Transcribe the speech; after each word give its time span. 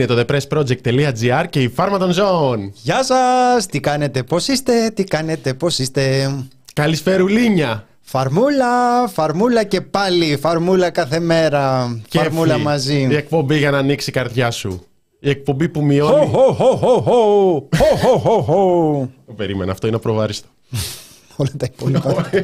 Είναι 0.00 0.14
το 0.14 0.24
thepressproject.gr 0.28 1.44
και 1.50 1.62
η 1.62 1.68
φάρμα 1.68 1.98
των 1.98 2.12
ζώων. 2.12 2.72
Γεια 2.82 3.04
σας! 3.04 3.66
Τι 3.66 3.80
κάνετε, 3.80 4.22
πώς 4.22 4.48
είστε, 4.48 4.90
τι 4.94 5.04
κάνετε, 5.04 5.54
πώς 5.54 5.78
είστε; 5.78 6.34
Καλησπερουλίνια. 6.74 7.86
Φαρμούλα, 8.00 9.08
φαρμούλα 9.08 9.64
και 9.64 9.80
πάλι, 9.80 10.36
φαρμούλα 10.36 10.90
κάθε 10.90 11.18
μέρα. 11.18 11.94
Κέφι. 12.08 12.24
Φαρμούλα 12.24 12.58
μαζί. 12.58 13.06
Η 13.10 13.16
εκπομπή 13.16 13.58
για 13.58 13.70
να 13.70 13.78
ανοίξει 13.78 14.10
η 14.10 14.12
καρδιά 14.12 14.50
σου. 14.50 14.86
Η 15.18 15.30
εκπομπή 15.30 15.68
που 15.68 15.84
μειώνει. 15.84 16.26
Χω, 16.26 16.52
χω, 16.52 16.76
χω, 16.76 16.76
χω, 16.76 17.00
χω. 17.00 17.68
Χω, 17.76 17.96
χω, 17.96 18.18
χω, 18.18 18.42
χω. 18.42 19.10
Το 19.26 19.32
περίμενα, 19.32 19.72
αυτό 19.72 19.86
είναι 19.86 19.96
απροβάριστο. 19.96 20.48
Όλα 21.36 21.50
τα 21.56 21.68
υπόλοιπα. 21.72 22.30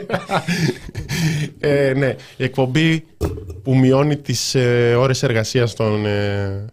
ε, 1.58 1.92
ναι, 1.96 2.16
η 2.36 2.44
εκπομπή 2.44 3.04
που 3.62 3.76
μειώνει 3.76 4.16
τις 4.16 4.54
ε, 4.54 4.94
ώρες 4.98 5.22
εργασίας 5.22 5.74
των 5.74 6.06
ε, 6.06 6.64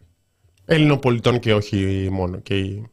Έλληνων 0.65 0.99
πολιτών 0.99 1.39
και 1.39 1.53
όχι 1.53 2.07
μόνο. 2.11 2.37
Και 2.37 2.57
οι 2.57 2.91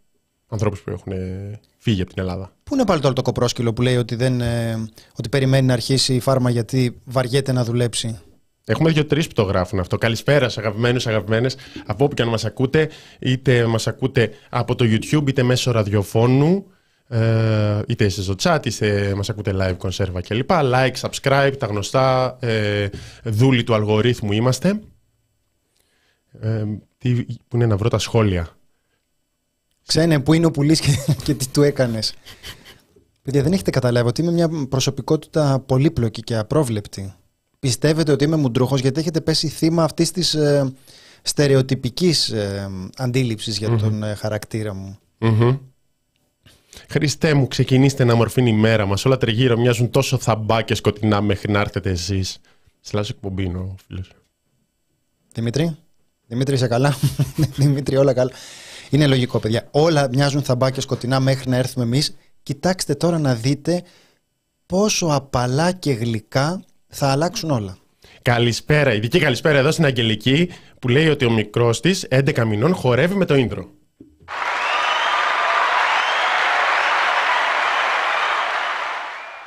ανθρώπους 0.48 0.80
που 0.80 0.90
έχουν 0.90 1.12
ε, 1.12 1.60
φύγει 1.78 2.02
από 2.02 2.12
την 2.12 2.22
Ελλάδα. 2.22 2.52
Πού 2.64 2.74
είναι 2.74 2.84
πάλι 2.84 3.00
τώρα 3.00 3.14
το 3.14 3.22
κοπρόσκυλο 3.22 3.72
που 3.72 3.82
λέει 3.82 3.96
ότι, 3.96 4.14
δεν, 4.14 4.40
ε, 4.40 4.88
ότι 5.18 5.28
περιμένει 5.28 5.66
να 5.66 5.72
αρχίσει 5.72 6.14
η 6.14 6.20
φάρμα 6.20 6.50
γιατί 6.50 7.00
βαριέται 7.04 7.52
να 7.52 7.64
δουλέψει; 7.64 8.20
Έχουμε 8.64 8.90
δύο-τρει 8.90 9.26
που 9.26 9.32
το 9.32 9.42
γράφουν 9.42 9.78
αυτό. 9.78 9.98
Καλησπέρας, 9.98 10.52
σε 10.52 10.60
αγαπημένους, 10.60 11.06
αγαπημένες, 11.06 11.56
από 11.86 12.04
όπου 12.04 12.14
και 12.14 12.22
αν 12.22 12.28
μας 12.28 12.44
ακούτε, 12.44 12.90
είτε 13.18 13.66
μας 13.66 13.86
ακούτε 13.86 14.30
από 14.48 14.74
το 14.74 14.84
YouTube, 14.88 15.28
είτε 15.28 15.42
μέσω 15.42 15.70
ραδιοφώνου, 15.70 16.66
ε, 17.08 17.80
είτε 17.86 18.04
είστε 18.04 18.22
στο 18.22 18.34
chat, 18.42 18.66
είτε 18.66 19.12
μας 19.16 19.28
ακούτε 19.28 19.54
live 19.54 19.76
κονσέρβα 19.76 20.20
κλπ. 20.20 20.50
Like, 20.50 20.94
subscribe, 21.00 21.52
τα 21.58 21.66
γνωστά 21.66 22.36
ε, 22.40 22.88
δούλοι 23.24 23.62
του 23.62 23.74
αλγορίθμου 23.74 24.32
είμαστε. 24.32 24.80
Ε, 26.40 26.64
τι, 27.00 27.24
που 27.48 27.56
είναι 27.56 27.66
να 27.66 27.76
βρω 27.76 27.88
τα 27.88 27.98
σχόλια. 27.98 28.56
Ξένε, 29.86 30.20
πού 30.20 30.32
είναι 30.32 30.46
ο 30.46 30.50
πουλής 30.50 30.80
και, 30.80 30.96
και 31.24 31.34
τι 31.34 31.48
του 31.48 31.62
έκανες. 31.62 32.14
Παιδιά, 33.22 33.42
δεν 33.42 33.52
έχετε 33.52 33.70
καταλάβει 33.70 34.08
ότι 34.08 34.20
είμαι 34.20 34.32
μια 34.32 34.48
προσωπικότητα 34.68 35.62
πολύπλοκη 35.66 36.22
και 36.22 36.36
απρόβλεπτη. 36.36 37.14
Πιστεύετε 37.60 38.12
ότι 38.12 38.24
είμαι 38.24 38.36
μουντρούχος 38.36 38.80
γιατί 38.80 39.00
έχετε 39.00 39.20
πέσει 39.20 39.48
θύμα 39.48 39.84
αυτής 39.84 40.10
της 40.10 40.34
ε, 40.34 40.72
στερεοτυπικής 41.22 42.28
ε, 42.28 42.70
αντίληψης 42.96 43.58
για 43.58 43.76
τον 43.76 44.02
ε, 44.02 44.14
χαρακτήρα 44.14 44.74
μου. 44.74 44.98
Μμμ. 45.18 45.56
Χριστέ 46.88 47.34
μου, 47.34 47.48
ξεκινήστε 47.48 48.04
να 48.04 48.14
μορφύνει 48.14 48.50
η 48.50 48.54
μέρα 48.54 48.86
μας. 48.86 49.04
Όλα 49.04 49.16
τριγύρω 49.16 49.58
μοιάζουν 49.58 49.90
τόσο 49.90 50.18
θαμπά 50.18 50.62
και 50.62 50.74
σκοτεινά 50.74 51.20
μέχρι 51.20 51.52
να 51.52 51.60
έρθετε 51.60 51.90
εσείς. 51.90 52.38
Σλάς 52.80 53.10
εκπομπή 53.10 53.44
είναι 53.44 53.58
ο 53.58 53.74
φίλος. 53.86 54.12
Δημήτρη, 55.32 55.76
Δημήτρη 56.30 56.54
είσαι 56.54 56.66
καλά; 56.66 56.96
Δημήτρη 57.60 57.96
όλα 57.96 58.12
καλά. 58.12 58.30
Είναι 58.90 59.06
λογικό 59.06 59.38
παιδιά. 59.38 59.68
Όλα 59.70 60.08
μοιάζουν 60.12 60.42
θαμπά 60.42 60.70
και 60.70 60.80
σκοτεινά 60.80 61.20
μέχρι 61.20 61.50
να 61.50 61.56
έρθουμε 61.56 61.84
εμείς. 61.84 62.16
Κοιτάξτε 62.42 62.94
τώρα 62.94 63.18
να 63.18 63.34
δείτε 63.34 63.82
πόσο 64.66 65.06
απαλά 65.06 65.72
και 65.72 65.92
γλυκά 65.92 66.64
θα 66.88 67.10
αλλάξουν 67.10 67.50
όλα. 67.50 67.76
Καλησπέρα, 68.22 68.94
ειδική 68.94 69.18
καλησπέρα 69.18 69.58
εδώ 69.58 69.70
στην 69.70 69.84
Αγγελική 69.84 70.48
που 70.78 70.88
λέει 70.88 71.08
ότι 71.08 71.24
ο 71.24 71.30
μικρός 71.30 71.80
της 71.80 72.06
11 72.10 72.44
μηνών 72.46 72.74
χορεύει 72.74 73.14
με 73.14 73.24
το 73.24 73.34
ίνδρο. 73.34 73.70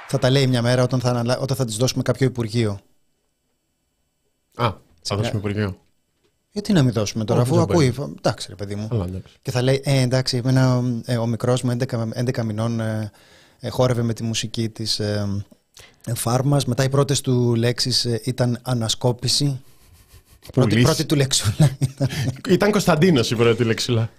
Θα 0.08 0.20
τα 0.20 0.30
λέει 0.30 0.48
μια 0.48 0.62
μέρα 0.62 0.84
όταν 0.84 1.00
θα, 1.00 1.10
αναλα... 1.10 1.38
όταν 1.38 1.58
θα 1.58 1.66
της 1.66 1.78
δώσουμε 1.78 2.04
κάποιο 2.04 2.28
υπουργείο. 2.28 2.80
Α, 4.56 4.74
θα 5.02 5.16
δώσουμε 5.16 5.38
υπουργείο. 5.38 5.83
Γιατί 6.54 6.74
να 6.74 6.84
μην 6.84 6.94
δώσουμε 6.94 7.26
τώρα, 7.26 7.42
Όχι, 7.42 7.50
αφού 7.50 7.60
δεν 7.60 7.70
ακούει. 7.70 7.94
Εντάξει, 8.18 8.48
ρε 8.50 8.56
παιδί 8.56 8.76
μου. 8.76 8.88
Αλλά 8.92 9.06
εντάξει. 9.06 9.36
Και 9.42 9.52
θα 9.52 9.62
λέει, 9.62 9.82
ε, 9.84 10.02
εντάξει, 10.02 10.38
εμένα, 10.38 10.84
ε, 11.06 11.18
ο 11.18 11.26
μικρός 11.28 11.62
μου 11.62 11.78
11, 11.80 12.08
11 12.16 12.44
μηνών 12.44 12.80
ε, 12.80 13.12
ε, 13.60 13.70
χόρευε 13.70 14.02
με 14.02 14.14
τη 14.14 14.24
μουσική 14.24 14.70
της 14.70 15.00
ε, 15.00 15.44
ε, 16.06 16.14
φάρμας. 16.16 16.66
Μετά 16.66 16.84
οι 16.84 16.90
πρώτες 16.90 17.22
του 17.22 17.56
λέξεις 17.56 18.06
ε, 18.06 18.22
ήταν 18.24 18.60
ανασκόπηση. 18.62 19.62
Πρώτη, 20.52 20.70
Πουλής. 20.70 20.84
πρώτη 20.84 21.06
του 21.06 21.16
λέξουλα 21.16 21.78
ήταν. 21.80 22.08
Ήταν 22.50 22.72
Κωνσταντίνος 22.72 23.32
η 23.32 23.36
πρώτη 23.36 23.64
λέξιλα. 23.64 24.10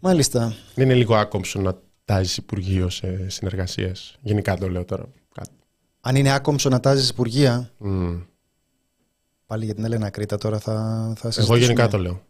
Μάλιστα. 0.00 0.54
Δεν 0.74 0.84
είναι 0.84 0.94
λίγο 0.94 1.14
άκομψο 1.16 1.60
να 1.60 1.78
τάζει 2.04 2.34
υπουργείο 2.38 2.88
σε 2.90 3.28
συνεργασίες. 3.28 4.18
Γενικά 4.20 4.56
το 4.56 4.68
λέω 4.68 4.84
τώρα. 4.84 5.04
Κάτι. 5.34 5.50
Αν 6.00 6.16
είναι 6.16 6.32
άκομψο 6.32 6.68
να 6.68 6.80
τάζεις 6.80 7.08
υπουργεία, 7.08 7.70
Μμ. 7.78 8.20
Πάλι 9.52 9.64
για 9.64 9.74
την 9.74 9.84
Έλενα 9.84 10.10
Κρήτα 10.10 10.38
τώρα 10.38 10.58
θα, 10.58 10.72
θα 11.16 11.20
Εγώ 11.22 11.30
συζητήσουμε. 11.30 11.58
γενικά 11.58 11.88
το 11.88 11.98
λέω. 11.98 12.22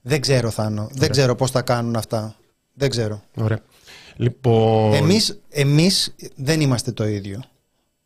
Δεν 0.00 0.20
ξέρω, 0.20 0.50
Θάνο. 0.50 0.88
Δεν 0.92 1.10
ξέρω 1.10 1.34
πώς 1.34 1.50
θα 1.50 1.62
κάνουν 1.62 1.96
αυτά. 1.96 2.36
Δεν 2.74 2.90
ξέρω. 2.90 3.22
Ωραία. 3.36 3.58
Λοιπόν. 4.16 4.92
Εμείς, 4.94 5.40
εμείς 5.48 6.14
δεν 6.36 6.60
είμαστε 6.60 6.92
το 6.92 7.06
ίδιο. 7.06 7.42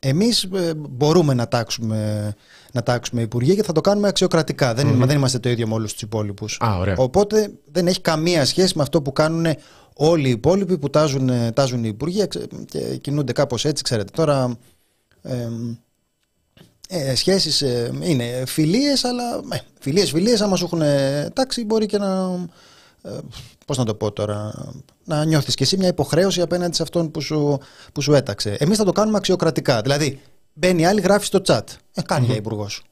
Εμείς 0.00 0.42
ε, 0.54 0.74
μπορούμε 0.74 1.34
να 1.34 1.48
τάξουμε, 1.48 2.34
να 2.72 2.82
τάξουμε 2.82 3.22
υπουργεία 3.22 3.54
και 3.54 3.62
θα 3.62 3.72
το 3.72 3.80
κάνουμε 3.80 4.08
αξιοκρατικά. 4.08 4.74
Δεν, 4.74 4.88
είναι- 4.88 5.06
δεν 5.06 5.16
είμαστε 5.16 5.38
το 5.38 5.48
ίδιο 5.48 5.66
με 5.68 5.74
όλους 5.74 5.92
τους 5.92 6.02
υπόλοιπους. 6.02 6.58
Α, 6.64 6.76
ωραία. 6.78 6.94
Οπότε 6.98 7.50
δεν 7.72 7.86
έχει 7.86 8.00
καμία 8.00 8.44
σχέση 8.44 8.72
με 8.76 8.82
αυτό 8.82 9.02
που 9.02 9.12
κάνουν 9.12 9.46
όλοι 9.94 10.28
οι 10.28 10.30
υπόλοιποι 10.30 10.78
που 10.78 10.90
τάζουν, 10.90 11.28
ε, 11.28 11.52
τάζουν 11.52 11.84
οι 11.84 11.88
υπουργεία 11.88 12.26
ξε- 12.26 12.64
και 12.64 12.96
κινούνται 12.96 13.32
κάπως 13.32 13.64
έτσι, 13.64 13.82
ξέρετε. 13.82 14.10
Τώρα 14.14 14.56
ε, 15.22 15.48
ε, 16.90 17.14
σχέσεις 17.14 17.62
ε, 17.62 17.90
είναι 18.02 18.42
φιλίες, 18.46 19.04
αλλά 19.04 19.40
ε, 19.52 19.60
φιλίες, 19.80 20.10
φιλίες, 20.10 20.40
άμα 20.40 20.56
σου 20.56 20.64
έχουν 20.64 20.82
ε, 20.82 21.30
τάξει 21.32 21.64
μπορεί 21.64 21.86
και 21.86 21.98
να, 21.98 22.38
ε, 23.02 23.10
πώς 23.66 23.78
να 23.78 23.84
το 23.84 23.94
πω 23.94 24.12
τώρα, 24.12 24.54
να 25.04 25.24
νιώθεις 25.24 25.54
και 25.54 25.62
εσύ 25.62 25.76
μια 25.76 25.88
υποχρέωση 25.88 26.40
απέναντι 26.40 26.76
σε 26.76 26.82
αυτόν 26.82 27.10
που 27.10 27.20
σου, 27.20 27.58
που 27.92 28.00
σου 28.02 28.14
έταξε. 28.14 28.56
Εμείς 28.60 28.76
θα 28.78 28.84
το 28.84 28.92
κάνουμε 28.92 29.16
αξιοκρατικά. 29.16 29.80
Δηλαδή, 29.82 30.20
μπαίνει 30.52 30.86
άλλη, 30.86 31.00
γράφεις 31.00 31.26
στο 31.26 31.40
chat. 31.46 31.60
Ε, 31.94 32.02
κάνει 32.02 32.26
για 32.26 32.36
υπουργός. 32.36 32.82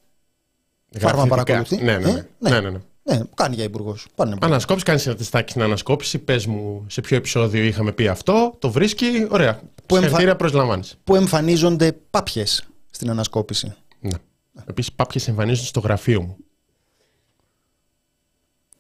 Φάρμα 0.99 1.11
Γραφτικά. 1.27 1.45
παρακολουθεί. 1.45 1.84
Ναι, 1.84 1.97
ναι, 1.99 2.09
Ε, 2.11 2.13
ναι. 2.39 2.51
ναι, 2.51 2.61
ναι, 2.61 2.71
ναι. 2.71 2.78
Ναι, 3.03 3.21
κάνει 3.34 3.55
για 3.55 3.65
υπουργός. 3.65 4.07
Πάνε. 4.15 4.37
Ανασκόπηση, 4.41 4.84
κάνεις 4.84 5.07
ένα 5.07 5.17
τεστάκι 5.17 5.51
στην 5.51 5.63
ανασκόπηση. 5.63 6.19
Πες 6.19 6.47
μου 6.47 6.84
σε 6.89 7.01
ποιο 7.01 7.17
επεισόδιο 7.17 7.63
είχαμε 7.65 7.93
πει 7.93 8.09
αυτό. 8.09 8.55
Το 8.59 8.71
βρίσκει. 8.71 9.27
Ωραία. 9.31 9.55
Που 9.55 9.65
Που 9.87 9.95
εμφα- 9.95 10.01
Συγχαρητήρια 10.01 10.37
προσλαμβάνεις. 10.37 10.95
Που 11.05 11.15
εμφανίζονται 11.15 11.93
πάπιες 12.11 12.65
στην 12.91 13.11
ανασκόπηση. 13.11 13.75
Ναι. 14.01 14.11
Επίσης, 14.66 14.93
πάπιε 14.93 15.21
εμφανίζονται 15.28 15.66
στο 15.66 15.81
γραφείο 15.81 16.22
μου. 16.22 16.37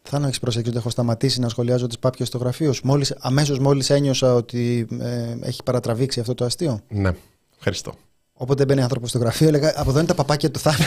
Θα 0.08 0.18
να 0.18 0.28
έχει 0.28 0.40
προσέξει 0.40 0.68
ότι 0.68 0.78
έχω 0.78 0.90
σταματήσει 0.90 1.40
να 1.40 1.48
σχολιάζω 1.48 1.86
τις 1.86 1.98
πάπιες 1.98 2.28
στο 2.28 2.38
γραφείο 2.38 2.72
σου. 2.72 2.86
Μόλις, 2.86 3.14
αμέσως 3.18 3.58
μόλις 3.58 3.90
ένιωσα 3.90 4.34
ότι 4.34 4.86
ε, 5.00 5.36
έχει 5.40 5.62
παρατραβήξει 5.62 6.20
αυτό 6.20 6.34
το 6.34 6.44
αστείο. 6.44 6.80
Ναι. 6.88 7.10
Ευχαριστώ. 7.56 7.94
Όποτε 8.32 8.64
μπαίνει 8.64 8.82
άνθρωπος 8.82 9.08
στο 9.10 9.18
γραφείο, 9.18 9.48
έλεγα 9.48 9.72
Από 9.76 9.90
εδώ 9.90 9.98
είναι 9.98 10.08
τα 10.08 10.14
παπάκια 10.14 10.50
του 10.50 10.58
Θάνου. 10.58 10.76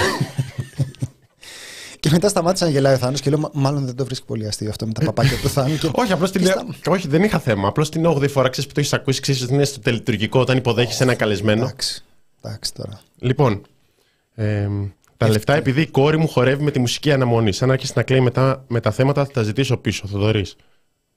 και 2.00 2.10
μετά 2.10 2.30
σταμάτησα 2.30 2.66
να 2.66 2.72
γελάει 2.72 2.94
ο 2.94 2.98
Θάνος 2.98 3.22
και 3.22 3.30
λέω 3.30 3.40
«Μα- 3.40 3.50
Μάλλον 3.54 3.86
δεν 3.86 3.96
το 3.96 4.06
βρίσκει 4.06 4.26
πολύ 4.26 4.48
αστείο 4.48 4.70
αυτό 4.70 4.86
με 4.88 4.94
τα 4.94 5.06
παπάκια 5.06 5.38
του 5.38 5.50
Θάνου. 5.50 5.78
Και... 5.78 5.90
Όχι, 5.94 6.12
απλώς 6.12 6.32
την. 6.32 6.42
και 6.42 6.48
στα- 6.48 6.66
Όχι, 6.88 7.08
δεν 7.08 7.24
είχα 7.24 7.40
θέμα. 7.40 7.68
Απλώς 7.68 7.90
την 7.90 8.06
8η 8.08 8.30
φορά 8.30 8.50
ξέρεις 8.50 8.70
που 8.70 8.74
το 8.76 8.80
έχεις 8.80 8.94
ακούσει, 8.94 9.22
ξέρεις 9.22 9.42
ότι 9.42 9.54
είναι 9.54 9.66
στο 9.66 9.80
τελετουργικό 9.80 10.40
όταν 10.40 10.58
υποδέχει 10.58 11.04
ένα 11.04 11.16
καλεσμένο. 11.16 11.64
Εντάξει. 11.64 12.04
Εντάξει 12.42 12.74
τώρα. 12.74 13.02
Λοιπόν, 13.20 13.62
ε, 14.40 14.70
τα 15.18 15.30
λεφτά 15.30 15.54
επειδή 15.54 15.82
η 15.82 15.88
κόρη 15.88 16.18
μου 16.18 16.28
χορεύει 16.28 16.64
με 16.64 16.72
τη 16.72 16.80
μουσική 16.80 17.12
αναμονή. 17.12 17.52
Αν 17.60 17.72
άρχισε 17.72 17.94
να 17.96 18.04
κλαίει 18.04 18.20
μετά 18.20 18.66
με 18.68 18.80
τα 18.80 18.92
θέματα, 18.92 19.26
θα 19.26 19.32
τα 19.32 19.44
ζητήσω 19.44 19.78
πίσω, 19.78 20.08
Θοδωρής. 20.08 20.56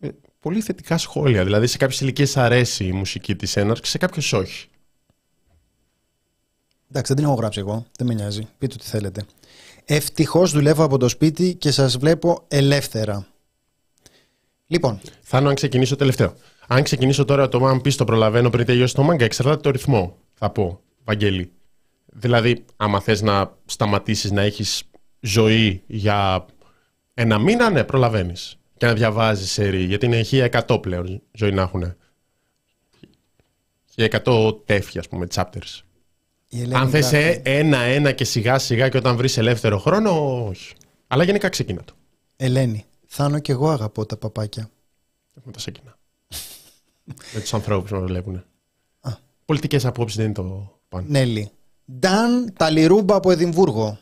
Ε, 0.00 0.08
πολύ 0.40 0.60
θετικά 0.60 0.98
σχόλια. 0.98 1.44
Δηλαδή, 1.44 1.66
σε 1.66 1.76
κάποιες 1.76 2.00
ηλικίες 2.00 2.36
αρέσει 2.36 2.84
η 2.84 2.92
μουσική 2.92 3.36
της 3.36 3.56
έναρξη, 3.56 3.90
σε 3.90 3.98
κάποιες 3.98 4.32
όχι. 4.32 4.68
Εντάξει, 6.88 7.12
δεν 7.14 7.16
την 7.16 7.24
έχω 7.24 7.34
γράψει 7.34 7.60
εγώ. 7.60 7.86
Δεν 7.96 8.06
με 8.06 8.14
νοιάζει. 8.14 8.48
Πείτε 8.58 8.74
ό,τι 8.74 8.84
θέλετε. 8.84 9.24
Ευτυχώς 9.84 10.52
δουλεύω 10.52 10.84
από 10.84 10.98
το 10.98 11.08
σπίτι 11.08 11.54
και 11.54 11.70
σας 11.70 11.96
βλέπω 11.96 12.44
ελεύθερα. 12.48 13.26
Λοιπόν. 14.66 15.00
Θα 15.22 15.38
αν 15.38 15.54
ξεκινήσω 15.54 15.96
τελευταίο. 15.96 16.34
Αν 16.66 16.82
ξεκινήσω 16.82 17.24
τώρα 17.24 17.48
το 17.48 17.66
αν 17.66 17.80
πει 17.80 17.92
το 17.92 18.04
προλαβαίνω 18.04 18.50
πριν 18.50 18.66
τελειώσει 18.66 18.94
το 18.94 19.02
μάγκα, 19.02 19.24
εξαρτάται 19.24 19.60
το 19.60 19.70
ρυθμό. 19.70 20.16
Θα 20.34 20.50
πω, 20.50 20.80
Βαγγέλη. 21.04 21.52
Δηλαδή, 22.14 22.64
άμα 22.76 23.00
θες 23.00 23.22
να 23.22 23.56
σταματήσεις 23.64 24.30
να 24.30 24.42
έχεις 24.42 24.82
ζωή 25.20 25.82
για 25.86 26.46
ένα 27.14 27.38
μήνα, 27.38 27.70
ναι, 27.70 27.84
προλαβαίνεις. 27.84 28.56
Και 28.76 28.86
να 28.86 28.94
διαβάζεις 28.94 29.50
σερή. 29.50 29.84
Γιατί 29.84 30.06
είναι 30.06 30.16
1100 30.16 30.78
πλέον 30.80 31.22
ζωή 31.32 31.52
να 31.52 31.62
έχουν. 31.62 31.94
1100 33.96 34.62
τέφια, 34.64 35.00
ας 35.00 35.08
πούμε, 35.08 35.26
chapters. 35.34 35.80
Αν 36.72 36.90
θες 36.90 37.12
ένα-ένα 37.42 38.12
και 38.12 38.24
σιγά 38.24 38.58
σιγά 38.58 38.88
και 38.88 38.96
όταν 38.96 39.16
βρεις 39.16 39.36
ελεύθερο 39.36 39.78
χρόνο, 39.78 40.44
όχι. 40.46 40.74
Αλλά 41.06 41.24
γενικά 41.24 41.48
ξεκινά 41.48 41.82
το. 41.84 41.92
Ελένη, 42.36 42.84
Θάνο 43.06 43.38
και 43.38 43.52
εγώ 43.52 43.70
αγαπώ 43.70 44.06
τα 44.06 44.16
παπάκια. 44.16 44.70
Έχουμε 45.36 45.52
τα 45.52 45.58
σέκινα. 45.58 45.98
Με 47.34 47.40
τους 47.40 47.54
ανθρώπους 47.54 47.90
που 47.90 47.96
μα 47.96 48.02
βλέπουν. 48.06 48.44
Πολιτικές 49.44 49.84
απόψεις 49.84 50.16
δεν 50.16 50.24
είναι 50.24 50.34
το 50.34 50.78
πάνω. 50.88 51.06
Νέλη. 51.08 51.50
Νταν 51.98 52.52
Ταλιρούμπα 52.56 53.14
από 53.14 53.30
Εδιμβούργο. 53.30 53.98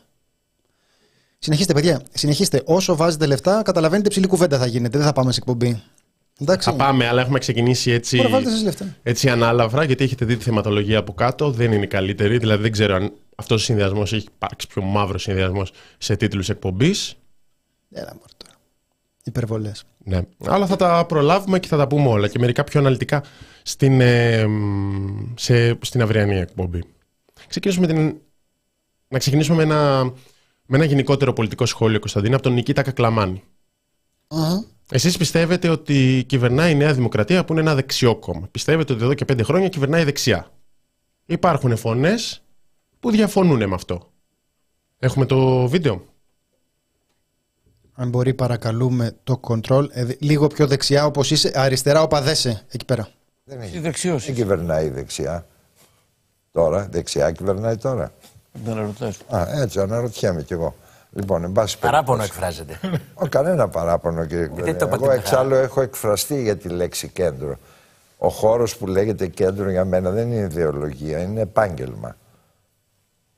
Συνεχίστε, 1.39 1.73
παιδιά. 1.73 2.01
Συνεχίστε. 2.13 2.61
Όσο 2.65 2.95
βάζετε 2.95 3.25
λεφτά, 3.25 3.61
καταλαβαίνετε 3.61 4.09
ψηλή 4.09 4.27
κουβέντα 4.27 4.57
θα 4.57 4.65
γίνεται. 4.65 4.97
Δεν 4.97 5.07
θα 5.07 5.13
πάμε 5.13 5.31
σε 5.31 5.39
εκπομπή. 5.39 5.83
Εντάξει. 6.39 6.69
Θα 6.69 6.75
πάμε, 6.75 7.07
αλλά 7.07 7.21
έχουμε 7.21 7.39
ξεκινήσει 7.39 7.91
έτσι, 7.91 8.21
έτσι 9.03 9.29
ανάλαβρα, 9.29 9.83
γιατί 9.83 10.03
έχετε 10.03 10.25
δει 10.25 10.37
τη 10.37 10.43
θεματολογία 10.43 10.97
από 10.97 11.13
κάτω. 11.13 11.51
Δεν 11.51 11.71
είναι 11.71 11.83
η 11.83 11.87
καλύτερη. 11.87 12.37
Δηλαδή, 12.37 12.61
δεν 12.61 12.71
ξέρω 12.71 12.95
αν 12.95 13.13
αυτός 13.35 13.61
ο 13.61 13.65
συνδυασμός 13.65 14.13
έχει 14.13 14.27
υπάρξει 14.35 14.67
πιο 14.67 14.81
μαύρος 14.81 15.21
συνδυασμός 15.21 15.71
σε 15.97 16.15
τίτλους 16.15 16.49
εκπομπής. 16.49 17.15
Έλα, 17.91 18.09
μόνο 18.13 18.25
τώρα. 18.37 18.53
Υπερβολές. 19.23 19.83
Ναι. 20.03 20.21
Αλλά 20.45 20.65
θα 20.65 20.75
τα 20.75 21.05
προλάβουμε 21.05 21.59
και 21.59 21.67
θα 21.67 21.77
τα 21.77 21.87
πούμε 21.87 22.07
όλα 22.07 22.27
και 22.27 22.39
μερικά 22.39 22.63
πιο 22.63 22.79
αναλυτικά 22.79 23.23
στην, 23.63 24.01
ε, 24.01 24.45
σε, 25.35 25.77
στην 25.81 26.01
αυριανή 26.01 26.35
εκπομπή. 26.37 26.83
Ξεκινήσουμε 27.47 27.87
την... 27.87 28.21
Να 29.07 29.17
ξεκινήσουμε 29.17 29.57
με 29.57 29.63
ένα, 29.63 30.03
με 30.65 30.77
ένα 30.77 30.85
γενικότερο 30.85 31.33
πολιτικό 31.33 31.65
σχόλιο, 31.65 31.99
Κωνσταντίνα, 31.99 32.33
από 32.35 32.43
τον 32.43 32.53
Νικήτα 32.53 32.81
Κακλαμάνη. 32.81 33.43
Uh-huh. 34.27 34.65
Εσείς 34.91 35.17
πιστεύετε 35.17 35.69
ότι 35.69 36.23
κυβερνάει 36.27 36.71
η 36.71 36.75
Νέα 36.75 36.93
Δημοκρατία 36.93 37.45
που 37.45 37.51
είναι 37.51 37.61
ένα 37.61 37.75
δεξιό 37.75 38.15
κόμμα; 38.15 38.47
Πιστεύετε 38.51 38.93
ότι 38.93 39.03
εδώ 39.03 39.13
και 39.13 39.25
πέντε 39.25 39.43
χρόνια 39.43 39.69
κυβερνάει 39.69 40.03
δεξιά; 40.03 40.51
Υπάρχουν 41.25 41.77
φωνές 41.77 42.41
που 42.99 43.11
διαφωνούν 43.11 43.67
με 43.67 43.75
αυτό. 43.75 44.11
Έχουμε 44.99 45.25
το 45.25 45.67
βίντεο. 45.67 46.05
Αν 47.93 48.09
μπορεί 48.09 48.33
παρακαλούμε 48.33 49.17
το 49.23 49.39
control 49.47 49.85
ε, 49.91 50.07
λίγο 50.19 50.47
πιο 50.47 50.67
δεξιά 50.67 51.05
όπως 51.05 51.31
είσαι, 51.31 51.51
αριστερά 51.55 52.01
οπαδέσαι 52.01 52.65
εκεί 52.71 52.85
πέρα. 52.85 53.09
Δεν 53.43 53.61
έχει. 53.61 53.79
Δεξιός. 53.79 54.25
Δεν 54.25 54.35
κυβερνάει 54.35 54.89
δεξιά. 54.89 55.47
Τώρα, 56.51 56.87
δεξιά 56.91 57.31
κυβερνάει 57.31 57.77
τώρα. 57.77 58.11
Δεν 58.51 58.73
αναρωτάς. 58.73 59.19
Α, 59.29 59.45
έτσι 59.61 59.79
αναρωτιέμαι 59.79 60.41
κι 60.41 60.53
εγώ. 60.53 60.75
Λοιπόν, 61.11 61.43
εν 61.43 61.51
πάση 61.51 61.79
Παράπονο 61.79 62.23
εκφράζεται. 62.23 62.79
Ο, 63.13 63.27
κανένα 63.27 63.67
παράπονο, 63.67 64.25
κύριε 64.25 64.47
Κουβέντα. 64.47 64.89
Εγώ 64.93 65.11
εξάλλου 65.11 65.53
έχω 65.55 65.81
εκφραστεί 65.81 66.41
για 66.41 66.57
τη 66.57 66.69
λέξη 66.69 67.07
κέντρο. 67.07 67.57
Ο 68.17 68.29
χώρος 68.29 68.77
που 68.77 68.87
λέγεται 68.87 69.27
κέντρο 69.27 69.69
για 69.69 69.85
μένα 69.85 70.09
δεν 70.09 70.31
είναι 70.31 70.41
ιδεολογία, 70.41 71.19
είναι 71.19 71.41
επάγγελμα. 71.41 72.15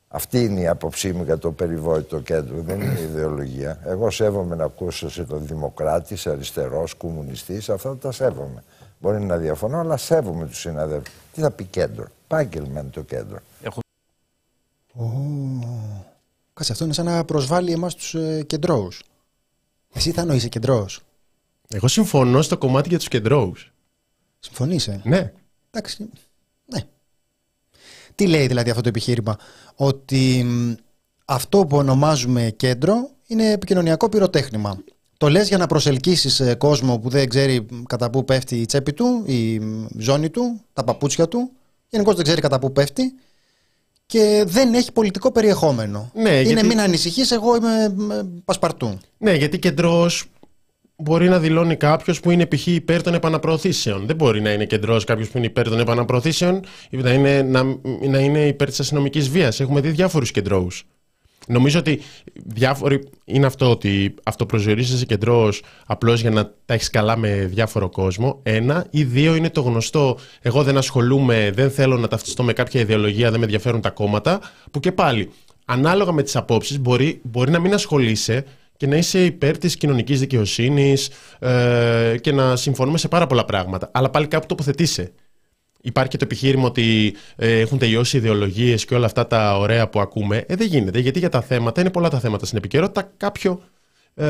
Αυτή 0.08 0.44
είναι 0.44 0.60
η 0.60 0.68
άποψή 0.68 1.14
μου 1.14 1.24
για 1.24 1.38
το 1.38 1.52
περιβόητο 1.52 2.20
κέντρο, 2.20 2.56
δεν 2.62 2.82
είναι 2.82 3.00
ιδεολογία. 3.00 3.80
Εγώ 3.86 4.10
σέβομαι 4.10 4.56
να 4.56 4.64
ακούσω 4.64 5.10
σε 5.10 5.24
τον 5.24 5.46
δημοκράτη, 5.48 6.18
αριστερός, 6.30 6.94
κομμουνιστής, 6.94 7.70
αυτά 7.70 7.98
τα 7.98 8.12
σέβομαι. 8.12 8.64
Μπορεί 9.00 9.22
να 9.22 9.38
διαφωνώ, 9.38 9.80
αλλά 9.80 9.98
σέβομαι 9.98 10.46
τους 10.46 10.60
συναδέλφους. 10.60 11.14
Τι 11.34 11.42
θα 11.42 11.52
πει 11.52 11.64
κέντρο; 11.64 12.06
Επάγγελμα 12.34 12.80
είναι 12.80 12.90
το 12.90 13.02
κέντρο. 13.02 13.40
Έχω... 13.62 13.80
Κάτσε, 16.54 16.72
αυτό 16.72 16.84
είναι 16.84 16.94
σαν 16.94 17.06
να 17.06 17.26
προσβάλλει 17.26 17.72
εμάς 17.72 17.96
τους 17.96 18.16
ε, 18.16 18.44
κεντρώους. 18.48 19.04
Εσύ 19.94 20.12
θα 20.12 20.26
νοείσαι 20.26 20.50
κεντρό. 20.50 20.90
Εγώ 21.70 21.88
συμφωνώ 21.88 22.42
στο 22.42 22.58
κομμάτι 22.58 22.90
για 22.90 22.98
τους 22.98 23.08
κεντρώους. 23.08 23.72
Συμφωνεί, 24.40 24.80
ε. 24.88 25.00
Ναι. 25.04 25.34
Εντάξει. 25.72 26.10
Ναι. 26.66 26.82
Τι 28.16 28.28
λέει 28.28 28.48
δηλαδή 28.48 28.70
αυτό 28.70 28.82
το 28.82 28.90
επιχείρημα, 28.90 29.38
Ότι 29.76 30.46
αυτό 31.26 31.66
που 31.66 31.78
ονομάζουμε 31.78 32.50
κέντρο 32.50 33.10
είναι 33.28 33.52
επικοινωνιακό 33.52 34.10
πυροτέχνημα. 34.10 34.84
Το 35.18 35.30
λες 35.30 35.48
για 35.48 35.58
να 35.58 35.68
προσελκύσεις 35.68 36.40
ε, 36.40 36.56
κόσμο 36.56 37.00
που 37.00 37.10
δεν 37.10 37.30
ξέρει 37.30 37.66
κατά 37.88 38.10
πού 38.10 38.26
πέφτει 38.26 38.62
η 38.62 38.66
τσέπη 38.66 38.94
του, 38.94 39.24
η 39.26 39.62
ζώνη 39.98 40.30
του, 40.30 40.62
τα 40.74 40.84
παπούτσια 40.84 41.28
του. 41.28 41.52
Γενικώς 41.94 42.16
δεν 42.16 42.24
ξέρει 42.24 42.42
κατά 42.42 42.60
πού 42.60 42.72
πέφτει 42.72 43.14
και 44.06 44.44
δεν 44.48 44.74
έχει 44.74 44.92
πολιτικό 44.92 45.32
περιεχόμενο. 45.32 46.12
Ναι, 46.14 46.30
είναι 46.30 46.42
γιατί... 46.42 46.66
μην 46.66 46.80
ανησυχείς, 46.80 47.32
εγώ 47.32 47.56
είμαι 47.56 47.96
πασπαρτού. 48.46 48.98
Ναι, 49.18 49.34
γιατί 49.34 49.60
κεντρός 49.60 50.26
μπορεί 50.96 51.30
να 51.30 51.40
δηλώνει 51.40 51.76
κάποιος 51.76 52.20
που 52.20 52.32
είναι 52.32 52.46
π.χ. 52.46 52.68
υπέρ 52.68 53.02
των 53.02 53.14
επαναπροωθήσεων. 53.14 54.06
Δεν 54.06 54.16
μπορεί 54.16 54.42
να 54.42 54.52
είναι 54.52 54.66
κεντρός 54.66 55.04
κάποιος 55.04 55.30
που 55.30 55.38
είναι 55.38 55.46
υπέρ 55.46 55.70
των 55.70 55.80
επαναπροωθήσεων 55.80 56.66
ή 56.90 56.98
να 56.98 57.14
είναι, 57.14 57.42
να, 57.42 57.64
να 58.10 58.20
είναι 58.20 58.48
υπέρ 58.48 58.70
της 58.70 58.80
αστυνομικής 58.80 59.30
βίας. 59.30 59.60
Έχουμε 59.60 59.82
δει 59.82 59.90
διάφορους 59.90 60.32
κεντρώους. 60.32 60.86
Νομίζω 61.48 61.80
ότι 61.80 62.02
διάφοροι 62.34 63.10
είναι 63.26 63.46
αυτό 63.46 63.70
ότι 63.70 64.14
αυτοπροσδιορίζεσαι 64.24 65.06
κεντρό 65.06 65.54
απλώς 65.86 66.22
για 66.22 66.30
να 66.30 66.46
τα 66.66 66.74
έχεις 66.74 66.90
καλά 66.90 67.18
με 67.18 67.50
διάφορο 67.54 67.90
κόσμο. 67.90 68.40
Ένα. 68.44 68.86
Ή 68.90 69.04
δύο 69.04 69.36
είναι 69.36 69.50
το 69.50 69.62
γνωστό. 69.62 70.18
Εγώ 70.42 70.64
δεν 70.64 70.78
ασχολούμαι, 70.78 71.52
δεν 71.54 71.72
θέλω 71.72 71.98
να 71.98 72.08
ταυτιστώ 72.08 72.44
με 72.44 72.54
κάποια 72.54 72.82
ιδεολογία, 72.82 73.30
δεν 73.30 73.40
με 73.40 73.46
ενδιαφέρουν 73.46 73.82
τα 73.82 73.90
κόμματα. 73.90 74.40
Που 74.72 74.80
και 74.80 74.92
πάλι, 74.92 75.32
ανάλογα 75.66 76.12
με 76.12 76.24
τις 76.24 76.36
απόψεις, 76.36 76.80
μπορεί, 76.80 77.22
μπορεί 77.24 77.52
να 77.52 77.60
μην 77.60 77.74
ασχολείσαι 77.74 78.46
και 78.78 78.88
να 78.88 78.96
είσαι 78.96 79.26
υπέρ 79.26 79.58
της 79.58 79.78
κοινωνικής 79.78 80.20
δικαιοσύνης 80.20 81.10
ε, 81.40 82.16
και 82.22 82.32
να 82.32 82.56
συμφωνούμε 82.56 82.98
σε 82.98 83.08
πάρα 83.08 83.28
πολλά 83.28 83.46
πράγματα. 83.46 83.90
Αλλά 83.94 84.10
πάλι 84.10 84.28
κάπου 84.28 84.46
τοποθετήσει. 84.46 85.12
Υπάρχει 85.86 86.10
και 86.10 86.18
το 86.18 86.26
επιχείρημα 86.26 86.66
ότι 86.66 87.16
ε, 87.36 87.60
έχουν 87.60 87.78
τελειώσει 87.78 88.18
ιδεολογίες 88.18 88.86
και 88.86 88.96
όλα 88.96 89.06
αυτά 89.06 89.28
τα 89.28 89.58
ωραία 89.58 89.90
που 89.90 90.00
ακούμε. 90.00 90.44
Ε, 90.48 90.56
δεν 90.56 90.68
γίνεται. 90.68 91.00
Γιατί 91.00 91.20
για 91.20 91.30
τα 91.30 91.42
θέματα, 91.42 91.82
είναι 91.82 91.90
πολλά 91.90 92.10
τα 92.10 92.20
θέματα 92.20 92.46
στην 92.46 92.58
επικαιρότητα, 92.58 93.12
κάποιο. 93.18 93.62
Ε, 94.14 94.26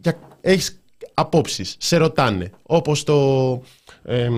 για, 0.00 0.18
έχεις 0.40 0.80
απόψεις, 1.14 1.76
σε 1.78 1.96
ρωτάνε. 1.96 2.50
Όπως 2.62 3.04
το. 3.04 3.62
Ε, 4.02 4.28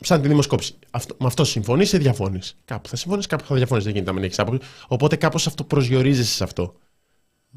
σαν 0.00 0.22
τη 0.22 0.28
δημοσκόπηση. 0.28 0.74
Αυτό, 0.90 1.16
με 1.18 1.26
αυτό 1.26 1.44
συμφωνείς 1.44 1.92
ή 1.92 1.98
διαφωνείς; 1.98 2.56
Κάπου 2.64 2.88
θα 2.88 2.96
συμφωνείς, 2.96 3.26
κάπου 3.26 3.44
θα 3.44 3.54
διαφωνείς. 3.54 3.84
Δεν 3.84 3.92
γίνεται 3.92 4.10
να 4.10 4.16
μην 4.16 4.24
έχεις 4.24 4.38
άποψη. 4.38 4.60
Οπότε 4.88 5.16
κάπως 5.16 5.46
αυτό 5.46 5.64
προσδιορίζεσαι 5.64 6.32
σε 6.32 6.44
αυτό. 6.44 6.74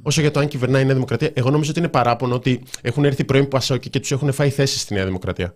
Όσο 0.01 0.21
για 0.21 0.31
το 0.31 0.39
αν 0.39 0.47
κυβερνάει 0.47 0.81
η 0.81 0.85
Νέα 0.85 0.93
Δημοκρατία, 0.93 1.31
εγώ 1.33 1.49
νομίζω 1.49 1.69
ότι 1.69 1.79
είναι 1.79 1.87
παράπονο 1.87 2.35
ότι 2.35 2.63
έχουν 2.81 3.05
έρθει 3.05 3.23
πρώην 3.23 3.47
Πασόκοι 3.47 3.89
και 3.89 3.99
τους 3.99 4.11
έχουν 4.11 4.31
φάει 4.31 4.49
θέσει 4.49 4.79
στη 4.79 4.93
Νέα 4.93 5.05
Δημοκρατία. 5.05 5.53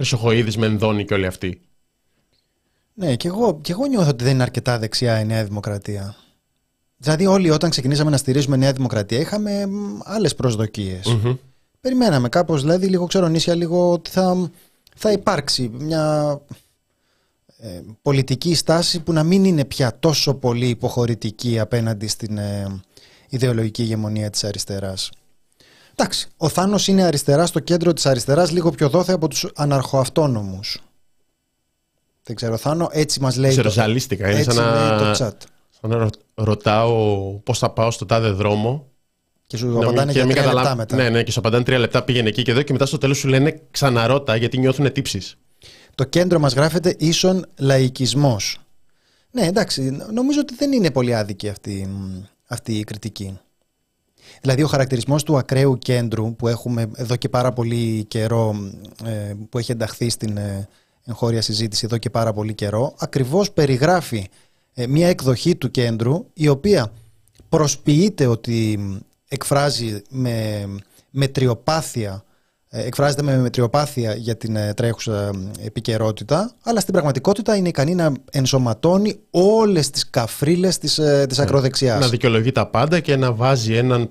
Χρυσοχοίδης, 0.00 0.56
Μενδώνη 0.56 1.04
και 1.04 1.14
όλοι 1.14 1.26
αυτοί. 1.26 1.60
Ναι, 2.94 3.16
και 3.16 3.28
εγώ, 3.28 3.58
και 3.62 3.72
εγώ 3.72 3.86
νιώθω 3.86 4.08
ότι 4.08 4.24
δεν 4.24 4.32
είναι 4.32 4.42
αρκετά 4.42 4.78
δεξιά 4.78 5.20
η 5.20 5.24
Νέα 5.24 5.44
Δημοκρατία. 5.44 6.16
Δηλαδή, 6.96 7.26
όλοι 7.26 7.50
όταν 7.50 7.70
ξεκινήσαμε 7.70 8.10
να 8.10 8.16
στηρίζουμε 8.16 8.56
Νέα 8.56 8.72
Δημοκρατία 8.72 9.18
είχαμε 9.18 9.68
άλλες 10.04 10.34
προσδοκίες. 10.34 11.06
Mm-hmm. 11.06 11.36
Περιμέναμε 11.80 12.28
κάπως, 12.28 12.60
δηλαδή, 12.60 12.86
λίγο 12.86 13.06
ξέρω 13.06 13.28
νήσια, 13.28 13.54
λίγο 13.54 13.92
ότι 13.92 14.10
θα, 14.10 14.50
θα 14.96 15.12
υπάρξει 15.12 15.70
μια 15.78 16.40
ε, 17.58 17.80
πολιτική 18.02 18.54
στάση 18.54 19.00
που 19.00 19.12
να 19.12 19.22
μην 19.22 19.44
είναι 19.44 19.64
πια 19.64 19.98
τόσο 19.98 20.34
πολύ 20.34 20.68
υποχωρητική 20.68 21.58
απέναντι 21.58 22.06
στην 22.06 22.38
ε, 22.38 22.80
ιδεολογική 23.28 23.82
ηγεμονία 23.82 24.30
της 24.30 24.44
αριστεράς. 24.44 25.10
Εντάξει, 26.00 26.28
ο 26.36 26.48
Θάνος 26.48 26.88
είναι 26.88 27.02
αριστερά 27.02 27.46
στο 27.46 27.60
κέντρο 27.60 27.92
της 27.92 28.06
αριστεράς, 28.06 28.50
λίγο 28.50 28.70
πιο 28.70 28.88
δόθε 28.88 29.12
από 29.12 29.28
τους 29.28 29.46
αναρχοαυτόνομους. 29.54 30.80
Δεν 32.22 32.36
ξέρω, 32.36 32.56
Θάνο, 32.56 32.88
έτσι 32.92 33.20
μας 33.20 33.36
λέει. 33.36 33.50
Ξέρω, 33.50 33.70
ζαλίστηκα. 33.70 34.30
Είναι 34.30 34.42
σαν 34.42 34.56
να, 34.56 35.14
σαν 35.14 35.36
να 35.80 36.10
ρωτάω 36.34 37.20
πώς 37.32 37.58
θα 37.58 37.70
πάω 37.70 37.90
στο 37.90 38.06
τάδε 38.06 38.30
δρόμο. 38.30 38.86
Και 39.46 39.56
σου 39.56 39.78
απαντάνε 39.78 40.12
για 40.12 40.26
τρία 40.26 40.54
λεπτά 40.54 40.74
μετά. 40.74 40.96
Ναι, 40.96 41.08
ναι, 41.08 41.22
και 41.22 41.30
σου 41.30 41.38
απαντάνε 41.38 41.64
τρία 41.64 41.78
λεπτά 41.78 42.02
πήγαινε 42.02 42.28
εκεί 42.28 42.42
και 42.42 42.50
εδώ 42.50 42.62
και 42.62 42.72
μετά 42.72 42.86
στο 42.86 42.98
τέλος 42.98 43.18
σου 43.18 43.28
λένε 43.28 43.60
ξαναρώτα 43.70 44.36
γιατί 44.36 44.58
νιώθουν 44.58 44.92
τύψεις. 44.92 45.36
Το 45.94 46.04
κέντρο 46.04 46.38
μας 46.38 46.52
γράφεται 46.54 46.94
ίσον 46.98 47.46
λαϊκισμός. 47.58 48.58
Ναι, 49.30 49.46
εντάξει, 49.46 49.96
νομίζω 50.12 50.40
ότι 50.40 50.54
δεν 50.54 50.72
είναι 50.72 50.90
πολύ 50.90 51.14
άδικη 51.14 51.48
αυτή, 51.48 51.88
αυτή 52.46 52.78
η 52.78 52.84
κριτική. 52.84 53.38
Δηλαδή 54.40 54.62
ο 54.62 54.66
χαρακτηρισμός 54.66 55.22
του 55.22 55.36
ακραίου 55.36 55.78
κέντρου 55.78 56.36
που 56.36 56.48
έχουμε 56.48 56.90
εδώ 56.94 57.16
και 57.16 57.28
πάρα 57.28 57.52
πολύ 57.52 58.04
καιρό, 58.04 58.56
ε, 59.04 59.32
που 59.48 59.58
έχει 59.58 59.72
ενταχθεί 59.72 60.10
στην 60.10 60.36
ε, 60.36 60.68
εγχώρια 61.04 61.42
συζήτηση 61.42 61.82
εδώ 61.84 61.98
και 61.98 62.10
πάρα 62.10 62.32
πολύ 62.32 62.54
καιρό, 62.54 62.94
ακριβώς 62.98 63.50
περιγράφει 63.50 64.28
ε, 64.74 64.86
μια 64.86 65.08
εκδοχή 65.08 65.56
του 65.56 65.70
κέντρου 65.70 66.26
η 66.32 66.48
οποία 66.48 66.92
προσποιείται 67.48 68.26
ότι 68.26 68.78
εκφράζει 69.28 70.02
με 70.10 70.66
μετριοπάθεια 71.10 72.24
ε, 72.72 72.86
εκφράζεται 72.86 73.22
με 73.22 73.36
μετριοπάθεια 73.36 74.14
για 74.14 74.36
την 74.36 74.56
ε, 74.56 74.74
τρέχουσα 74.74 75.30
επικαιρότητα, 75.64 76.52
αλλά 76.62 76.80
στην 76.80 76.92
πραγματικότητα 76.92 77.56
είναι 77.56 77.68
ικανή 77.68 77.94
να 77.94 78.12
ενσωματώνει 78.30 79.20
όλες 79.30 79.90
τις 79.90 80.10
καφρίλες 80.10 80.78
της, 80.78 80.94
της 81.28 81.38
ναι. 81.38 81.44
ακροδεξιάς. 81.44 82.00
Να 82.00 82.08
δικαιολογεί 82.08 82.52
τα 82.52 82.66
πάντα 82.66 83.00
και 83.00 83.16
να 83.16 83.32
βάζει 83.32 83.74
έναν 83.74 84.10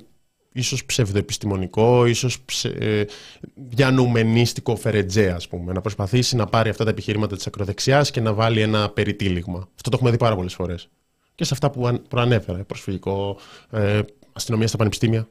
ίσως 0.51 0.86
ψευδοεπιστημονικό, 0.86 2.06
ίσως 2.06 2.41
ψε, 2.41 3.08
διανουμενίστικο 3.53 4.75
φερετζέ, 4.75 5.32
ας 5.32 5.48
πούμε. 5.48 5.74
Να 5.74 5.82
προσπαθήσει 5.82 6.36
να 6.36 6.46
πάρει 6.46 6.70
αυτά 6.70 6.84
τα 6.84 6.89
επιχειρήματα 6.89 7.36
της 7.36 7.48
ακροδεξιάς 7.48 8.12
και 8.12 8.22
να 8.22 8.34
βάλει 8.34 8.62
ένα 8.62 8.89
περιτύλιγμα. 8.89 9.58
Αυτό 9.75 9.89
το 9.89 9.96
έχουμε 9.96 10.12
δει 10.12 10.18
πάρα 10.18 10.36
πολλές 10.36 10.53
φορές. 10.53 10.89
Και 11.36 11.44
σε 11.44 11.53
αυτά 11.53 11.70
που 11.70 12.01
προανέφερα, 12.08 12.63
προσφυγικό, 12.63 13.39
ε, 13.72 14.01
αστυνομία 14.34 14.68
στα 14.68 14.77
πανεπιστήμια. 14.77 15.27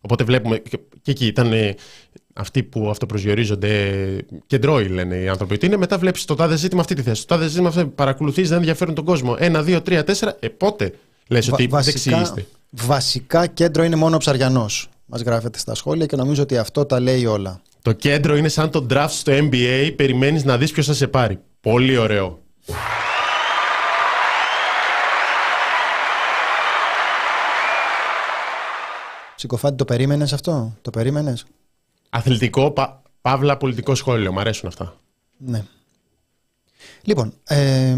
Οπότε 0.00 0.24
βλέπουμε, 0.24 0.58
και, 0.58 0.78
και 1.02 1.10
εκεί 1.10 1.26
ήταν 1.26 1.52
ε, 1.52 1.74
αυτοί 2.32 2.62
που 2.62 2.90
αυτοπροσδιορίζονται 2.90 3.96
κεντρώοι, 4.46 4.88
λένε 4.88 5.16
οι 5.16 5.28
άνθρωποι. 5.28 5.54
Ότι 5.54 5.66
είναι 5.66 5.76
μετά 5.76 5.98
βλέπεις 5.98 6.24
το 6.24 6.34
τάδε 6.34 6.56
ζήτημα 6.56 6.80
αυτή 6.80 6.94
τη 6.94 7.02
θέση. 7.02 7.26
Το 7.26 7.34
τάδε 7.34 7.48
ζήτημα 7.48 7.68
αυτό 7.68 7.86
παρακολουθείς, 7.86 8.48
δεν 8.48 8.58
ενδιαφέρουν 8.58 8.94
τον 8.94 9.04
κόσμο. 9.04 9.36
Ένα, 9.38 9.62
δύο, 9.62 9.82
τρία, 9.82 10.04
τέσσερα. 10.04 10.36
Ε, 10.40 10.48
πότε 10.48 10.92
λες 11.30 11.52
ότι 11.52 11.66
βασικά, 11.66 12.18
δεξί 12.18 12.46
Βασικά 12.70 13.46
κέντρο 13.46 13.82
είναι 13.84 13.96
μόνο 13.96 14.14
ο 14.14 14.18
ψαριανός. 14.18 14.88
Μας 15.06 15.20
γράφεται 15.20 15.58
στα 15.58 15.74
σχόλια 15.74 16.06
και 16.06 16.16
νομίζω 16.16 16.42
ότι 16.42 16.58
αυτό 16.58 16.86
τα 16.86 17.00
λέει 17.00 17.26
όλα. 17.26 17.60
Το 17.82 17.92
κέντρο 17.92 18.36
είναι 18.36 18.48
σαν 18.48 18.70
το 18.70 18.86
draft 18.90 19.06
στο 19.08 19.32
NBA. 19.32 19.92
Περιμένεις 19.96 20.44
να 20.44 20.58
δεις 20.58 20.72
ποιος 20.72 20.86
θα 20.86 20.94
σε 20.94 21.06
πάρει. 21.06 21.38
Πολύ 21.60 21.96
ωραίο. 21.96 22.42
Ψικοφάτη, 29.36 29.76
το 29.76 29.84
περίμενες 29.84 30.32
αυτό, 30.32 30.76
το 30.82 30.90
περίμενες; 30.90 31.44
Αθλητικό, 32.10 32.70
πα, 32.70 33.02
παύλα 33.20 33.56
πολιτικό 33.56 33.94
σχόλιο. 33.94 34.32
Μ' 34.32 34.38
αρέσουν 34.38 34.68
αυτά. 34.68 34.96
Ναι. 35.36 35.64
Λοιπόν, 37.02 37.32
ε, 37.44 37.96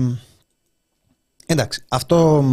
εντάξει, 1.47 1.85
αυτό, 1.89 2.45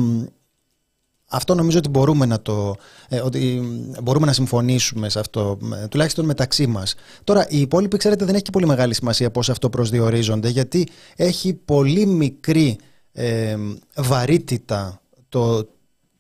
αυτό 1.30 1.56
νομίζω 1.56 1.78
ότι 1.78 1.90
μπορούμε 1.90 2.26
να 2.26 2.42
το, 2.42 2.76
ε, 3.10 3.20
ότι 3.20 3.62
μπορούμε 4.04 4.26
να 4.26 4.34
συμφωνήσουμε 4.34 5.10
σε 5.10 5.20
αυτό, 5.20 5.58
ε, 5.84 5.88
τουλάχιστον 5.88 6.26
μεταξύ 6.26 6.68
μας. 6.68 6.96
Τώρα, 7.24 7.46
οι 7.50 7.60
υπόλοιποι, 7.60 7.98
ξέρετε, 7.98 8.26
δεν 8.26 8.34
έχει 8.34 8.44
και 8.44 8.52
πολύ 8.52 8.66
μεγάλη 8.66 8.94
σημασία 8.94 9.32
πώς 9.32 9.50
αυτό 9.50 9.70
προσδιορίζονται, 9.70 10.50
γιατί 10.50 10.88
έχει 11.16 11.54
πολύ 11.54 12.06
μικρή 12.06 12.78
ε, 13.12 13.56
βαρύτητα 13.96 15.02
το 15.30 15.68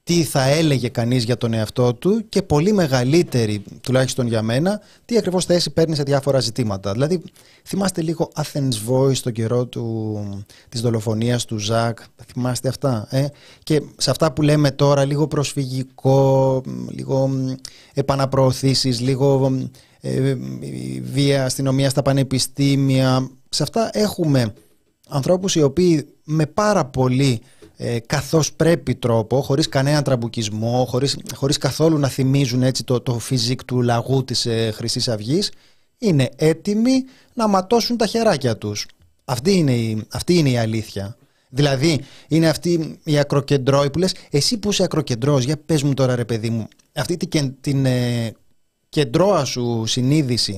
τι 0.09 0.23
θα 0.23 0.43
έλεγε 0.43 0.87
κανείς 0.89 1.23
για 1.23 1.37
τον 1.37 1.53
εαυτό 1.53 1.93
του 1.93 2.25
και 2.29 2.41
πολύ 2.41 2.73
μεγαλύτερη, 2.73 3.63
τουλάχιστον 3.81 4.27
για 4.27 4.41
μένα, 4.41 4.81
τι 5.05 5.17
ακριβώς 5.17 5.45
θέση 5.45 5.69
παίρνει 5.69 5.95
σε 5.95 6.03
διάφορα 6.03 6.39
ζητήματα. 6.39 6.91
Δηλαδή, 6.91 7.21
θυμάστε 7.63 8.01
λίγο 8.01 8.31
Athens 8.35 8.89
Voice 8.89 9.15
στον 9.15 9.31
καιρό 9.31 9.65
του, 9.65 10.45
της 10.69 10.81
δολοφονίας 10.81 11.45
του 11.45 11.57
Ζακ, 11.57 11.99
θυμάστε 12.25 12.67
αυτά. 12.67 13.07
Ε; 13.09 13.25
Και 13.63 13.81
σε 13.97 14.09
αυτά 14.09 14.31
που 14.31 14.41
λέμε 14.41 14.71
τώρα, 14.71 15.05
λίγο 15.05 15.27
προσφυγικό, 15.27 16.61
λίγο 16.89 17.29
επαναπροωθήσεις, 17.93 18.99
λίγο 18.99 19.51
ε, 20.01 20.35
βία 21.11 21.45
αστυνομία 21.45 21.89
στα 21.89 22.01
πανεπιστήμια, 22.01 23.29
σε 23.49 23.63
αυτά 23.63 23.89
έχουμε 23.93 24.53
ανθρώπους 25.09 25.55
οι 25.55 25.61
οποίοι 25.61 26.07
με 26.23 26.45
πάρα 26.45 26.85
πολύ 26.85 27.41
ε, 27.81 27.99
καθώς 27.99 28.53
πρέπει 28.53 28.95
τρόπο, 28.95 29.41
χωρίς 29.41 29.69
κανέναν 29.69 30.03
τραμπουκισμό, 30.03 30.85
χωρίς, 30.89 31.17
χωρίς 31.35 31.57
καθόλου 31.57 31.97
να 31.97 32.07
θυμίζουν 32.07 32.63
έτσι 32.63 32.83
το, 32.83 32.99
το 33.01 33.19
φυσικ 33.19 33.63
του 33.63 33.81
λαγού 33.81 34.23
της 34.23 34.45
ε, 34.45 34.71
Χρυσής 34.71 35.07
Αυγής, 35.07 35.51
είναι 35.97 36.29
έτοιμοι 36.35 37.03
να 37.33 37.47
ματώσουν 37.47 37.97
τα 37.97 38.05
χεράκια 38.05 38.57
τους. 38.57 38.85
Αυτή 39.25 39.51
είναι 39.53 39.75
η, 39.75 40.03
αυτή 40.11 40.37
είναι 40.37 40.49
η 40.49 40.57
αλήθεια. 40.57 41.17
Δηλαδή, 41.49 42.01
είναι 42.27 42.49
αυτή 42.49 42.99
η 43.03 43.19
ακροκεντρώη 43.19 43.89
που 43.89 43.99
λες, 43.99 44.13
εσύ 44.29 44.57
που 44.57 44.69
είσαι 44.69 44.83
ακροκεντρός, 44.83 45.43
για 45.43 45.57
πες 45.65 45.83
μου 45.83 45.93
τώρα 45.93 46.15
ρε 46.15 46.25
παιδί 46.25 46.49
μου, 46.49 46.67
αυτή 46.95 47.17
την, 47.17 47.55
την 47.61 47.85
ε, 47.85 48.33
κεντρώα 48.89 49.45
σου 49.45 49.83
συνείδηση, 49.85 50.57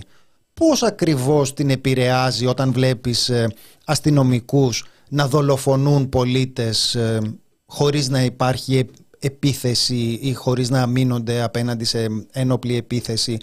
πώς 0.53 0.83
ακριβώς 0.83 1.53
την 1.53 1.69
επηρεάζει 1.69 2.45
όταν 2.45 2.71
βλέπεις 2.71 3.29
ε, 3.29 3.47
αστυνομικούς 3.85 4.85
να 5.13 5.27
δολοφονούν 5.27 6.09
πολίτες 6.09 6.95
ε, 6.95 7.19
χωρίς 7.65 8.09
να 8.09 8.23
υπάρχει 8.23 8.89
επίθεση 9.19 10.19
ή 10.21 10.33
χωρίς 10.33 10.69
να 10.69 10.81
αμήνονται 10.81 11.41
απέναντι 11.41 11.83
σε 11.83 12.07
ένοπλη 12.31 12.75
επίθεση. 12.75 13.37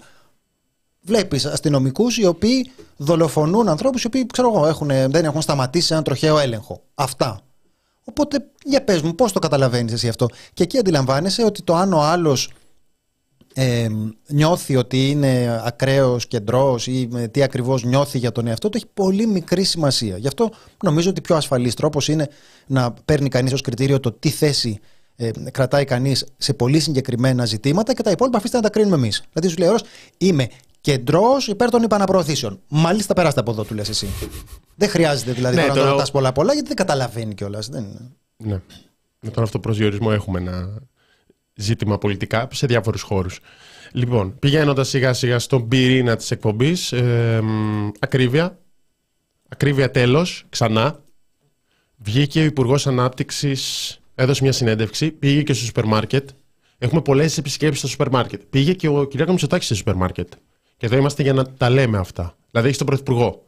Βλέπεις 1.01 1.45
αστυνομικούς 1.45 2.17
οι 2.17 2.25
οποίοι 2.25 2.71
δολοφονούν 2.97 3.67
ανθρώπους 3.67 4.03
οι 4.03 4.07
οποίοι 4.07 4.25
ξέρω 4.25 4.51
εγώ, 4.55 4.67
έχουν, 4.67 4.87
δεν 4.87 5.25
έχουν 5.25 5.41
σταματήσει 5.41 5.87
έναν 5.91 6.03
τροχαίο 6.03 6.39
έλεγχο. 6.39 6.81
Αυτά. 6.95 7.41
Οπότε 8.03 8.45
για 8.63 8.83
πες 8.83 9.01
μου 9.01 9.15
πώς 9.15 9.31
το 9.31 9.39
καταλαβαίνεις 9.39 9.93
εσύ 9.93 10.07
αυτό; 10.07 10.27
Και 10.53 10.63
εκεί 10.63 10.77
αντιλαμβάνεσαι 10.77 11.43
ότι 11.43 11.61
το 11.61 11.75
αν 11.75 11.93
ο 11.93 12.01
άλλος 12.01 12.51
ε, 13.61 13.89
νιώθει 14.27 14.75
ότι 14.75 15.09
είναι 15.09 15.61
ακραίος 15.65 16.27
κεντρός 16.27 16.87
ή 16.87 17.09
τι 17.31 17.43
ακριβώς 17.43 17.83
νιώθει 17.83 18.17
για 18.17 18.31
τον 18.31 18.47
εαυτό 18.47 18.69
του 18.69 18.77
έχει 18.77 18.85
πολύ 18.93 19.27
μικρή 19.27 19.63
σημασία. 19.63 20.17
Γι' 20.17 20.27
αυτό 20.27 20.49
νομίζω 20.83 21.09
ότι 21.09 21.21
πιο 21.21 21.35
ασφαλής 21.35 21.73
τρόπος 21.73 22.07
είναι 22.07 22.29
να 22.67 22.91
παίρνει 22.91 23.29
κανείς 23.29 23.53
ως 23.53 23.61
κριτήριο 23.61 23.99
το 23.99 24.11
τι 24.11 24.29
θέση 24.29 24.79
ε, 25.15 25.31
κρατάει 25.51 25.85
κανείς 25.85 26.25
σε 26.37 26.53
πολύ 26.53 26.79
συγκεκριμένα 26.79 27.45
ζητήματα 27.45 27.93
και 27.93 28.03
τα 28.03 28.11
υπόλοιπα 28.11 28.37
αφήστε 28.37 28.57
να 28.57 28.63
τα 28.63 28.69
κρίνουμε 28.69 28.95
εμείς. 28.95 29.23
Δηλαδή 29.33 29.51
σου 29.51 29.59
λέει 29.59 29.69
όρος, 29.69 29.83
είμαι 30.17 30.47
κεντρός 30.81 31.47
υπέρ 31.47 31.69
των 31.69 31.83
υπαναπροωθήσεων. 31.83 32.59
Μάλιστα 32.67 33.13
περάστε 33.13 33.39
από 33.39 33.51
εδώ, 33.51 33.63
του 33.63 33.73
λες 33.73 33.89
εσύ. 33.89 34.07
δεν 34.75 34.89
χρειάζεται 34.89 35.31
δηλαδή 35.31 35.55
ναι, 35.55 35.65
να 35.65 35.73
το 35.73 35.83
ρωτάς 35.83 36.11
πολλά 36.11 36.31
πολλά 36.31 36.53
γιατί 36.53 36.67
δεν 36.67 36.77
καταλαβαίνει 36.77 37.33
κιόλας. 37.33 37.69
Δεν... 37.69 38.15
Ναι. 38.37 38.61
Με 39.21 39.29
τον 39.29 39.43
αυτοπροσδιορισμό 39.43 40.09
έχουμε 40.13 40.39
να 40.39 40.51
ζήτημα 41.59 41.97
πολιτικά 41.97 42.47
σε 42.51 42.67
διάφορους 42.67 43.01
χώρους. 43.01 43.39
Λοιπόν, 43.91 44.39
πηγαίνοντας 44.39 44.89
σιγά 44.89 45.13
σιγά 45.13 45.39
στον 45.39 45.67
πυρήνα 45.67 46.15
της 46.15 46.31
εκπομπής, 46.31 46.91
ε, 46.91 47.41
ακρίβεια, 47.99 48.59
ακρίβεια 49.49 49.91
τέλος, 49.91 50.45
ξανά, 50.49 51.03
βγήκε 51.97 52.41
ο 52.41 52.43
Υπουργός 52.43 52.87
Ανάπτυξης, 52.87 53.97
έδωσε 54.15 54.43
μια 54.43 54.51
συνέντευξη, 54.51 55.11
πήγε 55.11 55.43
και 55.43 55.53
στο 55.53 55.65
σούπερ 55.65 55.85
μάρκετ, 55.85 56.29
έχουμε 56.77 57.01
πολλές 57.01 57.37
επισκέψεις 57.37 57.79
στο 57.79 57.87
σούπερ 57.87 58.09
μάρκετ, 58.09 58.41
πήγε 58.49 58.73
και 58.73 58.87
ο 58.87 59.07
κ. 59.07 59.13
Μητσοτάκης 59.29 59.65
στο 59.65 59.75
σούπερ 59.75 59.95
μάρκετ. 59.95 60.33
Και 60.77 60.85
εδώ 60.85 60.97
είμαστε 60.97 61.23
για 61.23 61.33
να 61.33 61.53
τα 61.53 61.69
λέμε 61.69 61.97
αυτά. 61.97 62.35
Δηλαδή 62.49 62.67
έχεις 62.67 62.77
τον 62.77 62.87
Πρωθυπουργό, 62.87 63.47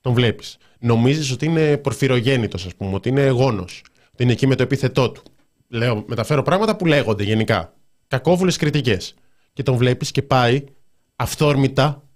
τον 0.00 0.12
βλέπεις. 0.12 0.56
Νομίζεις 0.78 1.30
ότι 1.30 1.46
είναι 1.46 1.76
πορφυρογέννητος, 1.76 2.66
ας 2.66 2.74
πούμε, 2.74 2.94
ότι 2.94 3.08
είναι 3.08 3.28
γόνος, 3.28 3.82
ότι 4.12 4.22
είναι 4.22 4.32
εκεί 4.32 4.46
με 4.46 4.54
το 4.54 4.62
επίθετό 4.62 5.10
του 5.10 5.22
λέω, 5.70 6.04
μεταφέρω 6.06 6.42
πράγματα 6.42 6.76
που 6.76 6.86
λέγονται 6.86 7.22
γενικά. 7.22 7.74
Κακόβουλες 8.08 8.56
κριτικές. 8.56 9.14
Και 9.52 9.62
τον 9.62 9.76
βλέπεις 9.76 10.10
και 10.10 10.22
πάει 10.22 10.64
αυθόρμητα 11.16 12.08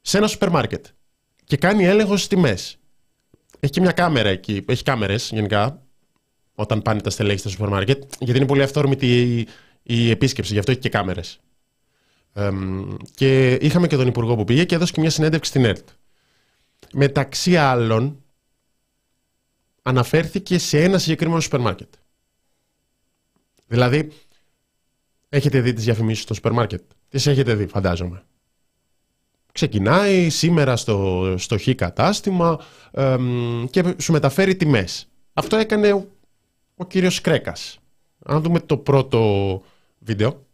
σε 0.00 0.18
ένα 0.18 0.26
σούπερ 0.26 0.50
μάρκετ 0.50 0.86
και 1.44 1.56
κάνει 1.56 1.84
έλεγχο 1.84 2.16
στις 2.16 2.28
τιμές. 2.28 2.78
Έχει 3.60 3.72
και 3.72 3.80
μια 3.80 3.92
κάμερα 3.92 4.28
εκεί. 4.28 4.64
Έχει 4.68 4.82
κάμερες 4.82 5.30
γενικά 5.32 5.82
όταν 6.54 6.82
πάνε 6.82 7.00
τα 7.00 7.10
στελέχη 7.10 7.38
στο 7.38 7.48
σούπερ 7.48 7.68
μάρκετ, 7.68 8.02
γιατί 8.18 8.38
είναι 8.38 8.48
πολύ 8.48 8.62
αυθόρμητη 8.62 9.20
η, 9.20 9.48
η 9.82 10.10
επίσκεψη, 10.10 10.52
γι' 10.52 10.58
αυτό 10.58 10.70
έχει 10.70 10.80
και 10.80 10.88
κάμερες. 10.88 11.40
και 13.14 13.52
είχαμε 13.54 13.86
και 13.86 13.96
τον 13.96 14.06
Υπουργό 14.06 14.36
που 14.36 14.44
πήγε 14.44 14.64
και 14.64 14.74
έδωσε 14.74 14.92
και 14.92 15.00
μια 15.00 15.10
συνέντευξη 15.10 15.50
στην 15.50 15.64
ΕΡΤ. 15.64 15.88
Μεταξύ 16.92 17.56
άλλων, 17.56 18.24
αναφέρθηκε 19.90 20.58
σε 20.58 20.82
ένα 20.82 20.98
συγκεκριμένο 20.98 21.40
σούπερ 21.40 21.60
μάρκετ. 21.60 21.94
Δηλαδή, 23.66 24.12
έχετε 25.28 25.60
δει 25.60 25.72
τις 25.72 25.84
διαφημίσεις 25.84 26.22
στο 26.22 26.34
σούπερ 26.34 26.52
μάρκετ; 26.52 26.82
Τις 27.08 27.26
έχετε 27.26 27.54
δει, 27.54 27.66
φαντάζομαι. 27.66 28.22
Ξεκινάει 29.52 30.28
σήμερα 30.28 30.76
στο, 30.76 31.34
στο 31.38 31.58
χ 31.58 31.68
κατάστημα 31.74 32.60
και 33.70 33.94
σου 33.98 34.12
μεταφέρει 34.12 34.56
τιμές. 34.56 35.08
Αυτό 35.32 35.56
έκανε 35.56 35.92
ο, 35.92 36.06
ο 36.76 36.84
κύριος 36.84 37.20
Κρέκας. 37.20 37.78
Αν 38.24 38.42
δούμε 38.42 38.60
το 38.60 38.76
πρώτο 38.76 39.62
βίντεο. 39.98 40.44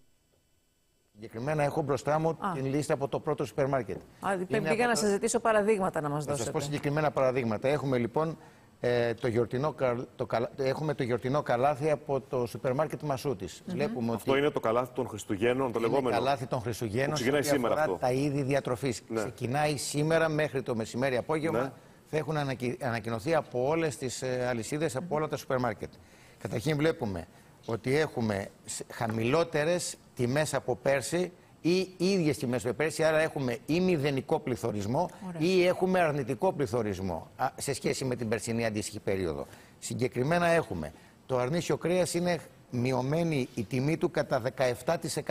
Συγκεκριμένα 1.13 1.63
έχω 1.63 1.83
μπροστά 1.83 2.19
μου 2.19 2.29
Α. 2.29 2.53
την 2.55 2.67
λίστα 2.67 2.95
από 2.95 3.09
το 3.09 3.21
πρώτο 3.21 3.45
σούπερ 3.45 3.69
μάρκετ. 3.69 4.01
πήγα 4.47 4.87
να 4.87 4.95
σας 4.95 5.11
ζητήσω 5.11 5.41
παραδείγματα 5.41 6.01
να 6.01 6.09
μας 6.09 6.25
δώσετε. 6.25 6.37
Θα 6.37 6.43
σας 6.43 6.53
πω 6.53 6.61
συγκεκριμένα 6.61 7.11
παραδείγματα. 7.11 7.69
Έχουμε 7.69 7.99
λοιπόν 7.99 8.39
ε, 8.81 9.15
το 9.15 9.29
γιορτινό, 9.29 9.75
το, 10.17 10.27
έχουμε 10.57 10.95
το 10.95 11.03
γιορτινό 11.03 11.43
καλάθι 11.43 11.91
από 11.91 12.21
το 12.21 12.47
σούπερ 12.47 12.75
μάρκετ 12.75 13.03
Μασούτη. 13.03 13.49
Mm-hmm. 13.49 14.15
αυτό 14.15 14.37
είναι 14.37 14.51
το 14.51 14.61
καλάθι 14.61 14.93
των 14.95 15.09
Χριστουγέννων, 15.09 15.73
το 15.73 15.81
λεγόμενο. 15.81 16.09
Το 16.09 16.15
καλάθι 16.15 16.47
των 16.47 16.61
Χριστουγέννων 16.61 17.15
ξεκινάει 17.15 17.43
σήμερα 17.43 17.75
αυτό. 17.75 17.97
τα 18.01 18.13
είδη 18.13 18.43
διατροφής. 18.43 19.03
Ναι. 19.09 19.21
Ξεκινάει 19.21 19.77
σήμερα 19.77 20.29
μέχρι 20.29 20.63
το 20.63 20.75
μεσημέρι 20.75 21.17
απόγευμα. 21.17 21.61
Ναι. 21.61 21.73
θα 22.07 22.17
έχουν 22.17 22.37
ανακοινωθεί 22.81 23.35
από 23.35 23.69
όλες 23.69 23.97
τις 23.97 24.23
ε, 24.23 24.47
αλυσίδες, 24.49 24.97
από 24.97 25.17
όλα 25.17 25.29
τα 25.29 25.37
σούπερ 25.37 25.59
μάρκετ. 25.59 25.93
Καταρχήν 26.39 26.77
βλέπουμε 26.77 27.27
ότι 27.65 27.97
έχουμε 27.97 28.49
χαμηλότερες 28.93 29.97
τιμές 30.15 30.55
από 30.55 30.77
πέρσι 30.77 31.33
ή 31.67 31.95
ίδιες 31.97 32.39
τιμές 32.39 32.65
με 32.65 32.73
πέρσι, 32.73 33.05
άρα 33.05 33.19
έχουμε 33.19 33.59
ή 33.67 33.81
μηδενικό 33.81 34.39
πληθωρισμό 34.39 35.11
ή 35.39 35.67
έχουμε 35.67 36.01
αρνητικό 36.01 36.53
πληθωρισμό 36.53 37.31
σε 37.57 37.75
σχέση 37.75 38.05
με 38.05 38.17
την 38.17 38.29
περσινή 38.29 38.67
αντίστοιχη 38.67 38.99
περίοδο. 38.99 39.47
Συγκεκριμένα 39.79 40.47
έχουμε 40.47 40.93
το 41.27 41.39
αρνήσιο 41.39 41.77
κρέας 41.77 42.15
είναι 42.15 42.41
μειωμένη 42.71 43.49
η 43.55 43.63
τιμή 43.63 43.97
του 43.97 44.11
κατά 44.11 44.43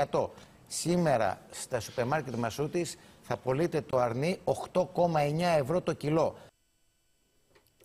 17%. 0.10 0.28
Σήμερα 0.68 1.40
στα 1.52 1.80
σούπερ 1.80 2.06
μάρκετ 2.06 2.36
Μασούτης 2.36 2.98
θα 3.22 3.38
πωλείται 3.38 3.82
το 3.82 3.98
αρνί 3.98 4.40
8,9 4.74 4.90
ευρώ 5.60 5.82
το 5.82 5.94
κιλό. 5.94 6.36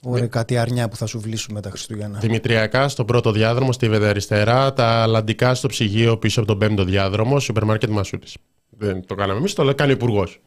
Ωραία, 0.02 0.26
κάτι 0.26 0.57
αρνιά 0.57 0.88
που 0.88 0.97
θα 0.97 1.07
σου 1.07 1.21
βλύσουμε 1.21 1.61
τα 1.61 1.71
Χριστούγεννα. 1.71 2.19
Δημητριακά 2.19 2.88
στον 2.88 3.07
πρώτο 3.07 3.33
διάδρομο, 3.33 3.73
στη 3.73 3.88
Βεδε 3.88 4.09
αριστερά. 4.09 4.73
Τα 4.73 5.07
λαντικά 5.07 5.54
στο 5.54 5.69
ψυγείο 5.69 6.19
πίσω 6.19 6.40
από 6.40 6.49
τον 6.49 6.59
πέμπτο 6.59 6.85
διάδρομο, 6.85 7.40
σούπερ 7.40 7.64
μάρκετ 7.64 7.90
Μασούτης. 7.90 8.37
Δεν 8.69 9.07
το 9.07 9.14
κάναμε 9.14 9.38
εμείς, 9.38 9.54
το 9.54 9.75
κάνει 9.75 9.90
ο 9.90 9.95
Υπουργός. 9.95 10.40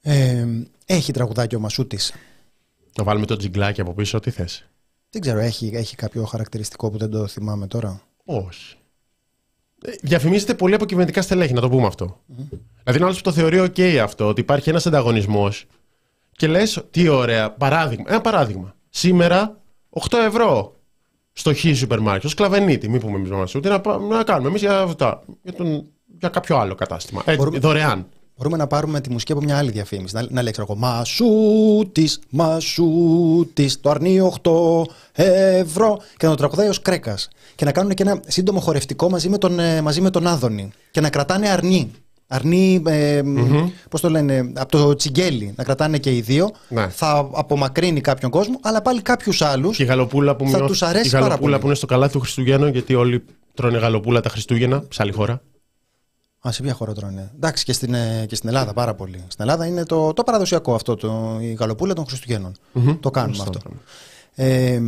Ε, 0.00 0.46
έχει 0.86 1.12
τραγουδάκι 1.12 1.54
ο 1.54 1.60
Μασούτης. 1.60 2.14
Να 2.98 3.04
βάλουμε 3.04 3.26
το 3.26 3.36
τζιγκλάκι 3.36 3.80
από 3.80 3.92
πίσω, 3.94 4.20
τι 4.20 4.30
θες; 4.30 4.68
Δεν 5.10 5.20
ξέρω, 5.20 5.38
έχει, 5.38 5.70
έχει 5.74 5.96
κάποιο 5.96 6.24
χαρακτηριστικό 6.24 6.90
που 6.90 6.98
δεν 6.98 7.10
το 7.10 7.26
θυμάμαι 7.26 7.66
τώρα; 7.66 8.02
Όχι. 8.24 8.76
Ε, 9.84 9.92
διαφημίζεται 10.02 10.54
πολύ 10.54 10.74
από 10.74 10.84
κυβερνητικά 10.84 11.22
στελέχη, 11.22 11.52
να 11.52 11.60
το 11.60 11.68
πούμε 11.68 11.86
αυτό. 11.86 12.06
Mm-hmm. 12.06 12.58
Δηλαδή, 12.82 12.96
είναι 12.96 13.04
άλλος 13.04 13.16
που 13.16 13.22
το 13.22 13.32
θεωρεί 13.32 13.58
OK 13.60 13.96
αυτό, 13.96 14.28
ότι 14.28 14.40
υπάρχει 14.40 14.68
ένας 14.68 14.86
ανταγωνισμός 14.86 15.66
και 16.42 16.48
λες, 16.48 16.84
τι 16.90 17.08
ωραία, 17.08 17.50
παράδειγμα. 17.50 18.04
Ένα 18.08 18.20
παράδειγμα. 18.20 18.74
Σήμερα 18.90 19.60
8 19.90 20.18
ευρώ 20.26 20.76
στο 21.32 21.54
χ 21.54 21.58
σούπερ 21.74 22.00
μάρκετ, 22.00 22.24
ως 22.24 22.34
κλαβενίτη, 22.34 22.88
μην 22.88 23.00
πούμε 23.00 23.16
εμεί 23.16 23.28
μα 23.28 23.46
ούτε 23.56 23.68
να, 23.68 23.98
να 23.98 24.22
κάνουμε 24.22 24.48
εμείς 24.48 24.60
για, 24.60 24.78
αυτά, 24.78 25.22
για, 25.42 25.52
τον, 25.52 25.86
για 26.18 26.28
κάποιο 26.28 26.56
άλλο 26.56 26.74
κατάστημα. 26.74 27.22
Ε, 27.24 27.36
Μπορούμε... 27.36 27.58
Δωρεάν. 27.58 28.06
Μπορούμε 28.36 28.56
να 28.56 28.66
πάρουμε 28.66 29.00
τη 29.00 29.10
μουσική 29.10 29.32
από 29.32 29.40
μια 29.40 29.58
άλλη 29.58 29.70
διαφήμιση. 29.70 30.14
Να, 30.14 30.26
να 30.30 30.42
λέει, 30.42 30.52
ξέρω 30.52 30.66
εγώ, 30.70 30.78
Μασούτης, 30.80 32.20
Μασούτης, 32.30 33.80
το 33.80 33.90
αρνί 33.90 34.32
8 34.42 34.82
ευρώ. 35.12 35.98
Και 36.16 36.26
να 36.26 36.30
το 36.30 36.36
τραγουδάει 36.36 36.68
ως 36.68 36.82
κρέκας. 36.82 37.28
Και 37.54 37.64
να 37.64 37.72
κάνουν 37.72 37.94
και 37.94 38.02
ένα 38.02 38.20
σύντομο 38.26 38.60
χορευτικό 38.60 39.10
μαζί 39.10 39.28
με 39.28 39.38
τον, 39.38 39.58
ε, 39.58 39.80
μαζί 39.80 40.00
με 40.00 40.10
τον 40.10 40.26
Άδωνη. 40.26 40.70
Και 40.90 41.00
να 41.00 41.10
κρατάνε 41.10 41.48
αρνί. 41.48 41.90
Αρνί, 42.34 42.82
ε, 42.86 43.20
mm-hmm. 43.24 43.70
πώς 43.90 44.00
το 44.00 44.10
λένε, 44.10 44.52
από 44.54 44.70
το 44.70 44.94
τσιγκέλι. 44.94 45.54
Να 45.56 45.64
κρατάνε 45.64 45.98
και 45.98 46.16
οι 46.16 46.20
δύο. 46.20 46.50
Ναι. 46.68 46.88
Θα 46.88 47.30
απομακρύνει 47.32 48.00
κάποιον 48.00 48.30
κόσμο, 48.30 48.58
αλλά 48.62 48.82
πάλι 48.82 49.02
κάποιους 49.02 49.42
άλλους. 49.42 49.76
Και 49.76 49.82
η 49.82 49.86
γαλοπούλα 49.86 50.36
που, 50.36 50.48
θα 50.48 50.64
τους 50.64 50.82
αρέσει 50.82 51.16
η 51.16 51.18
γαλοπούλα 51.18 51.58
που 51.58 51.66
είναι 51.66 51.74
στο 51.74 51.86
καλάθι 51.86 52.12
του 52.12 52.20
Χριστουγέννου, 52.20 52.66
γιατί 52.66 52.94
όλοι 52.94 53.24
τρώνε 53.54 53.78
γαλοπούλα 53.78 54.20
τα 54.20 54.28
Χριστούγεννα 54.28 54.84
σε 54.90 55.02
άλλη 55.02 55.12
χώρα. 55.12 55.42
Α, 56.48 56.52
σε 56.52 56.62
ποια 56.62 56.72
χώρα 56.72 56.92
τρώνε. 56.92 57.30
Εντάξει, 57.34 57.64
και 57.64 57.72
στην, 57.72 57.94
ε, 57.94 58.24
και 58.28 58.34
στην 58.34 58.48
Ελλάδα 58.48 58.72
πάρα 58.72 58.94
πολύ. 58.94 59.24
Στην 59.28 59.44
Ελλάδα 59.44 59.66
είναι 59.66 59.84
το, 59.84 60.12
το 60.12 60.22
παραδοσιακό 60.22 60.74
αυτό, 60.74 60.96
το, 60.96 61.38
η 61.40 61.52
γαλοπούλα 61.52 61.94
των 61.94 62.06
Χριστουγέννων. 62.06 62.52
Mm-hmm. 62.74 62.98
Το 63.00 63.10
κάνουμε 63.10 63.42
αυτό. 63.42 63.60
Ε, 64.34 64.80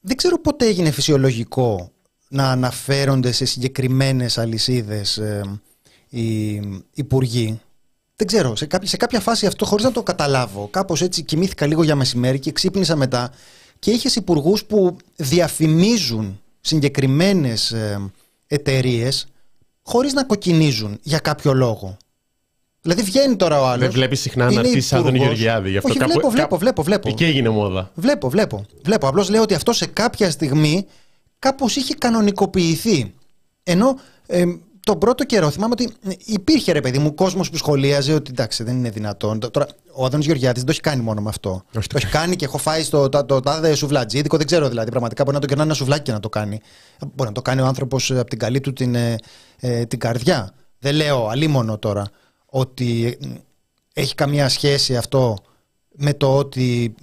δεν 0.00 0.16
ξέρω 0.16 0.40
πότε 0.40 0.66
έγινε 0.66 0.90
φυσιολογικό 0.90 1.90
να 2.28 2.50
αναφέρονται 2.50 3.32
σε 3.32 3.44
συγκεκριμένες 3.44 4.38
αλυσίδες 4.38 5.16
ε, 5.16 5.60
οι 6.14 6.62
υπουργοί. 6.94 7.60
Δεν 8.16 8.26
ξέρω, 8.26 8.56
σε 8.56 8.66
κάποια, 8.66 8.88
σε 8.88 8.96
κάποια 8.96 9.20
φάση 9.20 9.46
αυτό 9.46 9.64
χωρίς 9.64 9.84
να 9.84 9.92
το 9.92 10.02
καταλάβω. 10.02 10.68
Κάπως 10.70 11.02
έτσι 11.02 11.22
κοιμήθηκα 11.22 11.66
λίγο 11.66 11.82
για 11.82 11.94
μεσημέρι 11.94 12.38
και 12.38 12.52
ξύπνησα 12.52 12.96
μετά 12.96 13.32
και 13.78 13.90
είχες 13.90 14.16
υπουργούς 14.16 14.64
που 14.64 14.96
διαφημίζουν 15.16 16.40
συγκεκριμένες 16.60 17.70
ε, 17.70 18.10
εταιρείες 18.46 19.26
χωρίς 19.82 20.12
να 20.12 20.24
κοκκινίζουν 20.24 20.98
για 21.02 21.18
κάποιο 21.18 21.52
λόγο. 21.52 21.96
Δηλαδή 22.80 23.02
βγαίνει 23.02 23.36
τώρα 23.36 23.60
ο 23.60 23.66
άλλος. 23.66 23.78
Δεν 23.80 23.90
βλέπεις 23.90 24.20
συχνά 24.20 24.52
να 24.52 24.60
πει 24.60 24.80
σαν 24.80 25.02
τον 25.02 25.14
Γεωργιάδη. 25.14 25.70
Γι 25.70 25.76
αυτό 25.76 25.88
Όχι, 25.88 25.98
βλέπω, 25.98 26.30
βλέπω, 26.30 26.58
βλέπω, 26.58 26.82
βλέπω. 26.82 27.08
Εκεί 27.08 27.24
έγινε 27.24 27.48
μόδα. 27.48 27.90
Βλέπω, 27.94 28.28
βλέπω. 28.28 28.66
βλέπω. 28.82 29.08
Απλώς 29.08 29.28
λέω 29.28 29.42
ότι 29.42 29.54
αυτό 29.54 29.72
σε 29.72 29.86
κάποια 29.86 30.30
στιγμή 30.30 30.86
κάπως 31.38 31.76
είχε 31.76 31.94
κανονικοποιηθεί. 31.94 33.14
Ενώ 33.62 33.98
ε, 34.26 34.44
τον 34.84 34.98
πρώτο 34.98 35.24
καιρό 35.24 35.50
θυμάμαι 35.50 35.72
ότι 35.72 35.92
υπήρχε 36.24 36.72
ρε 36.72 36.80
παιδί 36.80 36.98
μου 36.98 37.14
κόσμος 37.14 37.50
που 37.50 37.56
σχολίαζε 37.56 38.12
ότι 38.14 38.30
εντάξει 38.30 38.62
δεν 38.62 38.76
είναι 38.76 38.90
δυνατόν. 38.90 39.38
Τώρα 39.50 39.66
ο 39.92 40.04
Αδόνη 40.04 40.24
Γεωργιάδη 40.24 40.56
δεν 40.56 40.64
το 40.64 40.70
έχει 40.70 40.80
κάνει 40.80 41.02
μόνο 41.02 41.20
με 41.20 41.28
αυτό. 41.28 41.62
Όχι, 41.76 41.88
το 41.88 41.96
έχει 41.96 42.06
κάνει 42.06 42.36
και 42.36 42.44
έχω 42.44 42.58
φάει 42.58 42.82
στο 42.82 43.08
το, 43.08 43.24
το, 43.24 43.40
τάδε 43.40 43.74
σουβλατζίδικο. 43.74 44.36
Δεν 44.36 44.46
ξέρω 44.46 44.68
δηλαδή. 44.68 44.90
Πραγματικά 44.90 45.22
μπορεί 45.22 45.34
να 45.34 45.40
το 45.40 45.46
κερνάει 45.46 45.66
ένα 45.66 45.74
σουβλάκι 45.74 46.02
και 46.02 46.12
να 46.12 46.20
το 46.20 46.28
κάνει. 46.28 46.60
Μπορεί 47.14 47.28
να 47.28 47.34
το 47.34 47.42
κάνει 47.42 47.60
ο 47.60 47.66
άνθρωπος 47.66 48.10
από 48.10 48.28
την 48.28 48.38
καλή 48.38 48.60
του 48.60 48.72
την, 48.72 48.94
ε, 48.94 49.16
ε, 49.60 49.84
την 49.84 49.98
καρδιά. 49.98 50.54
Δεν 50.78 50.94
λέω 50.94 51.28
αλίμονο 51.28 51.78
τώρα 51.78 52.06
ότι 52.46 53.18
έχει 53.92 54.14
καμία 54.14 54.48
σχέση 54.48 54.96
αυτό 54.96 55.38
με 55.92 56.14
το 56.14 56.36
ότι 56.36 56.94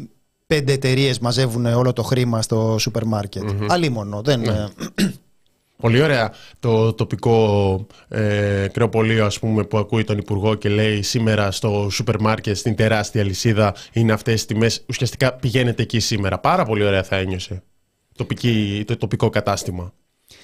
πέντε 0.48 0.74
εταιρείες 0.74 1.20
μαζεύουν 1.20 1.66
όλο 1.66 1.94
το 1.94 2.04
χρήμα 2.04 2.42
στο 2.42 2.76
σούπερ 2.80 3.06
μάρκετ. 3.06 3.44
Mm-hmm. 3.44 3.66
Αλίμονο. 3.70 4.22
Δεν, 4.22 4.40
ναι. 4.40 4.66
Ε, 5.82 5.88
Πολύ 5.88 6.02
ωραία 6.02 6.34
το 6.60 6.94
τοπικό 6.94 7.88
ε, 8.08 8.68
κρεοπολείο 8.72 9.26
ας 9.26 9.40
πούμε, 9.40 9.64
που 9.64 9.78
ακούει 9.78 10.04
τον 10.04 10.18
Υπουργό 10.18 10.56
και 10.56 10.70
λέει 10.70 11.02
σήμερα 11.02 11.52
στο 11.52 11.88
σούπερ 11.92 12.20
μάρκετ 12.20 12.56
στην 12.56 12.76
τεράστια 12.76 13.24
λυσίδα 13.24 13.76
είναι 13.94 14.12
αυτές 14.12 14.42
οι 14.42 14.46
τιμές. 14.46 14.84
Ουσιαστικά 14.90 15.34
πηγαίνετε 15.34 15.82
εκεί 15.82 16.00
σήμερα. 16.00 16.40
Πάρα 16.40 16.66
πολύ 16.66 16.84
ωραία 16.84 17.04
θα 17.04 17.16
ένιωσε 17.16 17.64
τοπική, 18.16 18.84
το 18.88 18.98
τοπικό 18.98 19.30
κατάστημα. 19.30 19.94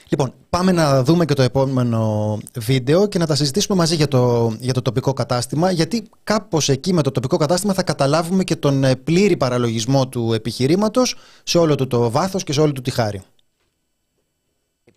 Λοιπόν, 0.10 0.34
πάμε 0.50 0.72
να 0.72 1.04
δούμε 1.04 1.26
και 1.26 1.34
το 1.34 1.42
επόμενο 1.42 2.38
βίντεο 2.56 3.08
και 3.08 3.18
να 3.18 3.26
τα 3.28 3.36
συζητήσουμε 3.36 3.78
μαζί 3.78 3.96
για 3.96 4.08
το, 4.08 4.54
για 4.60 4.74
το 4.74 4.82
τοπικό 4.82 5.14
κατάστημα, 5.14 5.72
γιατί 5.72 6.10
κάπως 6.24 6.70
εκεί 6.70 6.94
με 6.94 7.02
το 7.02 7.12
τοπικό 7.12 7.38
κατάστημα 7.38 7.74
θα 7.74 7.84
καταλάβουμε 7.84 8.44
και 8.44 8.56
τον 8.56 8.84
ε, 8.84 8.96
πλήρη 8.96 9.38
παραλογισμό 9.38 10.08
του 10.08 10.34
επιχειρήματος 10.34 11.16
σε 11.44 11.58
όλο 11.58 11.76
του 11.76 11.88
το 11.88 12.12
βάθος 12.12 12.44
και 12.44 12.54
σε 12.54 12.62
όλη 12.62 12.72
του 12.72 12.82
τη 12.82 12.92
χάρη. 12.92 13.22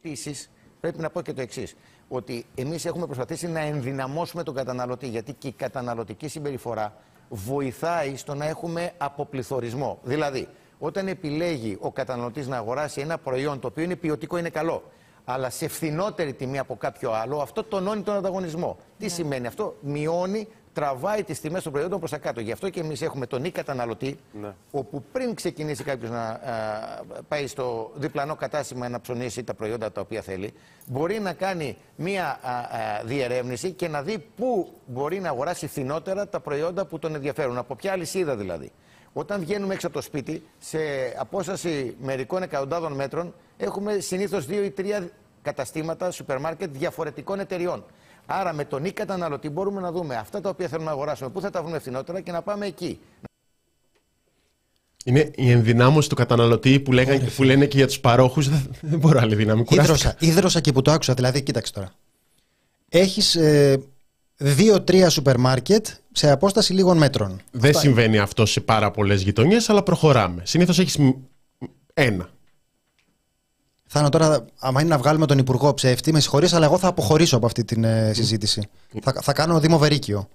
Επίσης, 0.02 0.50
πρέπει 0.80 1.00
να 1.00 1.10
πω 1.10 1.22
και 1.22 1.32
το 1.32 1.40
εξής. 1.40 1.76
Ότι 2.08 2.46
εμείς 2.54 2.84
έχουμε 2.84 3.06
προσπαθήσει 3.06 3.48
να 3.48 3.60
ενδυναμώσουμε 3.60 4.42
τον 4.42 4.54
καταναλωτή. 4.54 5.08
Γιατί 5.08 5.32
και 5.32 5.48
η 5.48 5.52
καταναλωτική 5.52 6.28
συμπεριφορά 6.28 6.96
βοηθάει 7.28 8.16
στο 8.16 8.34
να 8.34 8.44
έχουμε 8.46 8.92
αποπληθωρισμό. 8.98 9.98
Δηλαδή, 10.02 10.48
όταν 10.78 11.08
επιλέγει 11.08 11.76
ο 11.80 11.92
καταναλωτής 11.92 12.48
να 12.48 12.56
αγοράσει 12.56 13.00
ένα 13.00 13.18
προϊόν 13.18 13.60
το 13.60 13.66
οποίο 13.66 13.84
είναι 13.84 13.96
ποιοτικό, 13.96 14.36
είναι 14.38 14.50
καλό, 14.50 14.82
αλλά 15.24 15.50
σε 15.50 15.68
φθηνότερη 15.68 16.32
τιμή 16.32 16.58
από 16.58 16.76
κάποιο 16.76 17.12
άλλο, 17.12 17.38
αυτό 17.38 17.64
τονώνει 17.64 18.02
τον 18.02 18.14
ανταγωνισμό. 18.14 18.76
Τι 18.98 19.04
ναι. 19.04 19.10
σημαίνει 19.10 19.46
αυτό, 19.46 19.76
μειώνει 19.80 20.48
τραβάει 20.72 21.24
τις 21.24 21.40
τιμές 21.40 21.62
των 21.62 21.72
προϊόντων 21.72 21.98
προς 21.98 22.10
τα 22.10 22.18
κάτω. 22.18 22.40
Γι' 22.40 22.52
αυτό 22.52 22.68
και 22.68 22.80
εμείς 22.80 23.02
έχουμε 23.02 23.26
τον 23.26 23.44
ή 23.44 23.50
καταναλωτή, 23.50 24.18
ναι. 24.40 24.54
όπου 24.70 25.04
πριν 25.12 25.34
ξεκινήσει 25.34 25.84
κάποιος 25.84 26.10
να 26.10 26.22
α, 26.28 26.38
πάει 27.28 27.46
στο 27.46 27.90
διπλανό 27.94 28.34
κατάστημα 28.34 28.88
να 28.88 29.00
ψωνίσει 29.00 29.44
τα 29.44 29.54
προϊόντα 29.54 29.92
τα 29.92 30.00
οποία 30.00 30.22
θέλει, 30.22 30.52
μπορεί 30.86 31.20
να 31.20 31.32
κάνει 31.32 31.76
μία 31.96 32.26
α, 32.26 32.50
διερεύνηση 33.04 33.72
και 33.72 33.88
να 33.88 34.02
δει 34.02 34.18
πού 34.36 34.72
μπορεί 34.86 35.20
να 35.20 35.28
αγοράσει 35.28 35.66
φθηνότερα 35.66 36.28
τα 36.28 36.40
προϊόντα 36.40 36.86
που 36.86 36.98
τον 36.98 37.14
ενδιαφέρουν. 37.14 37.58
Από 37.58 37.74
ποια 37.74 37.92
αλυσίδα 37.92 38.36
δηλαδή. 38.36 38.72
Όταν 39.12 39.40
βγαίνουμε 39.40 39.74
έξω 39.74 39.86
από 39.86 39.96
το 39.96 40.02
σπίτι, 40.02 40.42
σε 40.58 40.78
απόσταση 41.18 41.96
μερικών 42.02 42.42
εκατοντάδων 42.42 42.92
μέτρων, 42.92 43.34
έχουμε 43.56 43.98
συνήθως 43.98 44.46
δύο 44.46 44.64
ή 44.64 44.70
τρία 44.70 45.10
καταστήματα, 45.42 46.10
σούπερ 46.10 46.40
μάρκετ 46.40 46.70
διαφορετικών 46.72 47.40
εταιριών. 47.40 47.84
Άρα 48.26 48.52
με 48.52 48.64
τον 48.64 48.84
ή 48.84 48.92
καταναλωτή 48.92 49.48
μπορούμε 49.48 49.80
να 49.80 49.92
δούμε 49.92 50.16
αυτά 50.16 50.40
τα 50.40 50.48
οποία 50.48 50.68
θέλουμε 50.68 50.86
να 50.86 50.92
αγοράσουμε, 50.92 51.30
πού 51.30 51.40
θα 51.40 51.50
τα 51.50 51.62
βρούμε 51.62 51.78
φθηνότερα 51.78 52.20
και 52.20 52.32
να 52.32 52.42
πάμε 52.42 52.66
εκεί. 52.66 53.00
Είναι 55.04 55.30
η 55.34 55.50
ενδυνάμωση 55.50 56.08
του 56.08 56.14
καταναλωτή 56.14 56.80
που, 56.80 56.92
λέγα, 56.92 57.20
που 57.36 57.42
λένε 57.42 57.66
και 57.66 57.76
για 57.76 57.86
τους 57.86 58.00
παρόχους. 58.00 58.48
Δεν, 58.48 58.70
δεν 58.80 58.98
μπορώ 58.98 59.20
άλλη 59.20 59.34
δύναμη. 59.34 59.64
Ήδρωσα, 59.68 60.16
ίδρωσα 60.18 60.60
και 60.60 60.72
που 60.72 60.82
το 60.82 60.90
άκουσα. 60.90 61.14
Δηλαδή, 61.14 61.42
κοίταξε 61.42 61.72
τώρα. 61.72 61.92
Έχεις 62.88 63.34
ε, 63.34 63.82
δύο-τρία 64.42 65.10
σούπερ 65.10 65.38
μάρκετ 65.38 65.86
σε 66.12 66.30
απόσταση 66.30 66.72
λίγων 66.72 66.96
μέτρων. 66.96 67.40
Δεν 67.50 67.74
συμβαίνει 67.74 68.18
αυτό 68.18 68.46
σε 68.46 68.60
πάρα 68.60 68.90
πολλές 68.90 69.22
γειτονιές, 69.22 69.68
αλλά 69.68 69.82
προχωράμε. 69.82 70.42
Συνήθως 70.44 70.78
έχεις 70.78 70.98
ένα. 71.94 72.28
Θα 73.86 74.00
είναι 74.00 74.08
τώρα, 74.08 74.44
άμα 74.58 74.80
είναι 74.80 74.90
να 74.90 74.98
βγάλουμε 74.98 75.26
τον 75.26 75.38
Υπουργό 75.38 75.74
ψεύτη, 75.74 76.12
με 76.12 76.20
συγχωρείς, 76.20 76.52
αλλά 76.52 76.64
εγώ 76.64 76.78
θα 76.78 76.88
αποχωρήσω 76.88 77.36
από 77.36 77.46
αυτή 77.46 77.64
τη 77.64 77.80
ε, 77.84 78.12
συζήτηση. 78.12 78.68
θα, 79.02 79.14
θα 79.22 79.32
κάνω 79.32 79.60
δημοβερίκιο. 79.60 80.28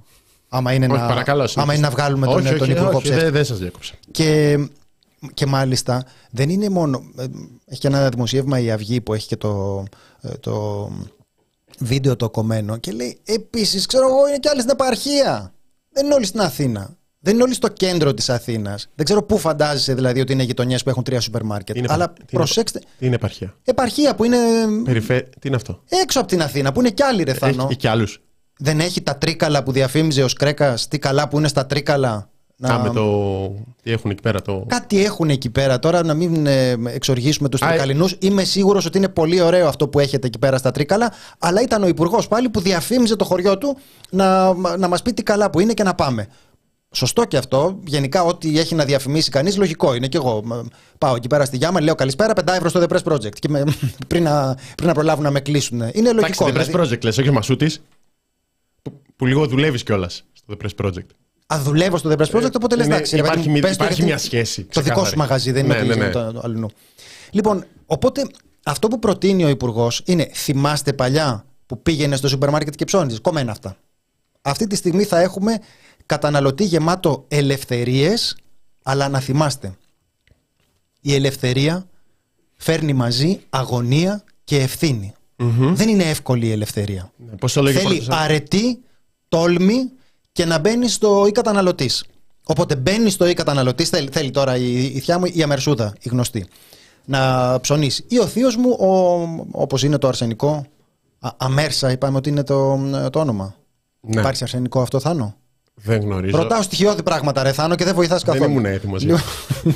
Άμα 0.50 0.74
είναι, 0.74 0.86
όχι, 0.86 1.02
να, 1.02 1.08
παρακαλώ, 1.08 1.50
άμα 1.56 1.74
είναι 1.74 1.82
να 1.82 1.89
βγάλουμε 1.89 2.26
τον, 2.26 2.46
όχι, 2.46 2.56
τον 2.56 2.70
Υπουργό 2.70 3.02
ψεύτη. 3.02 3.22
Δεν, 3.22 3.32
δεν 3.32 3.46
σας 3.46 3.58
διέκοψα. 3.58 3.94
Και, 4.12 4.58
και 5.34 5.46
μάλιστα 5.46 6.06
δεν 6.32 6.50
είναι 6.50 6.70
μόνο. 6.70 7.04
Ε, 7.18 7.24
έχει 7.65 7.80
και 7.80 7.88
ένα 7.88 8.10
δημοσίευμα 8.10 8.60
η 8.60 8.72
Αυγή 8.72 9.02
που 9.02 9.13
έχει 9.13 9.28
και 9.28 9.38
το, 9.38 9.84
ε, 10.22 10.30
το 10.30 10.91
βίντεο 11.79 12.15
το 12.15 12.29
κομμένο 12.29 12.77
και 12.77 12.91
λέει 12.91 13.19
επίσης, 13.23 13.85
ξέρω 13.85 14.07
εγώ, 14.07 14.27
είναι 14.27 14.38
και 14.38 14.49
άλλοι 14.49 14.59
στην 14.59 14.71
επαρχία. 14.71 15.53
Δεν 15.91 16.05
είναι 16.05 16.13
όλοι 16.13 16.25
στην 16.25 16.39
Αθήνα. 16.41 16.97
Δεν 17.19 17.33
είναι 17.33 17.43
όλοι 17.43 17.53
στο 17.53 17.67
κέντρο 17.67 18.13
της 18.13 18.29
Αθήνας. 18.29 18.89
Δεν 18.95 19.05
ξέρω 19.05 19.23
πού 19.23 19.38
φαντάζεσαι 19.38 19.93
δηλαδή 19.93 20.19
ότι 20.19 20.33
είναι 20.33 20.43
γειτονιές 20.43 20.83
που 20.83 20.89
έχουν 20.89 21.03
τρία 21.03 21.19
σούπερ 21.19 21.43
μάρκετ. 21.43 21.75
Είναι 21.75 21.88
Αλλά 21.89 22.07
τι 22.07 22.13
είναι- 22.19 22.29
προσέξτε. 22.31 22.79
Τι 22.97 23.05
είναι 23.05 23.15
επαρχία; 23.15 23.55
Επαρχία 23.63 24.15
που 24.15 24.23
είναι 24.23 24.38
Περιφέ... 24.83 25.21
Τι 25.39 25.47
είναι 25.47 25.55
αυτό; 25.55 25.81
έξω 26.03 26.19
από 26.19 26.27
την 26.27 26.41
Αθήνα, 26.41 26.71
που 26.71 26.79
είναι 26.79 26.89
κι 26.89 27.03
άλλοι 27.03 27.23
ρε 27.23 27.33
Θάνο. 27.33 27.63
Έχει 27.69 27.75
και 27.75 27.89
άλλους. 27.89 28.21
Δεν 28.59 28.79
έχει 28.79 29.01
τα 29.01 29.17
τρίκαλα 29.17 29.63
που 29.63 29.71
διαφήμιζε 29.71 30.23
ο 30.23 30.27
Σκρέκας. 30.27 30.88
Τι 30.88 30.99
καλά 30.99 31.27
που 31.27 31.38
είναι 31.38 31.47
στα 31.47 31.65
τρίκαλα. 31.65 32.29
Να- 32.58 32.74
Α, 32.74 32.80
με 32.80 32.89
το. 32.89 33.48
Τι 33.84 33.91
έχουν 33.91 34.12
εκεί 34.12 34.22
πέρα. 34.22 34.41
Το... 34.41 34.65
Κάτι 34.68 35.04
έχουν 35.06 35.30
εκεί 35.30 35.50
πέρα. 35.50 35.80
Τώρα 35.80 36.04
να 36.04 36.13
μην 36.13 36.46
ε, 36.46 36.76
εξοργήσουμε 36.88 37.50
τους 37.50 37.62
Α, 37.62 37.65
ε- 37.65 37.70
τρικαλινούς. 37.70 38.15
Είμαι 38.20 38.44
σίγουρος 38.44 38.86
ότι 38.86 38.98
είναι 38.98 39.10
πολύ 39.10 39.41
ωραίο 39.41 39.68
αυτό 39.68 39.88
που 39.88 40.00
έχετε 40.00 40.28
εκεί 40.28 40.39
πέρα 40.39 40.58
στα 40.58 40.72
τρίκαλα. 40.72 41.13
Αλλά 41.39 41.62
ήταν 41.62 41.84
ο 41.84 41.88
υπουργός 41.88 42.28
πάλι 42.28 42.50
που 42.50 42.60
διαφήμιζε 42.60 43.15
το 43.15 43.26
χωριό 43.26 43.58
του 43.58 43.78
να, 44.10 44.54
να 44.78 44.88
μας 44.88 45.02
πει 45.02 45.13
τι 45.13 45.24
καλά 45.24 45.50
που 45.50 45.60
είναι 45.60 45.74
και 45.74 45.84
να 45.84 45.96
πάμε. 45.96 46.28
Σωστό 46.91 47.26
και 47.26 47.38
αυτό. 47.38 47.80
Γενικά, 47.86 48.24
ό,τι 48.24 48.60
έχει 48.60 48.76
να 48.76 48.86
διαφημίσει 48.86 49.30
κανείς, 49.30 49.58
λογικό 49.58 49.94
είναι. 49.94 50.08
Και 50.08 50.18
εγώ 50.18 50.41
μ, 50.46 50.52
πάω 50.98 51.15
εκεί 51.15 51.28
πέρα 51.28 51.46
στη 51.46 51.58
Γιάμα, 51.58 51.82
λέω 51.82 51.96
καλησπέρα, 51.96 52.34
5 52.36 52.48
ευρώ 52.48 52.70
στο 52.70 52.84
The 52.89 52.94
Press 52.96 53.13
Project. 53.13 53.39
Και 53.39 53.50
με, 53.50 53.63
πριν, 54.08 54.24
να, 54.24 54.58
πριν 54.76 54.88
να 54.88 54.94
προλάβουν 54.94 55.24
να 55.24 55.32
με 55.32 55.39
κλείσουν. 55.39 55.78
Είναι 55.94 56.10
Εντάξει, 56.10 56.13
λογικό. 56.44 56.46
The 56.46 56.52
δηλαδή. 56.52 56.72
Press 56.74 56.82
Project 56.98 57.04
λες, 57.04 57.18
όχι 57.18 57.30
ο 57.30 57.34
Μασούτης. 57.34 57.82
Που, 58.82 59.02
που 59.15 59.26
λίγο 59.26 59.48
δουλεύεις 59.48 59.84
κιόλας 59.84 60.24
στο 60.34 60.54
The 60.60 60.65
Press 60.65 60.86
Project. 60.86 61.06
Α, 61.47 61.60
δουλεύω 61.62 61.97
στο 61.97 62.10
The 62.10 62.13
Press 62.17 62.29
Project, 62.36 62.51
οπότε 62.55 62.75
λες 62.75 62.86
είναι- 62.86 62.95
εντάξει. 62.95 63.15
ρε 63.15 63.21
παιδί 63.21 63.31
υπάρχει 63.34 63.47
μου, 63.47 63.53
μη- 63.53 63.62
πες 63.62 63.69
το 63.77 63.84
υπάρχει 63.84 64.01
γιατί 64.03 64.10
μια 64.12 64.17
σχέση, 64.17 64.62
Το 64.63 64.67
δικό 64.67 64.81
ξεκάθαρη. 64.81 65.10
σου 65.10 65.17
μαγαζί 65.17 65.51
δεν 65.51 65.65
είναι 65.65 65.73
Ναι, 65.73 65.79
ότι 65.79 65.89
ναι, 65.99 66.05
ναι. 66.05 66.12
το 66.12 66.31
το 66.31 66.41
αλλού. 66.43 66.69
Λοιπόν, 67.31 67.65
οπότε 67.86 68.27
αυτό 68.65 68.88
που 68.88 68.99
προτείνει 68.99 69.43
ο 69.43 69.49
Υπουργός 69.49 70.01
είναι 70.05 70.29
θυμάστε 70.34 70.93
παλιά 70.93 71.45
που 71.65 71.81
πήγαινε 71.81 72.15
στο 72.15 72.27
σούπερ 72.27 72.49
μάρκετ 72.49 72.75
και 72.75 72.86
ψώνιζες. 72.86 73.19
Κομμένα 73.21 73.51
αυτά. 73.51 73.77
Αυτή 74.41 74.67
τη 74.67 74.75
στιγμή 74.75 75.03
θα 75.03 75.19
έχουμε 75.19 75.60
καταναλωτή 76.05 76.63
γεμάτο 76.63 77.25
ελευθερίες, 77.27 78.38
αλλά 78.84 79.10
να 79.10 79.19
θυμάστε. 79.19 79.73
Η 81.01 81.13
ελευθερία 81.13 81.86
φέρνει 82.58 82.93
μαζί 82.93 83.39
αγωνία 83.49 84.23
και 84.43 84.58
ευθυνη 84.62 85.13
Δεν 85.73 85.88
είναι 85.89 86.03
εύκολη 86.03 86.45
η 86.47 86.51
ελευθερία. 86.51 87.12
Πώς 87.39 87.53
το 87.53 87.62
λέγει 87.62 87.77
Θέλει 87.77 88.03
αρετή, 88.10 88.79
τόλμη 89.27 89.91
και 90.36 90.45
να 90.45 90.60
μπαίνεις 90.60 90.93
στο 90.93 91.26
ή 91.28 91.32
καταναλωτής. 91.32 92.06
Οπότε 92.45 92.76
μπαίνει 92.76 93.10
στο 93.10 93.28
ή 93.28 93.34
καταναλωτής, 93.34 93.89
θέλει, 93.89 94.10
θέλει 94.12 94.32
τώρα 94.32 94.56
η, 94.56 94.84
η 94.86 95.00
θιά 95.00 95.19
μου 95.19 95.26
η 95.34 95.43
αμερσούδα, 95.43 95.93
η 96.00 96.10
γνωστή, 96.10 96.45
να 97.06 97.60
ψωνίσει. 97.62 98.06
Ή 98.08 98.19
ο 98.19 98.28
θείος 98.28 98.56
μου, 98.56 98.78
όπως 99.52 99.84
είναι 99.84 99.98
το 99.98 100.08
αρσενικό, 100.08 100.65
α, 101.19 101.30
αμέρσα, 101.38 101.91
είπαμε 101.91 102.17
ότι 102.17 102.30
είναι 102.30 102.43
το, 102.43 102.80
το 103.10 103.19
όνομα. 103.19 103.56
Ναι. 104.00 104.19
Υπάρχει 104.19 104.43
αρσενικό 104.43 104.82
αυτό, 104.82 105.00
Θάνο; 105.00 105.36
Δεν 105.74 106.02
γνωρίζω. 106.02 106.38
Ρωτάω 106.38 106.62
στοιχειώδη 106.62 107.04
πράγματα, 107.04 107.43
ρε 107.43 107.52
Θάνο, 107.52 107.76
και 107.76 107.84
δεν 107.84 107.95
βοηθάς 107.95 108.24
Δεν 108.24 108.34
καθόλου. 108.34 108.52
ήμουν 108.52 108.65
έτοιμος. 108.65 109.04
Λοιπόν, 109.04 109.21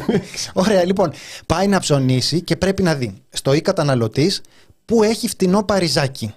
Ωραία, 0.65 0.85
λοιπόν. 0.85 1.11
Πάει 1.45 1.67
να 1.67 1.79
ψωνίσει 1.79 2.41
και 2.41 2.55
πρέπει 2.55 2.83
να 2.83 2.95
δει 2.95 3.13
στο 3.29 3.53
ή 3.53 3.61
καταναλωτής 3.61 4.41
που 4.85 5.03
έχει 5.03 5.27
φτηνό 5.27 5.63
παριζάκι. 5.63 6.33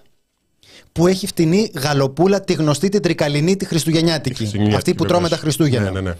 Που 0.92 1.06
έχει 1.06 1.26
φτηνή 1.26 1.70
γαλοπούλα, 1.74 2.40
τη 2.40 2.52
γνωστή 2.52 2.88
την 2.88 3.02
τρικαλινή, 3.02 3.56
τη 3.56 3.64
χριστουγεννιάτικη. 3.64 4.34
Χριστουγεννιάτικη, 4.36 4.76
Αυτή 4.90 4.94
που 4.94 5.04
τρώμε 5.04 5.22
βεβαίως. 5.22 5.40
τα 5.40 5.46
Χριστούγεννα. 5.46 5.90
Ναι, 5.90 6.00
ναι, 6.00 6.08
ναι. 6.08 6.14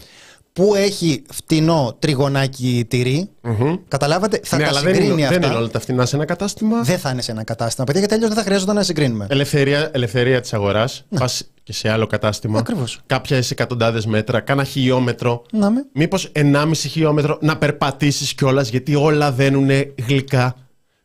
Που 0.53 0.75
έχει 0.75 1.23
φτηνό 1.31 1.95
τριγωνάκι 1.99 2.85
τυρί. 2.87 3.29
Μμμ. 3.41 3.75
Καταλάβατε, 3.87 4.39
θα 4.43 4.57
ναι, 4.57 4.63
τα 4.63 4.69
αλλά 4.69 4.81
δεν 4.81 4.93
συγκρίνει 4.93 5.13
είναι, 5.13 5.23
αυτά. 5.27 5.39
δεν 5.39 5.49
είναι 5.49 5.57
όλα 5.57 5.69
τα 5.69 5.79
φτηνά 5.79 6.05
σε 6.05 6.15
ένα 6.15 6.25
κατάστημα. 6.25 6.81
Δεν 6.81 6.97
θα 6.99 7.09
είναι 7.09 7.21
σε 7.21 7.31
ένα 7.31 7.43
κατάστημα, 7.43 7.85
παιδιά, 7.85 7.99
γιατί 7.99 8.13
αλλιώς 8.15 8.29
δεν 8.29 8.37
θα 8.39 8.43
χρειάζονταν 8.45 8.75
να 8.75 8.83
συγκρίνουμε. 8.83 9.27
Ελευθερία, 9.29 9.89
ελευθερία 9.93 10.41
της 10.41 10.53
αγοράς. 10.53 11.05
Πας 11.19 11.43
και 11.63 11.73
σε 11.73 11.89
άλλο 11.89 12.07
κατάστημα. 12.07 12.59
Ακριβώς. 12.59 12.99
Κάποια 13.05 13.43
εκατοντάδες 13.49 14.05
μέτρα, 14.05 14.39
κάνα 14.39 14.63
χιλιόμετρο. 14.63 15.43
Να 15.51 15.69
με. 15.69 15.85
Μήπως 15.93 16.31
1,5 16.31 16.71
χιλιόμετρο 16.89 17.37
να 17.41 17.57
περπατήσεις 17.57 18.33
κιόλας 18.33 18.69
γιατί 18.69 18.95
όλα 18.95 19.31
δένουν 19.31 19.69
γλυκά. 20.07 20.55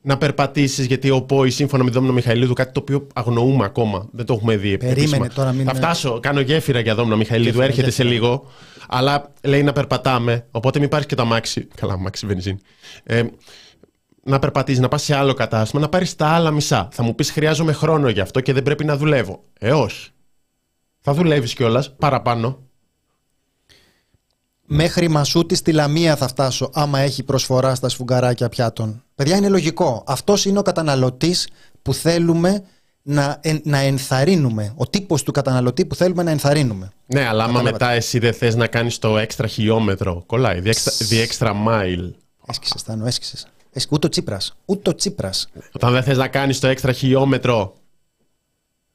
Να 0.09 0.19
περπατήσεις 0.19 0.87
γιατί 0.87 1.11
ο 1.11 1.23
ΠΟΗ 1.23 1.51
σύμφωνα 1.51 1.85
με 1.85 1.91
τον 1.91 1.99
Δόμνο 2.01 2.15
Μιχαηλίδου, 2.15 2.53
κάτι 2.53 2.73
το 2.73 2.81
οποίο 2.81 3.07
αγνοούμε 3.15 3.65
ακόμα, 3.65 4.09
δεν 4.13 4.27
το 4.27 4.33
έχουμε 4.35 4.57
δει. 4.57 4.77
Περίμενε 4.77 5.01
επίσημα. 5.01 5.29
τώρα, 5.29 5.53
μην- 5.53 5.67
Θα 5.67 5.75
φτάσω, 5.75 6.21
κάνω 6.21 6.41
γέφυρα 6.41 6.81
για 6.81 6.95
Δόμνο 6.95 7.17
Μιχαηλίδου, 7.17 7.49
Γέφυρα, 7.49 7.65
έρχεται 7.65 7.87
γέφυρα. 7.87 8.09
σε 8.09 8.15
λίγο. 8.15 8.47
Αλλά 8.89 9.33
λέει 9.43 9.63
να 9.63 9.73
περπατάμε, 9.73 10.47
οπότε 10.51 10.79
μην 10.79 10.89
πάρεις 10.89 11.07
και 11.07 11.15
το 11.15 11.23
αμάξι. 11.23 11.69
Καλά, 11.75 11.93
αμάξι 11.93 12.27
βενζίνη. 12.27 12.59
Ε, 13.05 13.23
να 14.23 14.39
περπατήσεις, 14.39 14.81
να 14.81 14.89
πας 14.89 15.03
σε 15.03 15.15
άλλο 15.17 15.35
κατάστημα, 15.35 15.81
να 15.83 15.89
πάρεις 15.89 16.17
τα 16.17 16.27
άλλα 16.27 16.51
μισά. 16.51 16.89
Θα 16.93 17.03
μου 17.03 17.15
πεις 17.15 17.31
χρειάζομαι 17.31 17.73
χρόνο 17.73 18.09
γι' 18.09 18.21
αυτό 18.21 18.41
και 18.41 18.53
δεν 18.53 18.63
πρέπει 18.63 18.85
να 18.85 18.97
δουλεύω. 18.97 19.45
Ε, 19.59 19.73
όχι. 19.73 20.09
Θα 21.01 21.13
δουλεύεις 21.15 21.55
κιόλας 21.55 21.95
παραπάνω. 21.97 22.59
Μέχρι 24.71 25.09
Μασούτη 25.09 25.55
στη 25.55 25.73
Λαμία 25.73 26.17
θα 26.17 26.29
φτάσω, 26.29 26.71
άμα 26.73 26.99
έχει 26.99 27.23
προσφορά 27.23 27.75
στα 27.75 27.89
σφουγγαράκια 27.89 28.49
πιάτων. 28.49 29.03
Παιδιά, 29.15 29.37
είναι 29.37 29.49
λογικό. 29.49 30.05
Αυτός 30.07 30.45
είναι 30.45 30.59
ο 30.59 30.63
καταναλωτής 30.63 31.49
που 31.83 31.95
θέλουμε 31.95 32.63
να, 33.03 33.39
εν- 33.41 33.61
να 33.65 33.79
ενθαρρύνουμε. 33.79 34.73
Ο 34.77 34.87
τύπος 34.87 35.23
του 35.23 35.33
καταναλωτή 35.33 35.85
που 35.87 35.95
θέλουμε 35.95 36.23
να 36.23 36.31
ενθαρρύνουμε. 36.31 36.93
Ναι, 37.07 37.21
αλλά 37.21 37.45
άμα 37.45 37.53
Κατάλαβα. 37.53 37.71
μετά 37.71 37.91
εσύ 37.91 38.19
δεν 38.19 38.33
θες 38.35 38.55
να 38.55 38.67
κάνεις 38.67 38.99
το 38.99 39.19
έξτρα 39.19 39.47
χιλιόμετρο, 39.47 40.23
κολλάει. 40.27 40.61
The 40.65 40.69
extra, 40.73 41.09
the 41.11 41.27
extra 41.29 41.51
mile. 41.67 42.11
Έσκησες, 42.47 42.81
Στάνο, 42.81 43.07
έσκησες. 43.07 43.47
Ούτε 43.91 44.07
ο 44.07 44.11
Τσίπρας. 44.11 44.57
Ούτε 44.65 44.91
ο 44.91 44.95
Τσίπρας. 44.95 45.49
Όταν 45.73 45.93
δεν 45.93 46.03
θες 46.03 46.17
να 46.17 46.29
κάνεις 46.29 46.61
το 46.61 46.67
έξτρα 46.67 46.93
χιλιόμετρο 46.93 47.75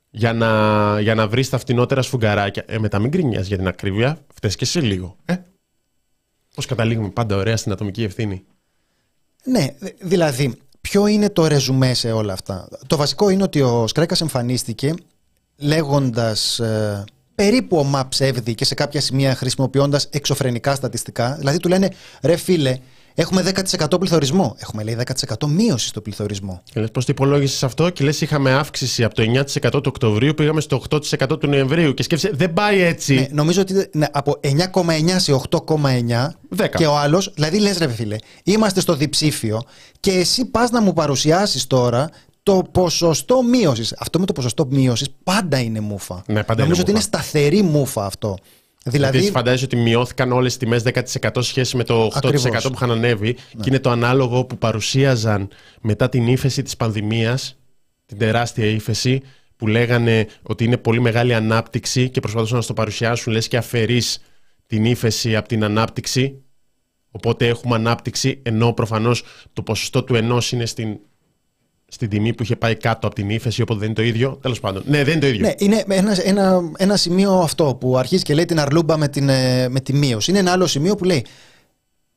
για 0.09 0.33
να, 0.33 0.99
για 0.99 1.15
να 1.15 1.27
βρεις 1.27 1.49
τα 1.49 1.57
φτηνότερα 1.57 2.01
σφουγγαράκια. 2.01 2.63
Ε, 2.67 2.77
μετά 2.79 2.99
μην 2.99 3.11
κρίνιας 3.11 3.47
για 3.47 3.57
την 3.57 3.67
ακρίβεια. 3.67 4.17
Φταίει 4.33 4.51
και 4.51 4.57
εσύ 4.63 4.79
λίγο. 4.79 5.15
Ε. 5.25 5.35
Πώς 6.55 6.65
καταλήγουμε 6.65 7.09
πάντα 7.09 7.35
ωραία 7.35 7.57
στην 7.57 7.71
ατομική 7.71 8.03
ευθύνη; 8.03 8.43
Ναι, 9.43 9.67
δη- 9.79 9.95
δηλαδή, 9.99 10.57
ποιο 10.81 11.07
είναι 11.07 11.29
το 11.29 11.47
ρεζουμέ 11.47 11.93
σε 11.93 12.11
όλα 12.11 12.33
αυτά; 12.33 12.67
Το 12.87 12.97
βασικό 12.97 13.29
είναι 13.29 13.43
ότι 13.43 13.61
ο 13.61 13.87
Σκρέκας 13.87 14.21
εμφανίστηκε 14.21 14.93
λέγοντας 15.57 16.59
ε, 16.59 17.03
περίπου 17.35 17.77
ομά 17.77 18.07
ψεύδι 18.07 18.55
και 18.55 18.65
σε 18.65 18.73
κάποια 18.73 19.01
σημεία 19.01 19.35
χρησιμοποιώντας 19.35 20.07
εξωφρενικά 20.11 20.75
στατιστικά. 20.75 21.35
Δηλαδή 21.39 21.57
του 21.59 21.69
λένε 21.69 21.89
ρε 22.21 22.35
φίλε, 22.35 22.77
έχουμε 23.15 23.43
10% 23.89 23.99
πληθωρισμό. 23.99 24.55
Έχουμε 24.59 24.83
λέει 24.83 24.97
10% 25.39 25.47
μείωση 25.47 25.87
στο 25.87 26.01
πληθωρισμό. 26.01 26.61
Και 26.63 26.79
λες 26.79 26.91
πώς 26.91 27.05
το 27.05 27.11
υπολόγισες 27.15 27.63
αυτό 27.63 27.89
και 27.89 28.03
λες 28.03 28.21
είχαμε 28.21 28.51
αύξηση 28.51 29.03
από 29.03 29.15
το 29.15 29.23
9% 29.23 29.69
του 29.71 29.81
Οκτωβρίου 29.85 30.33
πήγαμε 30.33 30.61
στο 30.61 30.81
8% 30.89 31.39
του 31.39 31.47
Νοεμβρίου 31.47 31.93
και 31.93 32.03
σκέφτεσαι 32.03 32.35
δεν 32.35 32.53
πάει 32.53 32.81
έτσι. 32.81 33.15
Ναι, 33.15 33.27
νομίζω 33.31 33.61
ότι 33.61 33.89
ναι, 33.93 34.05
από 34.11 34.39
9,9 34.43 35.15
σε 35.15 35.41
8,9 35.49 36.27
Δέκα. 36.49 36.77
και 36.77 36.85
ο 36.85 36.97
άλλος, 36.97 37.31
δηλαδή 37.35 37.59
λες 37.59 37.77
ρε 37.77 37.87
φίλε, 37.87 38.15
είμαστε 38.43 38.79
στο 38.79 38.95
διψήφιο 38.95 39.61
και 39.99 40.11
εσύ 40.11 40.45
πας 40.45 40.69
να 40.69 40.81
μου 40.81 40.93
παρουσιάσεις 40.93 41.67
τώρα 41.67 42.09
το 42.43 42.63
ποσοστό 42.71 43.43
μείωσης. 43.43 43.95
Αυτό 43.99 44.19
με 44.19 44.25
το 44.25 44.33
ποσοστό 44.33 44.67
μείωσης 44.69 45.07
πάντα 45.23 45.59
είναι 45.59 45.79
μούφα. 45.79 46.23
Ναι, 46.27 46.43
πάντα 46.43 46.61
νομίζω 46.61 46.81
είναι 46.81 46.81
ότι 46.81 46.91
είναι 46.91 46.99
μούφα. 47.11 47.23
σταθερή 47.23 47.61
μούφα 47.61 48.05
αυτό. 48.05 48.37
Δηλαδή, 48.85 49.17
Δηλαδή, 49.17 49.31
φαντάζεσαι 49.31 49.65
ότι 49.65 49.75
μειώθηκαν 49.75 50.31
όλες 50.31 50.57
τι 50.57 50.59
τιμές 50.59 50.83
10% 50.83 51.41
σχέση 51.41 51.77
με 51.77 51.83
το 51.83 52.05
8% 52.05 52.17
Ακριβώς. 52.17 52.43
Ναι. 52.43 52.61
που 52.61 52.73
είχαν 52.75 52.91
ανέβει 52.91 53.33
και 53.33 53.63
είναι 53.65 53.79
το 53.79 53.89
ανάλογο 53.89 54.45
που 54.45 54.57
παρουσίαζαν 54.57 55.47
μετά 55.81 56.09
την 56.09 56.27
ύφεση 56.27 56.61
της 56.61 56.77
πανδημίας, 56.77 57.57
την 58.05 58.17
τεράστια 58.17 58.65
ύφεση, 58.65 59.21
που 59.55 59.67
λέγανε 59.67 60.27
ότι 60.41 60.63
είναι 60.63 60.77
πολύ 60.77 61.01
μεγάλη 61.01 61.33
ανάπτυξη 61.33 62.09
και 62.09 62.19
προσπαθούσαν 62.19 62.55
να 62.55 62.63
στο 62.63 62.73
παρουσιάσουν, 62.73 63.33
λες 63.33 63.47
και 63.47 63.57
αφαιρείς 63.57 64.19
την 64.67 64.85
ύφεση 64.85 65.35
από 65.35 65.47
την 65.47 65.63
ανάπτυξη. 65.63 66.43
Οπότε 67.11 67.47
έχουμε 67.47 67.75
ανάπτυξη, 67.75 68.41
ενώ 68.43 68.73
προφανώς 68.73 69.23
το 69.53 69.63
ποσοστό 69.63 70.03
του 70.03 70.15
ενός 70.15 70.51
είναι 70.51 70.65
στην, 70.65 70.99
στην 71.93 72.09
τιμή 72.09 72.33
που 72.33 72.43
είχε 72.43 72.55
πάει 72.55 72.75
κάτω 72.75 73.07
από 73.07 73.15
την 73.15 73.29
ύφεση, 73.29 73.61
οπότε 73.61 73.79
δεν 73.79 73.87
είναι 73.87 73.95
το 73.95 74.03
ίδιο. 74.03 74.37
Τέλος 74.41 74.59
πάντων. 74.59 74.83
Ναι, 74.85 75.03
δεν 75.03 75.11
είναι 75.11 75.21
το 75.21 75.27
ίδιο. 75.27 75.47
ναι, 75.47 75.53
είναι 75.57 75.83
ένας, 75.87 76.19
ένα, 76.19 76.71
ένα 76.77 76.97
σημείο 76.97 77.33
αυτό 77.33 77.75
που 77.79 77.97
αρχίζει 77.97 78.23
και 78.23 78.33
λέει 78.33 78.45
την 78.45 78.59
αρλούμπα 78.59 78.97
με, 78.97 79.07
την, 79.07 79.29
ε, 79.29 79.69
με 79.69 79.79
τη 79.79 79.93
μείωση. 79.93 80.31
Είναι 80.31 80.39
ένα 80.39 80.51
άλλο 80.51 80.67
σημείο 80.67 80.95
που 80.95 81.03
λέει 81.03 81.25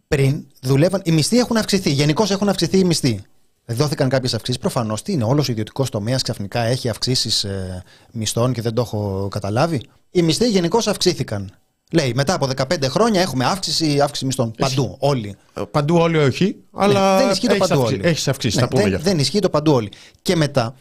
πριν 0.08 0.46
δουλεύαν, 0.60 1.00
οι 1.04 1.12
μισθοί 1.12 1.38
έχουν 1.38 1.56
αυξηθεί. 1.56 1.90
Γενικώς 1.90 2.30
έχουν 2.30 2.48
αυξηθεί 2.48 2.78
οι 2.78 2.84
μισθοί. 2.84 3.20
Δόθηκαν 3.66 4.08
κάποιες 4.08 4.34
αυξήσεις. 4.34 4.60
Προφανώς 4.60 5.02
τι 5.02 5.12
είναι, 5.12 5.24
όλος 5.24 5.48
ο 5.48 5.52
ιδιωτικός 5.52 5.90
τομέας 5.90 6.22
ξαφνικά 6.22 6.60
έχει 6.60 6.88
αυξήσεις 6.88 7.44
ε, 7.44 7.82
μισθών 8.12 8.52
και 8.52 8.62
δεν 8.62 8.74
το 8.74 8.80
έχω 8.80 9.28
καταλάβει. 9.30 9.80
Οι 10.10 10.22
μισθοί 10.22 10.48
γενικώς 10.48 10.86
αυξήθηκαν. 10.86 11.52
Λέει, 11.92 12.12
μετά 12.14 12.35
από 12.35 12.49
15 12.57 12.85
χρόνια 12.88 13.20
έχουμε 13.20 13.44
αύξηση, 13.44 14.01
αύξηση 14.01 14.25
μισθών. 14.25 14.51
Παντού, 14.59 14.96
όλοι. 14.99 15.37
Ε, 15.55 15.62
Παντού 15.70 15.96
όλοι 15.96 16.16
όχι, 16.18 16.57
αλλά 16.72 17.16
Ναι, 17.16 17.22
δεν 17.22 17.31
ισχύει 17.31 17.46
το 17.46 17.55
έχεις 17.55 17.66
παντού 17.68 17.81
αυξη- 17.83 17.99
όλοι. 17.99 18.09
έχεις 18.09 18.29
αυξήσει, 18.29 18.55
Ναι, 18.57 18.62
θα 18.62 18.68
πούμε 18.68 18.81
δεν, 18.81 18.90
γι' 18.90 18.96
αυτό. 18.96 19.09
δεν 19.11 19.18
ισχύει 19.18 19.38
το 19.38 19.51
παντού 19.51 19.72
όλοι. 19.72 19.90
Και 20.22 20.37
μετά 20.37 20.75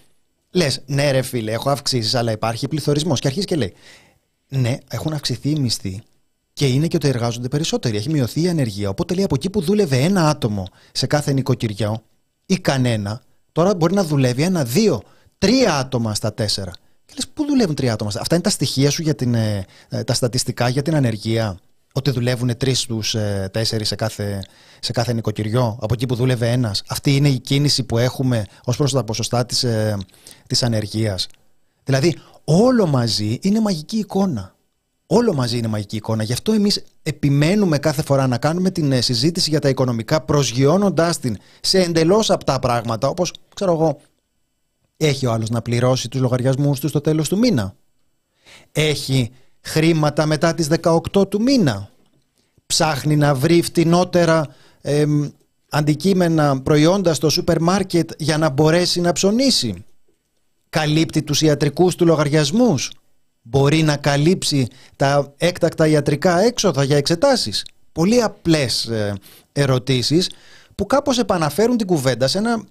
λες, 0.52 0.82
ναι, 0.86 1.12
ρε 1.12 1.22
φίλε, 1.22 1.52
έχω 1.52 1.70
αυξήσεις, 1.70 2.16
αλλά 2.16 2.32
υπάρχει 2.32 2.68
πληθωρισμός. 2.68 3.20
Και 3.20 3.28
αρχίζει 3.28 3.46
και 3.46 3.56
λέει, 3.56 3.74
ναι, 4.48 4.78
έχουν 4.90 5.14
αυξηθεί 5.14 5.50
οι 5.50 5.60
μισθοί 5.60 6.02
και 6.54 6.68
είναι 6.68 6.88
και 6.88 6.96
ότι 6.96 7.08
εργάζονται 7.08 7.48
περισσότεροι. 7.48 7.98
Έχει 7.98 8.10
μειωθεί 8.10 8.42
η 8.42 8.48
ανεργία. 8.50 8.90
Οπότε 8.90 9.14
λέει 9.14 9.24
από 9.24 9.36
εκεί 9.36 9.50
που 9.50 9.62
δούλευε 9.62 9.98
ένα 9.98 10.30
άτομο 10.30 10.68
σε 10.92 11.06
κάθε 11.08 11.32
νοικοκυριό 11.34 12.04
ή 12.46 12.58
κανένα, 12.58 13.22
τώρα 13.52 13.76
μπορεί 13.76 13.94
να 13.94 14.04
δουλεύει 14.04 14.42
ένα, 14.42 14.64
δύο, 14.64 15.02
τρία 15.38 15.76
άτομα 15.78 16.14
στα 16.14 16.34
τέσσερα. 16.34 16.72
Και 17.56 17.62
λε, 17.62 17.68
πού 17.68 17.74
δουλεύουν 17.74 17.76
τρία 17.76 17.94
άτομα. 17.94 18.12
στα- 18.12 18.22
Αυτά 18.22 18.36
είναι 18.36 18.44
τα 18.44 18.50
στοιχεία 18.50 18.90
σου 18.90 19.02
για 19.02 19.16
την, 19.16 19.36
ε, 19.36 19.66
ε, 19.90 20.04
τα 20.04 20.14
στατιστικά 20.14 20.70
για 20.70 20.82
την 20.82 20.96
ανεργία. 20.96 21.60
ότι 21.98 22.12
δουλεύουν 22.12 22.58
τρεις 22.58 22.80
στους 22.80 23.16
ε, 23.16 23.50
τέσσερις 23.54 23.88
σε 23.88 23.96
κάθε, 23.96 24.42
σε 24.80 24.92
κάθε 24.92 25.14
νοικοκυριό, 25.14 25.78
από 25.82 25.94
εκεί 25.94 26.06
που 26.06 26.16
δούλευε 26.16 26.52
ένας. 26.52 26.84
Αυτή 26.88 27.16
είναι 27.16 27.30
η 27.30 27.40
κίνηση 27.40 27.84
που 27.84 27.98
έχουμε 27.98 28.46
ως 28.66 28.78
προς 28.78 28.92
τα 28.92 29.04
ποσοστά 29.04 29.46
της 29.46 29.64
ε, 29.64 29.98
της 30.48 30.64
ανεργίας. 30.64 31.28
Δηλαδή, 31.84 32.18
όλο 32.44 32.86
μαζί 32.88 33.38
είναι 33.42 33.60
μαγική 33.60 33.98
εικόνα. 33.98 34.56
Όλο 35.08 35.34
μαζί 35.34 35.58
είναι 35.58 35.68
μαγική 35.68 35.96
εικόνα. 35.96 36.24
Γι' 36.24 36.34
αυτό 36.34 36.52
εμείς 36.52 36.84
επιμένουμε 37.04 37.78
κάθε 37.78 38.02
φορά 38.04 38.28
να 38.28 38.38
κάνουμε 38.38 38.72
την 38.72 38.92
ε, 38.92 39.02
συζήτηση 39.02 39.50
για 39.50 39.60
τα 39.60 39.70
οικονομικά, 39.70 40.22
προσγειώνοντάς 40.22 41.20
την 41.20 41.38
σε 41.62 41.80
εντελώς 41.80 42.30
απτά 42.30 42.60
πράγματα, 42.60 43.08
όπως 43.08 43.34
ξέρω 43.56 43.72
εγώ, 43.74 43.98
έχει 44.98 45.26
ο 45.26 45.32
άλλος 45.32 45.50
να 45.50 45.62
πληρώσει 45.62 46.10
τους 46.10 46.22
λογαριασμούς 46.22 46.80
του 46.80 46.88
στο 46.88 47.02
τέλος 47.02 47.30
του 47.30 47.38
μήνα; 47.38 47.76
Έχει 48.72 49.32
χρήματα 49.62 50.26
μετά 50.26 50.54
τις 50.54 50.68
18 50.68 51.28
του 51.30 51.42
μήνα; 51.42 51.90
Ψάχνει 52.66 53.16
να 53.16 53.36
βρει 53.36 53.62
φτηνότερα 53.62 54.48
αντικείμενα 55.70 56.62
προϊόντα 56.62 57.14
στο 57.14 57.30
σούπερ 57.30 57.62
μάρκετ 57.62 58.12
για 58.18 58.38
να 58.38 58.50
μπορέσει 58.50 59.02
να 59.02 59.12
ψωνίσει; 59.12 59.86
Καλύπτει 60.70 61.24
τους 61.24 61.42
ιατρικούς 61.42 61.96
του 61.96 62.06
λογαριασμούς; 62.06 62.92
Μπορεί 63.42 63.82
να 63.84 63.98
καλύψει 63.98 64.68
τα 64.96 65.34
έκτακτα 65.38 65.88
ιατρικά 65.88 66.40
έξοδα 66.40 66.84
για 66.84 66.98
εξετάσεις; 66.98 67.66
Πολύ 67.92 68.22
απλές 68.22 68.86
ε, 68.86 69.14
ερωτήσεις 69.52 70.30
που 70.76 70.86
κάπως 70.86 71.18
επαναφέρουν 71.18 71.78
την 71.78 71.88
κουβέντα 71.88 72.28
σε 72.28 72.38
ένα 72.38 72.64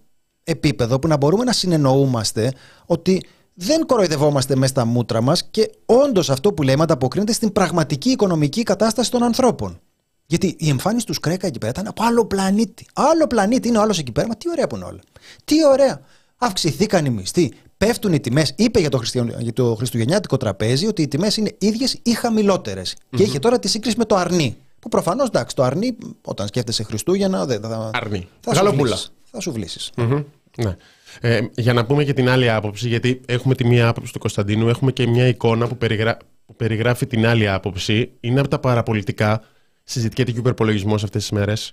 επίπεδο 0.45 0.99
που 0.99 1.09
να 1.09 1.17
μπορούμε 1.17 1.45
να 1.45 1.53
συνεννοούμαστε 1.53 2.53
ότι 2.87 3.27
δεν 3.55 3.87
κοροϊδευόμαστε 3.87 4.57
μέσα 4.57 4.73
στα 4.73 4.85
μούτρα 4.85 5.21
μας 5.21 5.45
και 5.51 5.71
όντως 5.87 6.31
αυτό 6.31 6.53
που 6.53 6.63
λέμε 6.63 6.83
ανταποκρίνεται 6.83 7.33
στην 7.33 7.53
πραγματική 7.53 8.11
οικονομική 8.11 8.63
κατάσταση 8.63 9.11
των 9.11 9.23
ανθρώπων. 9.23 9.81
Γιατί 10.27 10.55
η 10.59 10.69
εμφάνιση 10.69 11.07
τους 11.07 11.17
Σκρέκα 11.17 11.47
εκεί 11.47 11.59
πέρα 11.59 11.71
ήταν 11.71 11.87
από 11.87 12.05
άλλο 12.05 12.27
πλανήτη. 12.27 12.87
Άλλο 12.93 13.27
πλανήτη 13.27 13.69
είναι 13.69 13.79
ο 13.79 13.81
άλλος 13.81 13.99
εκεί 13.99 14.13
πέρα. 14.13 14.27
Μα 14.27 14.37
τι 14.37 14.51
ωραία 14.51 14.67
που 14.67 14.77
είναι 14.77 14.85
όλα. 14.85 15.01
Τι 15.45 15.67
ωραία. 15.67 16.01
Αυξηθήκαν 16.37 17.05
οι 17.05 17.11
μισθοί. 17.11 17.53
Πέφτουν 17.77 18.13
οι 18.13 18.21
τιμές. 18.21 18.53
Είπε 18.57 18.81
για 18.81 18.89
το, 18.89 19.01
για 19.39 19.53
το 19.53 19.75
Χριστουγεννιάτικο 19.75 20.37
τραπέζι 20.37 20.87
ότι 20.87 21.03
οι 21.03 21.09
τιμές 21.09 21.37
είναι 21.37 21.55
ίδιες 21.59 21.99
ή 22.03 22.11
χαμηλότερες. 22.11 22.95
Mm-hmm. 22.95 23.17
Και 23.17 23.23
είχε 23.23 23.39
τώρα 23.39 23.59
τη 23.59 23.69
σύγκριση 23.69 23.97
με 23.99 24.05
το 24.05 24.17
αρνί. 24.17 24.57
Που 24.79 24.89
προφανώς 24.89 25.29
εντάξει, 25.29 25.57
το 25.57 25.63
αρνί, 25.63 25.97
όταν 26.25 26.47
σκέφτεσαι 26.47 26.83
Χριστούγεννα. 26.83 27.47
Δεν, 27.47 27.61
θα, 27.61 27.91
αρνί. 27.93 28.29
Θα 28.41 28.55
σου 28.55 29.13
βλήσει. 29.53 29.93
Mm-hmm. 29.97 30.25
Ναι. 30.57 30.77
Ε, 31.21 31.41
για 31.57 31.73
να 31.73 31.87
πούμε 31.87 32.05
και 32.05 32.13
την 32.13 32.29
άλλη 32.29 32.51
άποψη, 32.51 32.89
γιατί 32.89 33.21
έχουμε 33.27 33.55
τη 33.55 33.67
μία 33.67 33.89
άποψη 33.89 34.13
του 34.13 34.19
Κωνσταντίνου, 34.19 34.69
έχουμε 34.69 34.93
και 34.93 35.07
μια 35.07 35.27
εικόνα 35.27 35.67
που, 35.67 35.77
περιγρα... 35.77 36.17
που 36.47 36.57
περιγράφει 36.57 37.07
την 37.07 37.27
άλλη 37.27 37.49
άποψη. 37.49 38.11
Είναι 38.21 38.41
από 38.41 38.49
τα 38.49 38.59
παραπολιτικά. 38.59 39.43
Συζητιέται 39.85 40.31
και 40.31 40.37
ο 40.37 40.41
υπερπολογισμός 40.41 41.05
αυτές 41.05 41.23
τις 41.23 41.31
μέρες. 41.31 41.73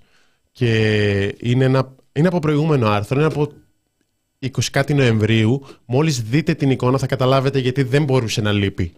Και 0.52 1.36
είναι, 1.40 1.66
ένα... 1.66 1.96
είναι 2.14 2.28
από 2.28 2.40
προηγούμενο 2.40 2.88
άρθρο, 2.88 3.18
είναι 3.18 3.28
από 3.28 3.52
20 4.40 4.50
κάτι 4.72 4.94
Νοεμβρίου. 4.94 5.66
Μόλις 5.86 6.22
δείτε 6.22 6.54
την 6.54 6.70
εικόνα, 6.70 6.98
θα 6.98 7.06
καταλάβετε 7.06 7.60
γιατί 7.60 7.84
δεν 7.84 8.04
μπορούσε 8.04 8.42
να 8.42 8.52
λείπει 8.52 8.94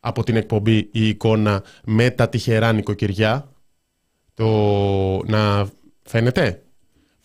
από 0.00 0.22
την 0.22 0.36
εκπομπή 0.36 0.88
η 0.92 1.08
εικόνα 1.08 1.62
με 1.84 2.10
τα 2.10 2.28
τυχερά 2.28 2.72
νοικοκυριά. 2.72 3.52
Το 4.34 4.46
να 5.26 5.68
φαίνεται; 6.02 6.62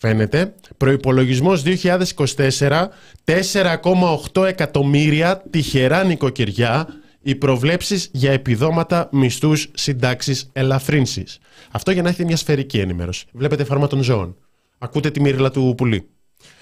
Φαίνεται. 0.04 0.54
Προϋπολογισμός 0.76 1.62
2024, 1.62 2.88
4,8 3.24 4.44
εκατομμύρια 4.46 5.42
τυχερά 5.50 6.04
νοικοκυριά, 6.04 6.86
οι 7.22 7.34
προβλέψεις 7.34 8.08
για 8.12 8.32
επιδόματα, 8.32 9.08
μισθούς, 9.12 9.70
συντάξεις, 9.74 10.50
ελαφρύνσεις. 10.52 11.38
Αυτό 11.70 11.90
για 11.90 12.02
να 12.02 12.08
έχετε 12.08 12.24
μια 12.24 12.36
σφαιρική 12.36 12.78
ενημέρωση. 12.78 13.26
Βλέπετε 13.32 13.64
φάρμα 13.64 13.86
των 13.86 14.02
ζώων. 14.02 14.36
Ακούτε 14.78 15.10
τη 15.10 15.20
μύριλα 15.20 15.50
του 15.50 15.74
πουλί. 15.76 16.08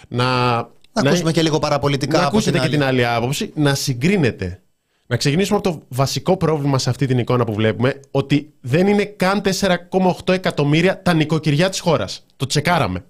Να, 0.09 0.25
να, 0.55 0.65
να 0.93 1.09
ακούσουμε 1.09 1.33
και 1.33 1.43
λίγο 1.43 1.59
παραπολιτικά. 1.59 2.21
Να 2.21 2.27
ακούσετε 2.27 2.59
και 2.59 2.69
την 2.69 2.83
άλλη 2.83 3.07
άποψη. 3.07 3.53
Να 3.55 3.75
συγκρίνετε 3.75 4.63
να 5.07 5.17
ξεκινήσουμε 5.17 5.59
από 5.59 5.71
το 5.71 5.83
βασικό 5.89 6.37
πρόβλημα 6.37 6.79
σε 6.79 6.91
αυτή 6.91 7.07
την 7.07 7.19
εικόνα 7.19 7.45
που 7.45 7.55
βλέπουμε, 7.55 8.01
ότι 8.11 8.53
δεν 8.61 8.87
είναι 8.87 9.05
καν 9.05 9.43
4,8 9.45 10.33
εκατομμύρια 10.33 11.03
τα 11.03 11.13
νοικοκυριά 11.15 11.69
της 11.69 11.81
χώρας. 11.81 12.27
Το 12.37 12.47
τσεκάραμε. 12.47 13.05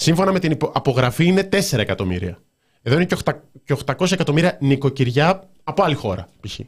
Σύμφωνα 0.00 0.32
με 0.32 0.38
την 0.38 0.56
απογραφή 0.72 1.24
είναι 1.24 1.48
4 1.52 1.78
εκατομμύρια. 1.78 2.38
Εδώ 2.82 2.96
είναι 2.96 3.04
και 3.64 3.76
800 3.86 4.12
εκατομμύρια 4.12 4.56
νοικοκυριά 4.60 5.48
από 5.64 5.82
άλλη 5.82 5.94
χώρα, 5.94 6.28
π.χ. 6.40 6.58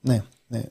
Ναι, 0.00 0.22
ναι. 0.46 0.62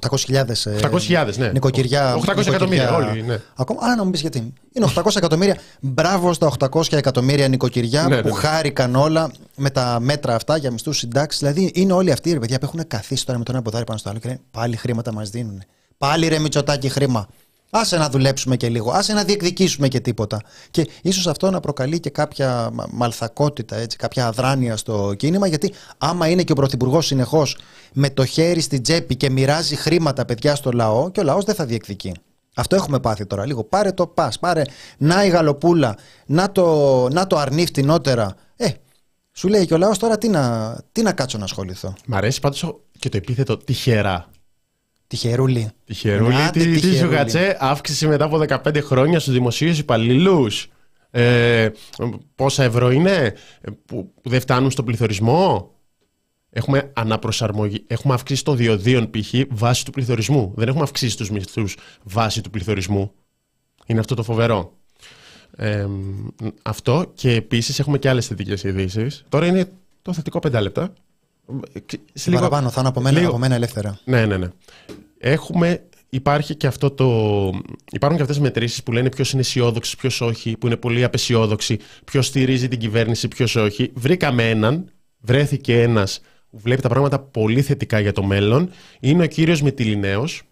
800.000 0.00 0.44
800.000, 0.80 1.36
ναι. 1.36 1.48
νοικοκυριά. 1.48 2.18
800 2.26 2.46
εκατομμύρια 2.46 2.94
όλοι. 2.94 3.22
Ναι. 3.22 3.38
Ακόμα, 3.56 3.80
α, 3.82 3.96
να 3.96 4.04
μου 4.04 4.10
πεις 4.10 4.20
γιατί. 4.20 4.52
Είναι 4.72 4.86
800 4.96 5.16
εκατομμύρια. 5.16 5.56
Μπράβο 5.80 6.32
στα 6.32 6.52
800 6.58 6.92
εκατομμύρια 6.92 7.48
νοικοκυριά 7.48 8.02
ναι, 8.02 8.20
που 8.20 8.28
ναι, 8.28 8.34
ναι. 8.34 8.38
χάρηκαν 8.38 8.94
όλα 8.94 9.30
με 9.56 9.70
τα 9.70 10.00
μέτρα 10.00 10.34
αυτά 10.34 10.56
για 10.56 10.70
μισθούς 10.70 10.98
συντάξεις. 10.98 11.40
Δηλαδή 11.40 11.70
είναι 11.74 11.92
όλοι 11.92 12.12
αυτοί 12.12 12.30
οι 12.30 12.38
παιδιά 12.38 12.58
που 12.58 12.64
έχουν 12.64 12.86
καθίσει 12.86 13.26
τώρα 13.26 13.38
με 13.38 13.44
τον 13.44 13.54
ένα 13.54 13.64
ποδάρι 13.64 13.84
πάνω 13.84 13.98
στο 13.98 14.08
άλλο 14.10 14.18
και 14.18 14.28
λένε 14.28 14.40
πάλι 14.50 14.76
χρήματα 14.76 15.12
μας 15.12 15.30
δίνουν. 15.30 15.62
Πάλι 15.98 16.28
ρε 16.28 16.38
Μητσοτάκι 16.38 16.88
χρήμα. 16.88 17.28
Άσε 17.70 17.96
να 17.96 18.10
δουλέψουμε 18.10 18.56
και 18.56 18.68
λίγο, 18.68 18.90
άσε 18.90 19.12
να 19.12 19.24
διεκδικήσουμε 19.24 19.88
και 19.88 20.00
τίποτα. 20.00 20.40
Και 20.70 20.88
ίσως 21.02 21.26
αυτό 21.26 21.50
να 21.50 21.60
προκαλεί 21.60 22.00
και 22.00 22.10
κάποια 22.10 22.70
μαλθακότητα, 22.90 23.76
έτσι, 23.76 23.96
κάποια 23.96 24.26
αδράνεια 24.26 24.76
στο 24.76 25.14
κίνημα, 25.16 25.46
γιατί 25.46 25.72
άμα 25.98 26.28
είναι 26.28 26.42
και 26.42 26.52
ο 26.52 26.54
Πρωθυπουργός 26.54 27.06
συνεχώς 27.06 27.58
με 27.92 28.10
το 28.10 28.24
χέρι 28.24 28.60
στην 28.60 28.82
τσέπη 28.82 29.16
και 29.16 29.30
μοιράζει 29.30 29.76
χρήματα 29.76 30.24
παιδιά 30.24 30.54
στο 30.54 30.70
λαό, 30.70 31.10
και 31.10 31.20
ο 31.20 31.22
λαός 31.22 31.44
δεν 31.44 31.54
θα 31.54 31.64
διεκδικεί. 31.64 32.12
Αυτό 32.54 32.76
έχουμε 32.76 33.00
πάθει 33.00 33.26
τώρα. 33.26 33.46
Λίγο 33.46 33.64
πάρε 33.64 33.92
το 33.92 34.06
πας, 34.06 34.38
πάρε 34.38 34.62
να 34.98 35.24
η 35.24 35.28
γαλοπούλα, 35.28 35.96
να 36.26 36.52
το, 36.52 37.08
να 37.08 37.26
το 37.26 37.36
αρνεί 37.36 37.66
φτηνότερα. 37.66 38.34
Ε, 38.56 38.68
σου 39.32 39.48
λέει 39.48 39.66
και 39.66 39.74
ο 39.74 39.76
λαός 39.76 39.98
τώρα 39.98 40.18
τι 40.18 40.28
να, 40.28 40.76
τι 40.92 41.02
να 41.02 41.12
κάτσω 41.12 41.38
να 41.38 41.44
ασχοληθώ. 41.44 41.94
Μ' 42.06 42.14
αρέσει 42.14 42.40
πάντως 42.40 42.74
και 42.98 43.08
το 43.08 43.16
επίθετο 43.16 43.56
τυχερά. 43.56 44.28
Τυχερούλη. 45.08 45.70
Τυχερούλη. 45.84 46.50
Τι, 46.52 46.80
τι 46.80 46.96
σου 46.96 47.08
κάτσε, 47.08 47.56
αύξηση 47.60 48.06
μετά 48.06 48.24
από 48.24 48.44
15 48.48 48.82
χρόνια 48.82 49.20
στους 49.20 49.32
δημοσίους 49.32 49.78
υπαλλήλους. 49.78 50.68
Ε, 51.10 51.68
πόσα 52.34 52.62
ευρώ 52.64 52.90
είναι 52.90 53.34
που, 53.84 54.12
που 54.22 54.28
δεν 54.28 54.40
φτάνουν 54.40 54.70
στον 54.70 54.84
πληθωρισμό; 54.84 55.72
Έχουμε 56.50 56.90
αναπροσαρμογή. 56.94 57.84
Έχουμε 57.86 58.14
αυξήσει 58.14 58.44
των 58.44 58.56
διοδίων 58.56 59.10
π.χ. 59.10 59.34
βάσει 59.48 59.84
του 59.84 59.90
πληθωρισμού. 59.90 60.52
Δεν 60.56 60.68
έχουμε 60.68 60.82
αυξήσει 60.82 61.16
τους 61.16 61.30
μισθούς 61.30 61.76
βάσει 62.02 62.40
του 62.40 62.50
πληθωρισμού. 62.50 63.12
Είναι 63.86 64.00
αυτό 64.00 64.14
το 64.14 64.22
φοβερό. 64.22 64.72
Ε, 65.56 65.86
αυτό 66.62 67.12
και 67.14 67.32
επίσης 67.32 67.78
έχουμε 67.78 67.98
και 67.98 68.08
άλλες 68.08 68.26
θετικές 68.26 68.64
ειδήσεις. 68.64 69.24
Τώρα 69.28 69.46
είναι 69.46 69.72
το 70.02 70.12
θετικό 70.12 70.38
πέντε 70.38 70.60
λεπτά. 70.60 70.92
Σε 72.12 72.30
Παραπάνω, 72.30 72.70
θα 72.70 72.80
είναι 72.80 72.88
από 72.88 73.00
μένα, 73.00 73.26
από 73.26 73.38
μένα 73.38 73.54
ελεύθερα. 73.54 73.98
Ναι, 74.04 74.26
ναι, 74.26 74.36
ναι. 74.36 74.48
Έχουμε, 75.18 75.82
υπάρχει 76.08 76.54
και 76.54 76.66
αυτό 76.66 76.90
το... 76.90 77.06
Υπάρχουν 77.92 78.16
και 78.16 78.22
αυτές 78.22 78.36
οι 78.36 78.40
μετρήσεις 78.40 78.82
που 78.82 78.92
λένε 78.92 79.08
ποιος 79.08 79.32
είναι 79.32 79.40
αισιόδοξος, 79.40 79.96
ποιος 79.96 80.20
όχι, 80.20 80.56
που 80.56 80.66
είναι 80.66 80.76
πολύ 80.76 81.04
απεσιόδοξοι, 81.04 81.78
ποιος 82.04 82.26
στηρίζει 82.26 82.68
την 82.68 82.78
κυβέρνηση, 82.78 83.28
ποιος 83.28 83.56
όχι. 83.56 83.90
Βρήκαμε 83.94 84.50
έναν, 84.50 84.90
βρέθηκε 85.18 85.82
ένας 85.82 86.20
που 86.50 86.58
βλέπει 86.58 86.82
τα 86.82 86.88
πράγματα 86.88 87.18
πολύ 87.18 87.62
θετικά 87.62 88.00
για 88.00 88.12
το 88.12 88.22
μέλλον. 88.22 88.70
Είναι 89.00 89.22
ο 89.22 89.26
κύριος 89.26 89.62
Μετιλινέος, 89.62 90.42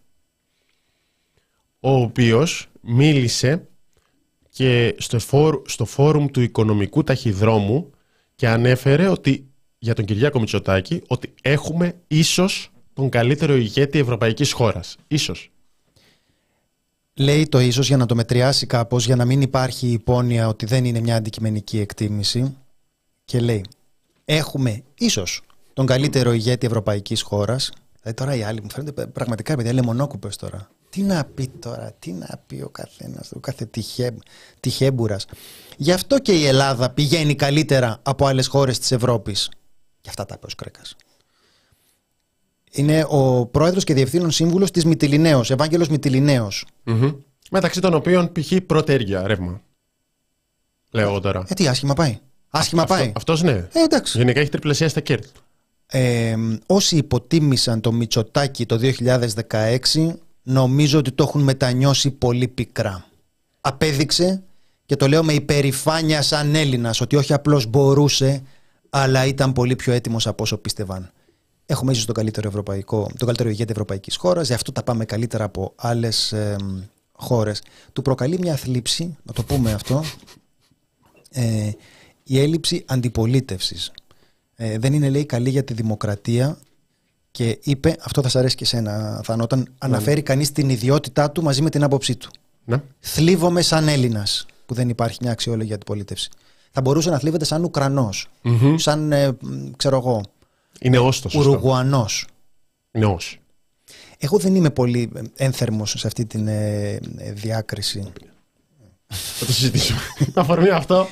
ο 1.80 1.90
οποίος 1.90 2.66
μίλησε 2.80 3.68
και 4.50 4.94
στο, 4.98 5.18
στο 5.66 5.84
φόρουμ 5.84 6.26
του 6.26 6.40
οικονομικού 6.40 7.04
ταχυδρόμου 7.04 7.90
και 8.34 8.48
ανέφερε 8.48 9.08
ότι 9.08 9.45
για 9.78 9.94
τον 9.94 10.04
Κυριάκο 10.04 10.38
Μητσοτάκη 10.38 11.02
ότι 11.06 11.34
έχουμε 11.42 11.94
ίσως 12.08 12.70
τον 12.92 13.08
καλύτερο 13.08 13.56
ηγέτη 13.56 13.98
ευρωπαϊκής 13.98 14.52
χώρας. 14.52 14.96
Ίσως. 15.08 15.50
Λέει 17.14 17.48
το 17.48 17.60
ίσως 17.60 17.86
για 17.86 17.96
να 17.96 18.06
το 18.06 18.14
μετριάσει 18.14 18.66
κάπως, 18.66 19.06
για 19.06 19.16
να 19.16 19.24
μην 19.24 19.40
υπάρχει 19.40 19.88
υπόνοια 19.88 20.48
ότι 20.48 20.66
δεν 20.66 20.84
είναι 20.84 21.00
μια 21.00 21.16
αντικειμενική 21.16 21.78
εκτίμηση 21.78 22.56
και 23.24 23.40
λέει 23.40 23.64
έχουμε 24.24 24.82
ίσως 24.94 25.42
τον 25.72 25.86
καλύτερο 25.86 26.32
ηγέτη 26.32 26.66
ευρωπαϊκής 26.66 27.22
χώρας 27.22 27.72
Δηλαδή 28.06 28.24
τώρα 28.24 28.34
οι 28.34 28.48
άλλοι 28.48 28.62
μου 28.62 28.70
φαίνονται 28.70 29.06
πραγματικά 29.06 29.56
παιδιά 29.56 29.72
λεμονόκουπες 29.72 30.36
τώρα. 30.36 30.70
Τι 30.90 31.02
να 31.02 31.24
πει 31.24 31.48
τώρα, 31.48 31.94
τι 31.98 32.12
να 32.12 32.40
πει 32.46 32.60
ο 32.60 32.68
καθένας, 32.68 33.32
ο 33.32 33.40
κάθε 33.40 33.64
τυχέ, 33.64 34.16
τυχέμπουρας. 34.60 35.26
Γι' 35.76 35.92
αυτό 35.92 36.18
και 36.18 36.32
η 36.32 36.46
Ελλάδα 36.46 36.90
πηγαίνει 36.90 37.34
καλύτερα 37.34 37.98
από 38.02 38.26
άλλες 38.26 38.46
χώρες 38.46 38.78
της 38.78 38.92
Ευρώπης. 38.92 39.50
Και 40.06 40.12
αυτά 40.12 40.26
τα 40.26 40.34
είπε 40.36 40.46
ο 40.46 40.48
Σκρέκας. 40.48 40.96
Είναι 42.70 43.06
ο 43.08 43.46
πρόεδρος 43.46 43.84
και 43.84 43.94
διευθύνων 43.94 44.30
σύμβουλος 44.30 44.70
της 44.70 44.84
Μυτιλινέως, 44.84 45.50
Ευάγγελος 45.50 45.88
Μυτιλινέως. 45.88 46.66
Mm-hmm. 46.86 47.16
Μεταξύ 47.50 47.80
των 47.80 47.94
οποίων 47.94 48.32
π.χ. 48.32 48.52
πρωτέργεια 48.66 49.26
ρεύμα. 49.26 49.60
Λέω 50.90 51.08
εγώ 51.08 51.20
τώρα. 51.20 51.44
Ε, 51.48 51.54
τι 51.54 51.68
άσχημα 51.68 51.94
πάει. 51.94 52.18
Άσχημα 52.50 52.84
πάει. 52.84 53.12
Αυτός 53.14 53.42
ναι. 53.42 53.68
Ε, 53.72 53.82
εντάξει. 53.84 54.18
Γενικά 54.18 54.40
έχει 54.40 54.48
τριπλασιάσει 54.50 54.90
στα 54.90 55.00
κέρδη. 55.00 55.28
Ε, 55.86 56.36
όσοι 56.66 56.96
υποτίμησαν 56.96 57.80
το 57.80 57.92
Μητσοτάκι 57.92 58.66
το 58.66 58.78
2016 59.50 60.14
νομίζω 60.42 60.98
ότι 60.98 61.12
το 61.12 61.22
έχουν 61.22 61.42
μετανιώσει 61.42 62.10
πολύ 62.10 62.48
πικρά. 62.48 63.04
Απέδειξε 63.60 64.42
και 64.86 64.96
το 64.96 65.08
λέω 65.08 65.24
με 65.24 65.32
υπερηφάνεια 65.32 66.22
σαν 66.22 66.54
Έλληνας 66.54 67.00
ότι 67.00 67.16
όχι 67.16 67.32
απλώς 67.32 67.66
μπορούσε 67.66 68.42
αλλά 68.90 69.26
ήταν 69.26 69.52
πολύ 69.52 69.76
πιο 69.76 69.92
έτοιμος 69.92 70.26
από 70.26 70.42
όσο 70.42 70.56
πίστευαν. 70.56 71.10
Έχουμε 71.66 71.92
ίσως 71.92 72.04
τον 72.04 72.14
καλύτερο, 72.14 72.48
ευρωπαϊκό, 72.48 73.10
τον 73.16 73.26
καλύτερο 73.26 73.48
ηγέτη 73.48 73.72
ευρωπαϊκής 73.72 74.16
χώρας, 74.16 74.46
γι' 74.46 74.54
αυτό 74.54 74.72
τα 74.72 74.82
πάμε 74.82 75.04
καλύτερα 75.04 75.44
από 75.44 75.72
άλλες 75.76 76.32
ε, 76.32 76.56
χώρες. 77.12 77.62
Του 77.92 78.02
προκαλεί 78.02 78.38
μια 78.38 78.56
θλίψη, 78.56 79.16
να 79.22 79.32
το 79.32 79.42
πούμε 79.42 79.72
αυτό, 79.72 80.04
ε, 81.30 81.70
η 82.22 82.40
έλλειψη 82.40 82.84
αντιπολίτευσης. 82.86 83.92
Ε, 84.56 84.78
δεν 84.78 84.92
είναι, 84.92 85.10
λέει, 85.10 85.26
καλή 85.26 85.50
για 85.50 85.64
τη 85.64 85.72
δημοκρατία 85.72 86.58
και 87.30 87.58
είπε, 87.62 87.96
αυτό 88.00 88.22
θα 88.22 88.28
σα 88.28 88.38
αρέσει 88.38 88.56
και 88.56 88.64
εσένα, 88.64 89.20
Θάνο, 89.24 89.42
όταν 89.42 89.58
ναι. 89.58 89.64
αναφέρει 89.78 90.22
κανείς 90.22 90.52
την 90.52 90.68
ιδιότητά 90.68 91.30
του 91.30 91.42
μαζί 91.42 91.62
με 91.62 91.70
την 91.70 91.82
άποψή 91.82 92.16
του. 92.16 92.30
Ναι. 92.64 92.82
Θλίβομαι 93.00 93.62
σαν 93.62 93.88
Έλληνας, 93.88 94.46
που 94.66 94.74
δεν 94.74 94.88
υπάρχει 94.88 95.18
μια 95.22 95.30
αξιόλογη 95.30 95.72
αντιπολίτευση. 95.72 96.30
Θα 96.78 96.84
μπορούσε 96.84 97.10
να 97.10 97.18
θλίβεται 97.18 97.44
σαν 97.44 97.64
Ουκρανός, 97.64 98.28
σαν, 98.76 99.12
ε, 99.12 99.36
ξέρω 99.76 99.96
εγώ, 99.96 100.22
είναι 100.80 100.98
όστος. 100.98 101.34
Ουρουγουανός. 101.34 102.26
Είναι 102.92 103.06
ως. 103.06 103.38
Εγώ 104.18 104.38
δεν 104.38 104.54
είμαι 104.54 104.70
πολύ 104.70 105.12
ένθερμος 105.36 105.94
σε 105.98 106.06
αυτή 106.06 106.26
τη 106.26 106.42
ε, 106.46 106.98
ε, 107.16 107.32
διάκριση. 107.32 108.12
Θα 109.06 109.46
το 109.46 109.52
συζητήσουμε. 109.52 110.00
Αφορμή 110.34 110.68
αυτό. 110.68 111.06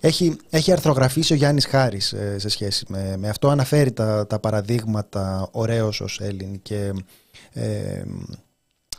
Έχει, 0.00 0.36
έχει 0.50 0.72
αρθρογραφήσει 0.72 1.32
ο 1.32 1.36
Γιάννης 1.36 1.66
Χάρης 1.66 2.12
ε, 2.12 2.38
σε 2.38 2.48
σχέση 2.48 2.84
με, 2.88 3.16
με 3.16 3.28
αυτό. 3.28 3.48
Αναφέρει 3.48 3.92
τα, 3.92 4.26
τα 4.26 4.38
παραδείγματα 4.38 5.48
ωραίος 5.50 6.00
ως 6.00 6.20
Έλλην 6.20 6.62
και 6.62 6.92
ε, 7.52 8.02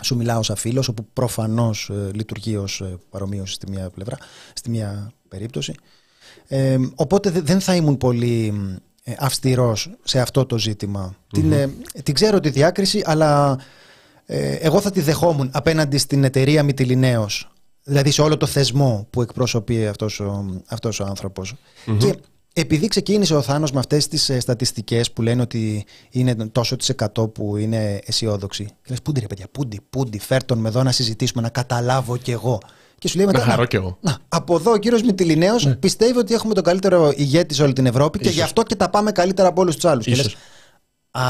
σου 0.01 0.15
μιλάω 0.15 0.43
σαν 0.43 0.55
φίλος, 0.55 0.87
όπου 0.87 1.05
προφανώς 1.13 1.91
λειτουργεί 2.13 2.57
ως 2.57 2.83
παρομοίωση 3.09 3.53
στη 3.53 3.69
μία 3.69 3.89
πλευρά, 3.89 4.17
στη 4.53 4.69
μία 4.69 5.13
περίπτωση. 5.27 5.73
Οπότε 6.95 7.29
δεν 7.29 7.59
θα 7.59 7.75
ήμουν 7.75 7.97
πολύ 7.97 8.53
ε, 9.03 9.13
αυστηρός 9.19 9.89
σε 10.03 10.19
αυτό 10.19 10.45
το 10.45 10.57
ζητημα 10.57 11.15
Την, 11.33 11.51
ε, 11.51 11.73
την 12.03 12.13
ξέρω 12.13 12.39
τη 12.39 12.49
διάκριση, 12.49 13.01
αλλά 13.05 13.59
ε, 14.25 14.53
εγώ 14.53 14.81
θα 14.81 14.91
τη 14.91 15.01
δεχόμουν 15.01 15.49
απέναντι 15.53 15.97
στην 15.97 16.23
εταιρεία 16.23 16.63
Μητυλινέως. 16.63 17.51
Δηλαδή 17.83 18.11
σε 18.11 18.21
όλο 18.21 18.37
το 18.37 18.45
θεσμό 18.45 19.07
που 19.09 19.21
εκπροσωπεί 19.21 19.87
αυτός 19.87 20.19
ο, 20.19 20.45
αυτός 20.67 20.99
ο 20.99 21.03
ανθρωπος 21.03 21.55
Και 21.97 22.15
επειδή 22.53 22.87
ξεκίνησε 22.87 23.35
ο 23.35 23.41
Θάνος 23.41 23.71
με 23.71 23.79
αυτές 23.79 24.07
τις 24.07 24.31
στατιστικές 24.39 25.11
που 25.11 25.21
λένε 25.21 25.41
ότι 25.41 25.85
είναι 26.09 26.35
τόσο 26.35 26.75
της 26.75 26.89
εκατό 26.89 27.27
που 27.27 27.57
είναι 27.57 27.99
αισιόδοξοι. 28.05 28.65
Και 28.65 28.89
λες 28.89 29.01
πούντι 29.01 29.19
ρε 29.19 29.27
παιδιά, 29.27 29.47
πούντι, 29.51 29.79
πούντι, 29.89 30.19
φέρ 30.19 30.43
τον 30.43 30.57
με 30.57 30.67
εδώ 30.67 30.83
να 30.83 30.91
συζητήσουμε, 30.91 31.41
να 31.41 31.49
καταλάβω 31.49 32.17
κι 32.17 32.31
εγώ. 32.31 32.59
Και 33.01 33.07
σου 33.07 33.17
λέει 33.17 33.25
μετά. 33.25 33.39
Να 33.39 33.45
χαρώ 33.45 33.65
κι 33.65 33.75
εγώ. 33.75 33.97
Να, 34.01 34.17
από 34.27 34.55
εδώ 34.55 34.71
ο 34.71 34.77
κύριος 34.77 35.01
Μητυλινέος 35.01 35.65
ναι. 35.65 35.75
πιστεύει 35.75 36.17
ότι 36.17 36.33
έχουμε 36.33 36.53
τον 36.53 36.63
καλύτερο 36.63 37.13
ηγέτη 37.15 37.53
σε 37.53 37.63
όλη 37.63 37.73
την 37.73 37.85
Ευρώπη 37.85 38.19
και 38.19 38.29
γι' 38.29 38.41
αυτό 38.41 38.63
και 38.63 38.75
τα 38.75 38.89
πάμε 38.89 39.11
καλύτερα 39.11 39.47
από 39.47 39.61
όλους 39.61 39.75
τους 39.75 39.85
άλλους. 39.85 40.07
Α, 41.11 41.21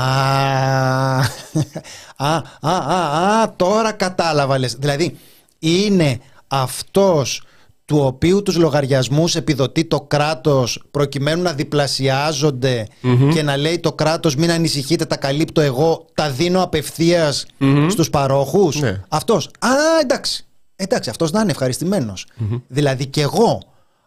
α, 2.15 2.36
α, 2.62 2.71
α, 2.71 3.41
α, 3.41 3.53
τώρα 3.55 3.91
κατάλαβα 3.91 4.60
λες. 4.60 4.75
Δηλαδή 4.79 5.17
είναι 5.60 6.19
αυτός 6.47 7.43
του 7.86 7.97
οποίου 7.97 8.41
τους 8.43 8.55
λογαριασμούς 8.55 9.36
επιδοτεί 9.36 9.86
το 9.86 10.01
κράτος 10.01 10.84
προκειμένου 10.91 11.41
να 11.41 11.53
διπλασιαζονται 11.53 12.88
και 13.34 13.43
να 13.43 13.57
λέει 13.57 13.79
το 13.79 13.93
κράτος 13.93 14.36
μην 14.36 14.51
ανησυχείτε 14.51 15.05
τα 15.05 15.17
καλύπτω 15.17 15.62
εγώ 15.62 16.05
τα 16.13 16.29
δίνω 16.29 16.63
απευθείας 16.63 17.45
στους 17.88 18.10
παρόχους 18.10 18.79
ναι. 18.79 19.01
αυτός, 19.10 19.49
α 19.60 19.69
εντάξει 20.01 20.45
Εντάξει, 20.82 21.10
αυτός 21.10 21.32
να 21.32 21.41
είναι 21.41 21.52
ευχαριστημένος. 21.52 22.26
Δηλαδή 22.67 23.06
και 23.06 23.22
εγώ, 23.22 23.62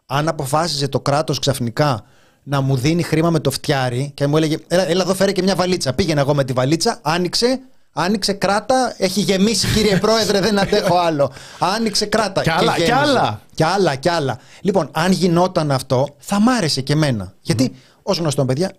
αν 0.07 0.29
αποφάσιζε 0.29 0.89
το 0.89 1.01
κράτος 1.01 1.39
ξαφνικά 1.39 2.05
να 2.43 2.61
μου 2.61 2.77
δίνει 2.77 3.03
χρήμα 3.03 3.31
με 3.31 3.41
το 3.41 3.51
φτιάρι 3.51 4.11
και 4.15 4.27
μου 4.27 4.37
έλεγε 4.37 4.57
Έλα, 4.69 4.89
έλα 4.89 5.03
εδώ 5.03 5.15
φέρε 5.15 5.33
και 5.33 5.43
μια 5.43 5.55
βαλίτσα. 5.55 5.93
Πήγαινα 5.93 6.21
εγώ 6.21 6.35
με 6.35 6.45
τη 6.45 6.53
βαλίτσα, 6.53 6.99
άνοιξε, 7.03 7.61
άνοιξε 7.93 8.33
κράτα, 8.33 8.95
έχει 8.99 9.21
γεμίσει 9.21 9.67
κύριε 9.67 9.97
Πρόεδρε, 9.97 10.41
δεν 10.41 10.59
αντέχω 10.59 10.99
άλλο. 10.99 11.33
Άνοιξε 11.59 12.07
κράτα. 12.07 12.43
Κι 12.43 12.51
άλλα, 12.51 12.75
κι 12.77 12.91
άλλα. 12.91 13.41
Κι 13.55 13.63
άλλα, 13.65 13.95
κι 13.95 14.09
άλλα. 14.09 14.39
Λοιπόν, 14.61 14.89
αν 14.93 15.13
γινόταν 15.13 15.71
αυτό, 15.71 16.15
θα 16.19 16.41
μ' 16.41 16.49
άρεσε 16.49 16.81
και 16.81 16.93
εμένα. 16.93 17.33
Γιατί 17.41 17.75
Ω 18.07 18.13
γνωστό, 18.13 18.45
παιδιά, 18.45 18.73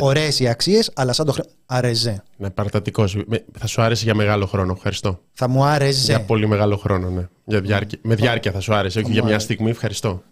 ωραίες 0.00 0.40
οι 0.40 0.48
αξίες, 0.48 0.90
αλλά 0.94 1.12
σαν 1.12 1.26
το 1.26 1.32
χρέο. 1.32 1.44
Αρεζέ. 1.66 2.22
Ναι, 2.36 2.50
παρατατικός. 2.50 3.16
Θα 3.58 3.66
σου 3.66 3.82
άρεσε 3.82 4.04
για 4.04 4.14
μεγάλο 4.14 4.46
χρόνο. 4.46 4.72
Ευχαριστώ. 4.76 5.20
Θα 5.32 5.48
μου 5.48 5.64
άρεσε. 5.64 6.12
Για 6.12 6.24
πολύ 6.24 6.46
μεγάλο 6.46 6.76
χρόνο, 6.76 7.10
ναι. 7.10 7.28
Για 7.44 7.60
διάρκεια. 7.60 7.98
Με 8.02 8.14
διάρκεια 8.14 8.52
θα 8.52 8.60
σου 8.60 8.74
άρεσε, 8.74 8.98
όχι 8.98 9.12
για 9.12 9.24
μια 9.24 9.38
στιγμή. 9.38 9.70
Ευχαριστώ. 9.70 10.22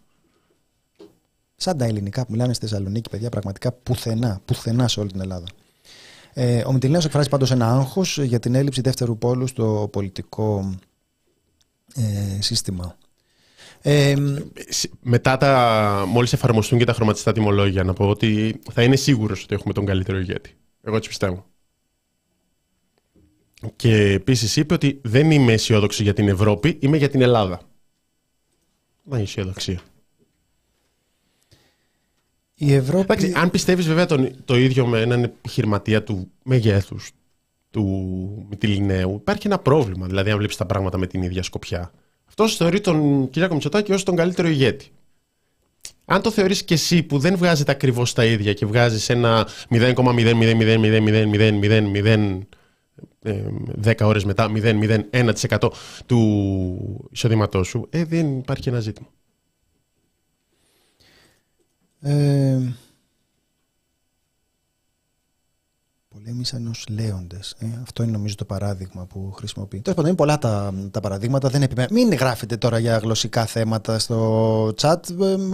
Σαν 1.56 1.78
τα 1.78 1.84
ελληνικά 1.84 2.26
που 2.26 2.32
μιλάνε 2.32 2.54
στη 2.54 2.66
Θεσσαλονίκη, 2.66 3.10
παιδιά, 3.10 3.28
πραγματικά 3.28 3.72
πουθενά, 3.72 4.40
πουθενά 4.44 4.88
σε 4.88 5.00
όλη 5.00 5.10
την 5.10 5.20
Ελλάδα. 5.20 5.46
Ε, 6.32 6.62
ο 6.66 6.72
Μητυλίνο 6.72 7.00
εκφράζει 7.04 7.28
πάντως 7.28 7.50
ένα 7.50 7.70
άγχος 7.70 8.18
για 8.18 8.38
την 8.38 8.54
έλλειψη 8.54 8.80
δεύτερου 8.80 9.18
πόλου 9.18 9.46
στο 9.46 9.88
πολιτικό 9.92 10.74
ε, 11.94 12.42
σύστημα 12.42 12.96
μετά 15.00 15.36
τα, 15.36 16.04
μόλις 16.08 16.32
εφαρμοστούν 16.32 16.78
και 16.78 16.84
τα 16.84 16.92
χρωματιστά 16.92 17.32
τιμολόγια, 17.32 17.84
να 17.84 17.92
πω 17.92 18.08
ότι 18.08 18.60
θα 18.72 18.82
είναι 18.82 18.96
σίγουρος 18.96 19.42
ότι 19.42 19.54
έχουμε 19.54 19.72
τον 19.72 19.84
καλύτερο 19.86 20.18
ηγέτη. 20.18 20.56
Εγώ 20.82 20.96
έτσι 20.96 21.08
πιστεύω. 21.08 21.46
Και 23.76 23.96
επίσης 24.12 24.56
είπε 24.56 24.74
ότι 24.74 25.00
δεν 25.02 25.30
είμαι 25.30 25.52
αισιόδοξη 25.52 26.02
για 26.02 26.12
την 26.12 26.28
Ευρώπη, 26.28 26.78
είμαι 26.80 26.96
για 26.96 27.08
την 27.08 27.22
Ελλάδα. 27.22 27.60
Δεν 29.02 29.14
είναι 29.14 29.22
αισιοδοξία. 29.22 29.80
Η 32.54 32.74
Ευρώπη... 32.74 33.32
αν 33.36 33.50
πιστεύεις 33.50 33.86
βέβαια 33.86 34.06
το 34.44 34.56
ίδιο 34.56 34.86
με 34.86 35.00
έναν 35.00 35.22
επιχειρηματία 35.22 36.02
του 36.02 36.30
μεγέθους 36.42 37.10
του 37.70 38.46
Μητυλινέου, 38.50 39.14
υπάρχει 39.14 39.46
ένα 39.46 39.58
πρόβλημα. 39.58 40.06
Δηλαδή, 40.06 40.30
αν 40.30 40.36
βλέπεις 40.36 40.56
τα 40.56 40.66
πράγματα 40.66 40.98
με 40.98 41.06
την 41.06 41.22
ίδια 41.22 41.42
σκοπιά. 41.42 41.92
Αυτό 42.38 42.56
θεωρεί 42.56 42.80
τον 42.80 43.30
Κυριάκο 43.30 43.54
Μητσοτάκη 43.54 43.92
ω 43.92 44.02
τον 44.02 44.16
καλύτερο 44.16 44.48
ηγέτη. 44.48 44.90
Αν 46.04 46.22
το 46.22 46.30
θεωρείς 46.30 46.64
και 46.64 46.74
εσύ 46.74 47.02
που 47.02 47.18
δεν 47.18 47.36
βγάζετε 47.36 47.72
ακριβώ 47.72 48.06
τα 48.14 48.24
ίδια 48.24 48.52
και 48.52 48.66
βγάζεις 48.66 49.08
ένα 49.08 49.48
0,0000000 49.70 52.38
10 53.84 53.94
ώρες 54.00 54.24
μετά 54.24 54.50
0,01% 54.54 55.70
του 56.06 57.08
εισοδήματό 57.10 57.62
σου, 57.62 57.86
ε, 57.90 58.04
δεν 58.04 58.38
υπάρχει 58.38 58.68
ένα 58.68 58.80
ζήτημα. 58.80 59.08
Ε, 62.00 62.58
πολέμησαν 66.26 66.66
ω 66.66 66.92
λέοντες. 66.92 67.54
Ε, 67.58 67.66
αυτό 67.82 68.02
είναι 68.02 68.12
νομίζω 68.12 68.34
το 68.34 68.44
παράδειγμα 68.44 69.04
που 69.04 69.32
χρησιμοποιεί. 69.36 69.80
Τέλος 69.80 69.96
πάντων, 69.96 70.06
είναι 70.06 70.16
πολλά 70.16 70.38
τα, 70.38 70.74
τα 70.90 71.00
παραδείγματα. 71.00 71.48
Δεν 71.48 71.62
επιμένω. 71.62 71.88
Μην 71.92 72.14
γράφετε 72.14 72.56
τώρα 72.56 72.78
για 72.78 72.98
γλωσσικά 72.98 73.46
θέματα 73.46 73.98
στο 73.98 74.72
chat. 74.80 74.96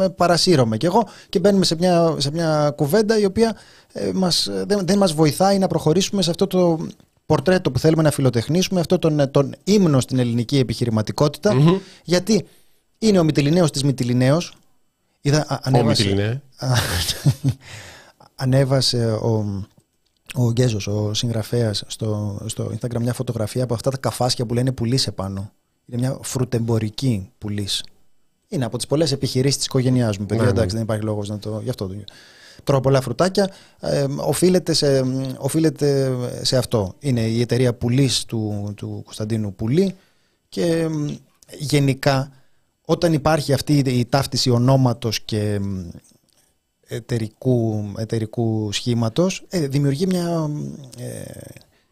Ε, 0.01 0.09
παρασύρωμαι 0.09 0.77
κι 0.77 0.87
εγώ 0.87 1.09
και 1.29 1.39
μπαίνουμε 1.39 1.65
σε 1.65 1.77
μια, 1.77 2.15
σε 2.19 2.31
μια 2.31 2.73
κουβέντα 2.77 3.19
η 3.19 3.25
οποία 3.25 3.57
ε, 3.93 4.11
μας, 4.15 4.49
δεν, 4.67 4.87
δεν 4.87 4.99
μας 4.99 5.13
βοηθάει 5.13 5.59
να 5.59 5.67
προχωρήσουμε 5.67 6.23
σε 6.23 6.31
αυτό 6.31 6.47
το 6.47 6.87
πορτρέτο 7.27 7.71
που 7.71 7.79
θέλουμε 7.79 8.03
να 8.03 8.11
φιλοτεχνήσουμε, 8.11 8.81
αυτό 8.81 8.99
τον, 8.99 9.21
ε, 9.21 9.27
τον 9.27 9.55
ύμνο 9.65 10.01
στην 10.01 10.19
ελληνική 10.19 10.59
επιχειρηματικότητα. 10.59 11.53
Mm-hmm. 11.55 11.81
Γιατί 12.05 12.47
είναι 12.99 13.19
ο 13.19 13.25
Μητυλινέος 13.25 13.71
της 13.71 13.85
Μητυλινέο. 13.85 14.43
Είδα, 15.21 15.61
ανέβασε, 15.63 16.43
ανέβασε 18.45 19.13
ο, 19.13 19.45
ο 20.35 20.51
Γκέζος, 20.51 20.87
ο 20.87 21.15
συγγραφέας, 21.15 21.85
στο, 21.87 22.41
στο 22.47 22.73
Instagram 22.81 23.01
μια 23.01 23.13
φωτογραφία 23.13 23.65
από 23.65 23.75
αυτά 23.75 23.91
τα 23.91 23.97
καφάσια 23.97 24.47
που 24.47 24.55
λένε 24.55 24.73
πουλή 24.73 25.01
επάνω. 25.07 25.53
Είναι 25.87 26.01
μια 26.01 26.19
φρουτεμπορική 26.23 27.31
πουλής. 27.39 27.85
Είναι 28.49 28.65
από 28.65 28.77
τις 28.77 28.87
πολλές 28.87 29.13
επιχειρήσεις 29.13 29.57
της 29.57 29.67
οικογένειάς 29.67 30.19
μου, 30.19 30.27
παιδιά. 30.27 30.45
Ναι, 30.45 30.51
εντάξει, 30.51 30.69
ναι. 30.69 30.73
δεν 30.73 30.83
υπάρχει 30.83 31.05
λόγος 31.05 31.29
να 31.29 31.39
το. 31.39 31.61
Γι' 31.63 31.71
αυτό 31.71 31.87
το. 31.87 31.95
Τρώω 32.65 32.81
πολλά 32.81 33.01
φρουτάκια. 33.01 33.51
Ε, 33.81 34.07
οφείλεται, 34.17 34.73
σε, 34.73 35.05
οφείλεται 35.39 36.17
σε 36.43 36.57
αυτό. 36.57 36.95
Είναι 36.99 37.21
η 37.21 37.41
εταιρεία 37.41 37.75
πουλής 37.75 38.25
του, 38.25 38.73
του 38.77 39.01
Κωνσταντίνου 39.05 39.55
Πουλή. 39.55 39.95
Και 40.49 40.89
γενικά, 41.59 42.33
όταν 42.85 43.13
υπάρχει 43.13 43.53
αυτή 43.53 43.79
η 43.79 44.05
ταύτιση 44.05 44.51
ονόματος 44.51 45.21
και 45.21 45.61
εταιρικού, 46.93 47.85
εταιρικού 47.97 48.73
σχήματος 48.73 49.45
ε, 49.49 49.67
δημιουργεί 49.67 50.07
μια 50.07 50.51
ε, 50.99 51.23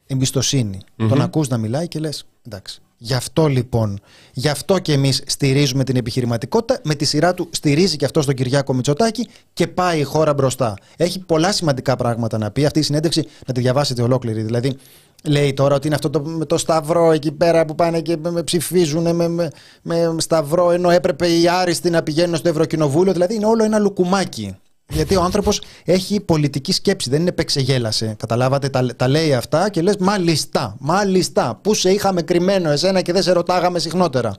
εμπιστοσύνη. 0.06 0.80
Τον 0.96 1.20
ακούς 1.20 1.48
να 1.48 1.58
μιλάει 1.58 1.88
και 1.88 1.98
λες 1.98 2.26
εντάξει, 2.46 2.80
Γι' 3.02 3.14
αυτό 3.14 3.46
λοιπόν, 3.46 4.00
γι' 4.32 4.48
αυτό 4.48 4.78
και 4.78 4.92
εμείς 4.92 5.22
στηρίζουμε 5.26 5.84
την 5.84 5.96
επιχειρηματικότητα. 5.96 6.80
Με 6.84 6.94
τη 6.94 7.04
σειρά 7.04 7.34
του 7.34 7.48
στηρίζει 7.50 7.96
και 7.96 8.04
αυτό 8.04 8.24
τον 8.24 8.34
Κυριάκο 8.34 8.74
Μητσοτάκη 8.74 9.28
και 9.52 9.66
πάει 9.66 10.00
η 10.00 10.02
χώρα 10.02 10.34
μπροστά. 10.34 10.74
Έχει 10.96 11.18
πολλά 11.18 11.52
σημαντικά 11.52 11.96
πράγματα 11.96 12.38
να 12.38 12.50
πει. 12.50 12.64
Αυτή 12.64 12.78
η 12.78 12.82
συνέντευξη 12.82 13.26
να 13.46 13.54
τη 13.54 13.60
διαβάσετε 13.60 14.02
ολόκληρη. 14.02 14.42
Δηλαδή, 14.42 14.76
λέει 15.24 15.52
τώρα 15.52 15.74
ότι 15.74 15.86
είναι 15.86 15.94
αυτό 15.94 16.10
το, 16.10 16.20
με 16.20 16.44
το 16.44 16.58
σταυρό 16.58 17.12
εκεί 17.12 17.32
πέρα 17.32 17.64
που 17.64 17.74
πάνε 17.74 18.00
και 18.00 18.16
με, 18.16 18.42
ψηφίζουν 18.42 19.14
με, 19.14 19.28
με, 19.28 19.50
με, 19.82 20.14
σταυρό, 20.16 20.70
ενώ 20.70 20.90
έπρεπε 20.90 21.26
οι 21.26 21.48
άριστοι 21.48 21.90
να 21.90 22.02
πηγαίνουν 22.02 22.36
στο 22.36 22.48
Ευρωκοινοβούλιο. 22.48 23.12
Δηλαδή, 23.12 23.34
είναι 23.34 23.46
όλο 23.46 23.64
ένα 23.64 23.78
λουκουμάκι. 23.78 24.56
Γιατί 24.90 25.16
ο 25.16 25.22
άνθρωπος 25.22 25.62
έχει 25.84 26.20
πολιτική 26.20 26.72
σκέψη, 26.72 27.10
δεν 27.10 27.20
είναι 27.20 27.32
πεξεγέλασε. 27.32 28.14
Καταλάβατε, 28.18 28.68
τα, 28.68 28.86
τα 28.96 29.08
λέει 29.08 29.34
αυτά 29.34 29.70
και 29.70 29.82
λες: 29.82 29.96
Μάλιστα, 29.96 30.76
μάλιστα. 30.78 31.58
Πού 31.62 31.74
σε 31.74 31.90
είχαμε 31.90 32.22
κρυμμένο 32.22 32.70
εσένα 32.70 33.00
και 33.00 33.12
δεν 33.12 33.22
σε 33.22 33.32
ρωτάγαμε 33.32 33.78
συχνότερα. 33.78 34.34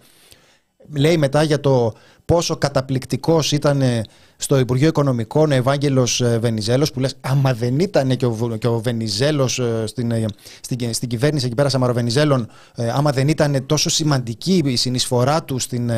Λέει 0.96 1.18
μετά 1.18 1.44
για 1.44 1.60
το 1.60 1.94
πόσο 2.26 2.56
καταπληκτικός 2.56 3.52
ήταν 3.52 3.84
στο 4.38 4.60
Υπουργείο 4.60 4.88
Οικονομικών 4.88 5.52
ο 5.52 5.54
Ευάγγελος 5.54 6.22
ε, 6.22 6.38
Βενιζέλος, 6.42 6.92
που 6.92 7.00
λες: 7.00 7.16
Άμα 7.22 7.54
δεν 7.54 7.80
ήταν 7.80 8.18
και 8.18 8.26
ο, 8.26 8.58
και 8.60 8.68
ο 8.68 8.80
Βενιζέλος 8.80 9.60
ε, 9.60 9.84
στην, 9.88 10.12
ε, 10.12 10.26
στην, 10.62 10.94
στην, 10.94 11.10
κυβέρνηση 11.10 11.46
εκεί 11.46 11.56
πέρα 11.56 11.70
Σαμαροβενιζέλων, 11.70 12.48
άμα 12.94 13.12
δεν 13.12 13.28
ήταν 13.28 13.66
τόσο 13.66 13.90
σημαντική 13.90 14.62
η 14.66 14.76
συνεισφορά 14.76 15.44
του 15.44 15.60
στην 15.60 15.92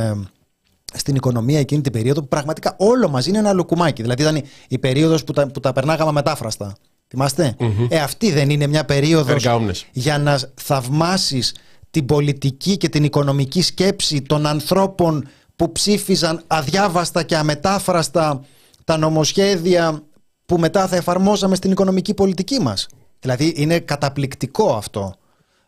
στην 0.94 1.16
οικονομία 1.16 1.60
εκείνη 1.60 1.82
την 1.82 1.92
περίοδο 1.92 2.22
που 2.22 2.28
πραγματικά 2.28 2.76
όλο 2.78 3.10
μαζί 3.10 3.30
είναι 3.30 3.38
ένα 3.38 3.54
λουκουμάκι. 3.54 4.02
Δηλαδή 4.02 4.22
ήταν 4.22 4.44
η 4.68 4.80
περίοδος 4.80 5.24
που 5.24 5.34
τα, 5.34 5.48
που 5.48 5.60
τα 5.60 5.74
περνάγαμε 5.74 6.12
μετάφραστα. 6.12 6.76
Θυμάστε; 7.08 7.56
Ε, 7.90 8.00
αυτή 8.00 8.32
δεν 8.32 8.50
είναι 8.50 8.68
μια 8.68 8.86
περίοδος 8.86 9.46
για 9.92 10.18
να 10.18 10.40
θαυμάσεις 10.54 11.56
την 11.92 12.06
πολιτική 12.06 12.78
και 12.78 12.90
την 12.90 13.04
οικονομική 13.04 13.62
σκέψη 13.62 14.22
των 14.22 14.46
ανθρώπων 14.46 15.28
που 15.56 15.72
ψήφιζαν 15.72 16.44
αδιάβαστα 16.48 17.24
και 17.24 17.36
αμετάφραστα 17.36 18.42
τα 18.84 18.98
νομοσχέδια 18.98 20.04
που 20.46 20.58
μετά 20.58 20.88
θα 20.88 20.96
εφαρμόζαμε 20.96 21.56
στην 21.56 21.72
οικονομική 21.72 22.14
πολιτική 22.14 22.60
μας. 22.62 22.88
Δηλαδή 23.20 23.54
είναι 23.56 23.80
καταπληκτικό 23.80 24.74
αυτό 24.74 25.16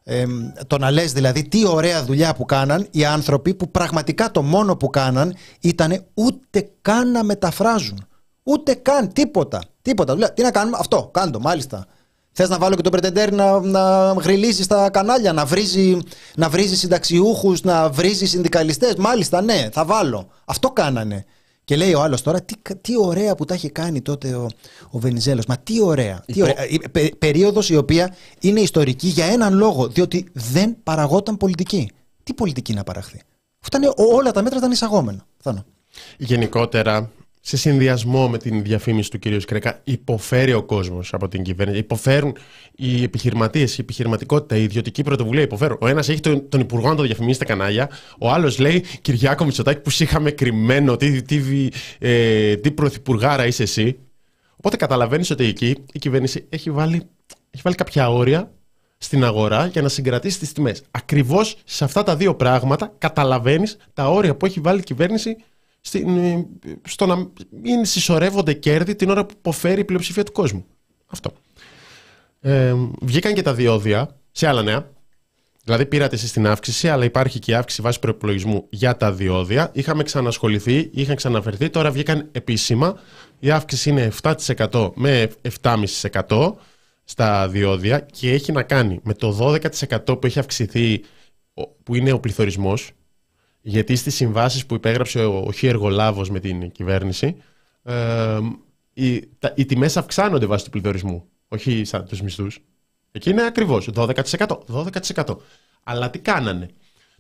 ε, 0.08 0.26
το 0.68 0.78
να 0.78 0.92
λες 0.92 1.14
δηλαδή 1.14 1.48
τι 1.48 1.68
ωραία 1.68 2.04
δουλειά 2.04 2.36
που 2.36 2.46
κάναν 2.46 2.88
οι 2.92 3.06
άνθρωποι 3.06 3.54
που 3.54 3.72
πραγματικά 3.72 4.32
το 4.32 4.42
μόνο 4.42 4.76
που 4.76 4.90
κάναν 4.90 5.36
ήταν 5.60 6.06
ούτε 6.14 6.70
καν 6.82 7.12
να 7.12 7.24
μεταφράζουν. 7.24 8.08
Ούτε 8.44 8.74
καν 8.74 9.14
τίποτα. 9.14 9.62
Τίποτα. 9.82 10.34
Τι 10.34 10.42
να 10.42 10.52
κάνουμε, 10.52 10.78
αυτό, 10.80 11.10
κάντο, 11.14 11.40
μάλιστα. 11.40 11.86
Θες 12.32 12.50
να 12.50 12.58
βάλω 12.58 12.76
και 12.76 12.82
τον 12.82 12.92
Πρετεντέρ 12.92 13.32
να, 13.34 13.60
να 13.60 14.14
γριλίζει 14.14 14.64
στα 14.64 14.90
κανάλια, 14.90 15.34
να 15.34 15.46
βρίζει, 15.46 15.98
να 16.36 16.50
βρίζει 16.50 16.76
συνταξιούχους, 16.76 17.62
να 17.62 17.90
βρίζει 17.90 18.26
συνδικαλιστές; 18.26 18.96
Μάλιστα, 18.96 19.42
ναι, 19.42 19.70
θα 19.72 19.86
βάλω. 19.86 20.28
Αυτό 20.46 20.72
κάνανε. 20.72 21.26
Και 21.66 21.76
λέει 21.76 21.94
ο 21.94 22.02
άλλος 22.02 22.22
τώρα, 22.22 22.42
τι, 22.42 22.54
τι 22.82 22.98
ωραία 22.98 23.36
που 23.36 23.46
τα 23.46 23.54
έχει 23.54 23.70
κάνει 23.70 24.02
τότε 24.02 24.34
ο, 24.36 24.50
ο 24.90 25.00
Βενιζέλος. 25.00 25.46
Μα 25.46 25.58
τι 25.58 25.82
ωραία. 25.82 26.24
Τι 26.26 26.42
ωραία. 26.42 26.56
Πε, 26.92 27.10
Περίοδος 27.18 27.70
η 27.70 27.76
οποία 27.76 28.16
είναι 28.40 28.60
ιστορική 28.60 29.08
για 29.08 29.26
έναν 29.26 29.54
λόγο. 29.54 29.88
Διότι 29.88 30.28
δεν 30.34 30.76
παραγόταν 30.84 31.38
πολιτική. 31.38 31.92
Τι 32.24 32.34
πολιτική 32.34 32.74
να 32.74 32.84
παραχθεί. 32.84 33.22
Φτάνε, 33.60 33.92
όλα 33.96 34.32
τα 34.32 34.42
μέτρα 34.42 34.58
ήταν 34.58 34.72
εισαγόμενα. 34.72 35.26
Γενικότερα, 36.18 37.10
σε 37.48 37.58
συνδυασμό 37.58 38.30
με 38.30 38.38
την 38.38 38.64
διαφήμιση 38.64 39.10
του 39.12 39.20
κ. 39.20 39.42
Σκρέκα, 39.42 39.80
υποφέρει 39.84 40.54
ο 40.54 40.64
κόσμος 40.64 41.14
από 41.14 41.28
την 41.28 41.44
κυβέρνηση. 41.44 41.80
Υποφέρουν 41.80 42.38
οι 42.76 43.04
επιχειρηματίες, 43.04 43.78
η 43.78 43.82
επιχειρηματικότητα, 43.82 44.56
η 44.56 44.64
ιδιωτική 44.64 45.04
πρωτοβουλία. 45.04 45.42
Υποφέρουν. 45.42 45.78
Ο 45.82 45.88
ένας 45.88 46.10
έχει 46.10 46.20
τον, 46.20 46.50
τον 46.50 46.60
Υπουργό 46.60 46.90
να 46.90 46.96
το 46.96 47.04
διαφημίσει 47.04 47.36
στα 47.36 47.46
κανάλια. 47.46 47.90
Ο 48.20 48.30
άλλος 48.30 48.60
λέει 48.60 48.84
Κυριάκο 49.02 49.46
Μητσοτάκη 49.46 49.80
που 49.80 49.90
είχαμε 50.00 50.32
κρυμμένο. 50.32 50.98
Τι, 50.98 51.22
τι, 51.22 51.70
ε, 52.00 52.56
τι 52.56 52.72
πρωθυπουργάρα 52.72 53.46
είσαι 53.46 53.64
εσύ. 53.64 53.98
Οπότε 54.56 54.76
καταλαβαίνεις 54.76 55.30
ότι 55.30 55.46
εκεί 55.46 55.76
η 55.94 56.00
κυβέρνηση 56.00 56.46
έχει 56.50 56.72
βάλει, 56.72 57.02
έχει 57.52 57.62
βάλει 57.64 57.76
κάποια 57.76 58.10
όρια 58.10 58.52
στην 58.98 59.24
αγορά 59.24 59.66
για 59.66 59.82
να 59.82 59.90
συγκρατήσει 59.90 60.40
τις 60.40 60.52
τιμές. 60.52 60.84
Ακριβώς 60.92 61.58
σε 61.66 61.84
αυτά 61.84 62.04
τα 62.04 62.16
δύο 62.16 62.36
πράγματα 62.36 62.94
καταλαβαίνεις 62.98 63.78
τα 63.94 64.10
όρια 64.10 64.36
που 64.36 64.46
έχει 64.46 64.60
βάλει 64.60 64.80
η 64.80 64.84
κυβέρνηση 64.84 65.30
στην, 65.30 65.44
στο 66.84 67.06
να 67.06 67.16
μην 67.62 67.86
συσσωρεύονται 67.86 68.54
κέρδη 68.54 68.96
την 68.96 69.10
ώρα 69.10 69.26
που 69.26 69.34
υποφέρει 69.38 69.82
η 69.82 69.84
πλειοψηφία 69.84 70.24
του 70.24 70.32
κόσμου. 70.32 70.66
Αυτό. 71.06 71.32
Ε, 72.42 72.74
βγήκαν 73.02 73.34
και 73.34 73.42
τα 73.42 73.54
διόδια 73.54 74.20
σε 74.32 74.48
άλλα 74.48 74.64
νέα. 74.64 74.94
Δηλαδή 75.64 75.86
πήρατε 75.86 76.16
εσείς 76.16 76.32
την 76.32 76.48
αύξηση, 76.48 76.90
αλλά 76.90 77.04
υπάρχει 77.04 77.40
και 77.40 77.52
η 77.52 77.54
αύξηση 77.54 77.82
βάση 77.82 78.00
προπολογισμού 78.00 78.66
για 78.70 78.98
τα 78.98 79.12
διόδια. 79.12 79.72
Είχαμε 79.74 80.04
ξανασχοληθεί, 80.04 80.90
είχαν 80.94 81.16
ξαναφερθεί, 81.16 81.70
τώρα 81.70 81.92
βγήκαν 81.92 82.30
επίσημα. 82.32 83.00
Η 83.40 83.52
αύξηση 83.52 83.90
είναι 83.90 84.12
7% 84.22 84.92
με 84.96 85.32
7,5% 85.62 86.54
στα 87.04 87.50
διόδια 87.50 88.00
και 88.00 88.32
έχει 88.32 88.52
να 88.52 88.64
κάνει 88.64 89.00
με 89.04 89.14
το 89.14 89.56
12% 90.06 90.20
που 90.20 90.26
έχει 90.26 90.40
αυξηθεί, 90.40 91.04
που 91.84 91.96
είναι 91.96 92.12
ο 92.12 92.20
πληθωρισμός, 92.20 92.92
γιατί 93.68 93.96
στις 93.96 94.16
συμβάσεις 94.16 94.66
που 94.66 94.76
υπέγραψε 94.76 95.26
ο 95.26 95.52
Χι 95.52 95.68
Εργολάβος 95.68 96.30
με 96.30 96.40
την 96.40 96.72
κυβέρνηση 96.72 97.36
ε, 97.84 98.40
οι, 98.94 99.28
τα, 99.40 99.54
οι 99.56 99.66
τιμές 99.66 99.98
αυξάνονται 99.98 100.46
βάσει 100.46 100.64
του 100.64 100.70
πληθωρισμού, 100.70 101.24
όχι 101.48 101.84
σαν 101.84 102.06
τους 102.06 102.22
μισθούς. 102.22 102.60
Εκεί 103.12 103.30
είναι 103.30 103.46
ακριβώς 103.46 103.90
12%. 103.96 104.14
12%. 105.16 105.38
Αλλά 105.84 106.10
τι 106.10 106.20
κάνανε; 106.20 106.70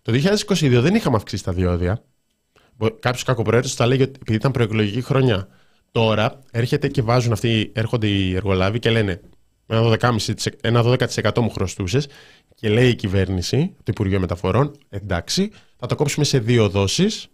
Το 0.01 0.11
2022 0.47 0.79
δεν 0.81 0.95
είχαμε 0.95 1.15
αυξήσει 1.15 1.43
τα 1.43 1.51
διόδια. 1.51 2.03
Κάποιος 2.99 3.23
κακοπροαίρετο 3.23 3.69
θα 3.69 3.85
λέγει 3.85 4.01
ότι 4.01 4.19
επειδή 4.21 4.37
ήταν 4.37 4.51
προεκλογική 4.51 5.01
χρονιά. 5.01 5.47
Τώρα 5.91 6.39
έρχεται 6.51 6.87
και 6.87 7.01
βάζουν 7.01 7.31
αυτοί, 7.31 7.71
έρχονται 7.75 8.07
οι 8.07 8.35
εργολάβοι 8.35 8.79
και 8.79 8.89
λένε 8.89 9.21
ένα 10.61 10.83
12%, 10.83 11.39
μου 11.39 11.49
χρωστούσες 11.49 12.07
και 12.55 12.69
λέει 12.69 12.89
η 12.89 12.95
κυβέρνηση, 12.95 13.73
το 13.75 13.83
Υπουργείο 13.85 14.19
Μεταφορών, 14.19 14.71
εντάξει, 14.89 15.51
θα 15.77 15.87
το 15.87 15.95
κόψουμε 15.95 16.25
σε 16.25 16.39
δύο 16.39 16.69
δόσεις, 16.69 17.27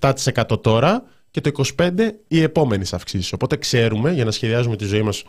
7% 0.00 0.62
τώρα 0.62 1.04
και 1.30 1.40
το 1.40 1.50
25% 1.76 2.10
οι 2.28 2.42
επόμενες 2.42 2.92
αυξήσεις. 2.92 3.32
Οπότε 3.32 3.56
ξέρουμε, 3.56 4.12
για 4.12 4.24
να 4.24 4.30
σχεδιάζουμε 4.30 4.76
τη 4.76 4.84
ζωή 4.84 5.02
μας 5.02 5.22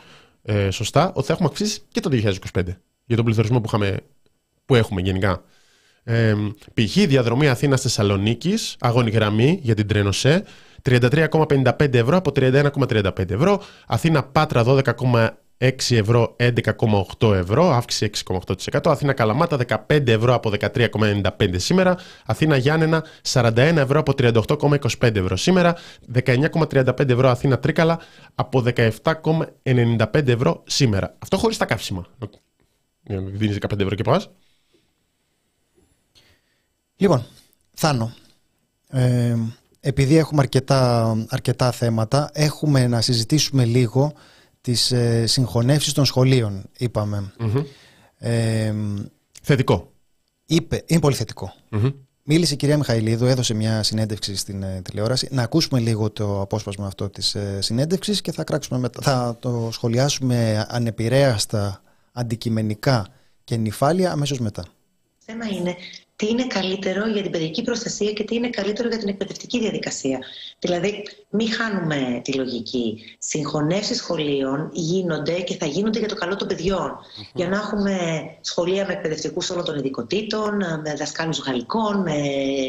ε, 0.43 0.69
σωστά, 0.69 1.11
ότι 1.15 1.27
θα 1.27 1.33
έχουμε 1.33 1.47
αυξήσεις 1.47 1.85
και 1.91 1.99
το 1.99 2.09
2025 2.53 2.61
για 3.05 3.15
τον 3.15 3.25
πληθωρισμό 3.25 3.59
που, 3.59 3.65
είχαμε, 3.67 3.97
που 4.65 4.75
έχουμε 4.75 5.01
γενικά. 5.01 5.43
Ε, 6.03 6.33
π.χ. 6.73 6.93
διαδρομή 6.93 7.47
Αθήνα-Θεσσαλονίκη, 7.49 8.53
αγώνη 8.79 9.09
γραμμή 9.09 9.59
για 9.61 9.75
την 9.75 9.87
Τρένοσέ, 9.87 10.43
33,55 10.83 11.93
ευρώ 11.93 12.17
από 12.17 12.31
31,35 12.35 13.29
ευρώ. 13.29 13.61
Αθήνα-Πάτρα 13.87 14.63
12,1 14.65 15.29
6 15.61 15.71
ευρώ 15.89 16.35
11,8 16.39 17.33
ευρώ, 17.33 17.71
αύξηση 17.71 18.09
6,8%. 18.25 18.79
Αθήνα 18.83 19.13
Καλαμάτα 19.13 19.57
15 19.87 20.07
ευρώ 20.07 20.33
από 20.33 20.51
13,95 20.59 21.53
σήμερα. 21.55 21.97
Αθήνα 22.25 22.57
Γιάννενα 22.57 23.05
41 23.31 23.55
ευρώ 23.57 23.99
από 23.99 24.13
38,25 24.17 25.15
ευρώ 25.15 25.35
σήμερα. 25.35 25.75
19,35 26.13 27.09
ευρώ 27.09 27.29
Αθήνα 27.29 27.59
Τρίκαλα 27.59 27.99
από 28.35 28.63
17,95 29.03 30.27
ευρώ 30.27 30.63
σήμερα. 30.65 31.15
Αυτό 31.19 31.37
χωρίς 31.37 31.57
τα 31.57 31.65
καύσιμα. 31.65 32.05
Δίνεις 33.33 33.57
15 33.69 33.79
ευρώ 33.79 33.95
και 33.95 34.03
πας. 34.03 34.29
Λοιπόν, 36.95 37.25
Θάνο, 37.73 38.13
ε, 38.87 39.35
επειδή 39.79 40.17
έχουμε 40.17 40.41
αρκετά, 40.41 41.15
αρκετά 41.29 41.71
θέματα, 41.71 42.29
έχουμε 42.33 42.87
να 42.87 43.01
συζητήσουμε 43.01 43.65
λίγο 43.65 44.13
τις 44.61 44.91
ε, 44.91 45.25
συγχωνεύσεις 45.25 45.93
των 45.93 46.05
σχολείων, 46.05 46.69
Ε, 48.17 48.73
θετικό. 49.41 49.91
Είπε, 50.45 50.83
είναι 50.85 50.99
πολύ 50.99 51.15
Μίλησε 52.23 52.53
η 52.53 52.57
κυρία 52.57 52.77
Μιχαηλίδου, 52.77 53.25
έδωσε 53.25 53.53
μια 53.53 53.83
συνέντευξη 53.83 54.35
στην 54.35 54.63
ε, 54.63 54.81
τηλεόραση. 54.81 55.27
Να 55.31 55.43
ακούσουμε 55.43 55.79
λίγο 55.79 56.09
το 56.09 56.41
απόσπασμα 56.41 56.87
αυτό 56.87 57.09
της 57.09 57.35
ε, 57.35 57.61
συνέντευξης 57.61 58.21
και 58.21 58.31
θα, 58.31 58.43
κράξουμε 58.43 58.89
θα 59.01 59.37
το 59.39 59.69
σχολιάσουμε 59.71 60.65
ανεπηρέαστα, 60.69 61.81
αντικειμενικά 62.11 63.07
και 63.43 63.55
νυφάλια 63.55 64.11
αμέσως 64.11 64.39
μετά. 64.39 64.65
Θέμα 65.17 65.45
είναι 65.45 65.75
τι 66.21 66.27
είναι 66.29 66.47
καλύτερο 66.47 67.07
για 67.07 67.21
την 67.21 67.31
παιδική 67.31 67.61
προστασία 67.61 68.11
και 68.11 68.23
τι 68.23 68.35
είναι 68.35 68.49
καλύτερο 68.49 68.87
για 68.87 68.97
την 68.97 69.07
εκπαιδευτική 69.07 69.59
διαδικασία. 69.59 70.19
Δηλαδή, 70.59 71.03
μην 71.29 71.51
χάνουμε 71.51 72.21
τη 72.23 72.33
λογική. 72.33 73.15
Συγχωνεύσεις 73.19 73.97
σχολείων 73.97 74.69
γίνονται 74.73 75.39
και 75.39 75.55
θα 75.55 75.65
γίνονται 75.65 75.99
για 75.99 76.07
το 76.07 76.15
καλό 76.15 76.35
των 76.35 76.47
παιδιων 76.47 76.99
Για 77.33 77.47
να 77.47 77.55
έχουμε 77.55 77.95
σχολεία 78.41 78.85
με 78.85 78.93
εκπαιδευτικούς 78.93 79.49
όλων 79.49 79.65
των 79.65 79.77
ειδικοτήτων, 79.77 80.55
με 80.55 80.93
δασκάλους 80.97 81.39
γαλλικών, 81.39 82.01
με 82.01 82.17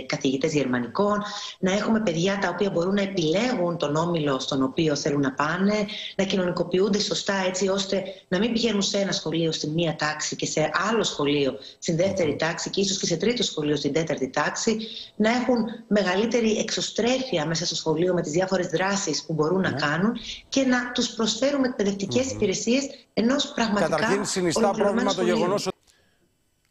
καθηγητές 0.06 0.52
γερμανικών, 0.52 1.22
να 1.58 1.72
έχουμε 1.72 2.00
παιδιά 2.00 2.38
τα 2.40 2.48
οποία 2.48 2.70
μπορούν 2.70 2.94
να 2.94 3.02
επιλέγουν 3.02 3.76
τον 3.76 3.96
όμιλο 3.96 4.38
στον 4.38 4.62
οποίο 4.62 4.96
θέλουν 4.96 5.20
να 5.20 5.32
πάνε, 5.32 5.86
να 6.16 6.24
κοινωνικοποιούνται 6.24 7.00
σωστά 7.00 7.34
έτσι 7.46 7.68
ώστε 7.68 8.02
να 8.28 8.38
μην 8.38 8.52
πηγαίνουν 8.52 8.82
σε 8.82 8.98
ένα 8.98 9.12
σχολείο 9.12 9.52
στη 9.52 9.66
μία 9.68 9.96
τάξη 9.96 10.36
και 10.36 10.46
σε 10.46 10.70
άλλο 10.90 11.02
σχολείο 11.02 11.58
στην 11.78 11.96
δεύτερη 11.96 12.36
τάξη 12.36 12.70
και 12.70 12.80
ίσως 12.80 12.98
και 12.98 13.06
σε 13.06 13.16
τρίτο 13.16 13.41
σχολείο 13.42 13.76
στην 13.76 13.92
τέταρτη 13.92 14.30
τάξη, 14.30 14.76
να 15.16 15.30
έχουν 15.30 15.64
μεγαλύτερη 15.88 16.58
εξωστρέφεια 16.58 17.46
μέσα 17.46 17.66
στο 17.66 17.74
σχολείο 17.74 18.14
με 18.14 18.22
τις 18.22 18.32
διάφορες 18.32 18.66
δράσεις 18.66 19.24
που 19.24 19.32
μπορούν 19.32 19.60
να 19.60 19.70
ναι. 19.70 19.80
κάνουν 19.80 20.12
και 20.48 20.62
να 20.62 20.92
τους 20.92 21.08
προσφέρουμε 21.08 21.66
εκπαιδευτικές 21.68 22.26
mm-hmm. 22.26 22.34
υπηρεσίες 22.34 22.84
ενός 23.12 23.52
πραγματικά. 23.54 23.96
Καταρχήν, 23.96 24.24
συνιστά 24.24 24.70
πρόβλημα 24.70 25.14
το 25.14 25.22
γεγονός 25.22 25.66
ότι. 25.66 25.76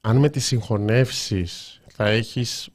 Αν 0.01 0.17
με 0.17 0.29
τις 0.29 0.45
συγχωνεύσεις 0.45 1.81
θα 1.87 2.07
έχεις 2.07 2.69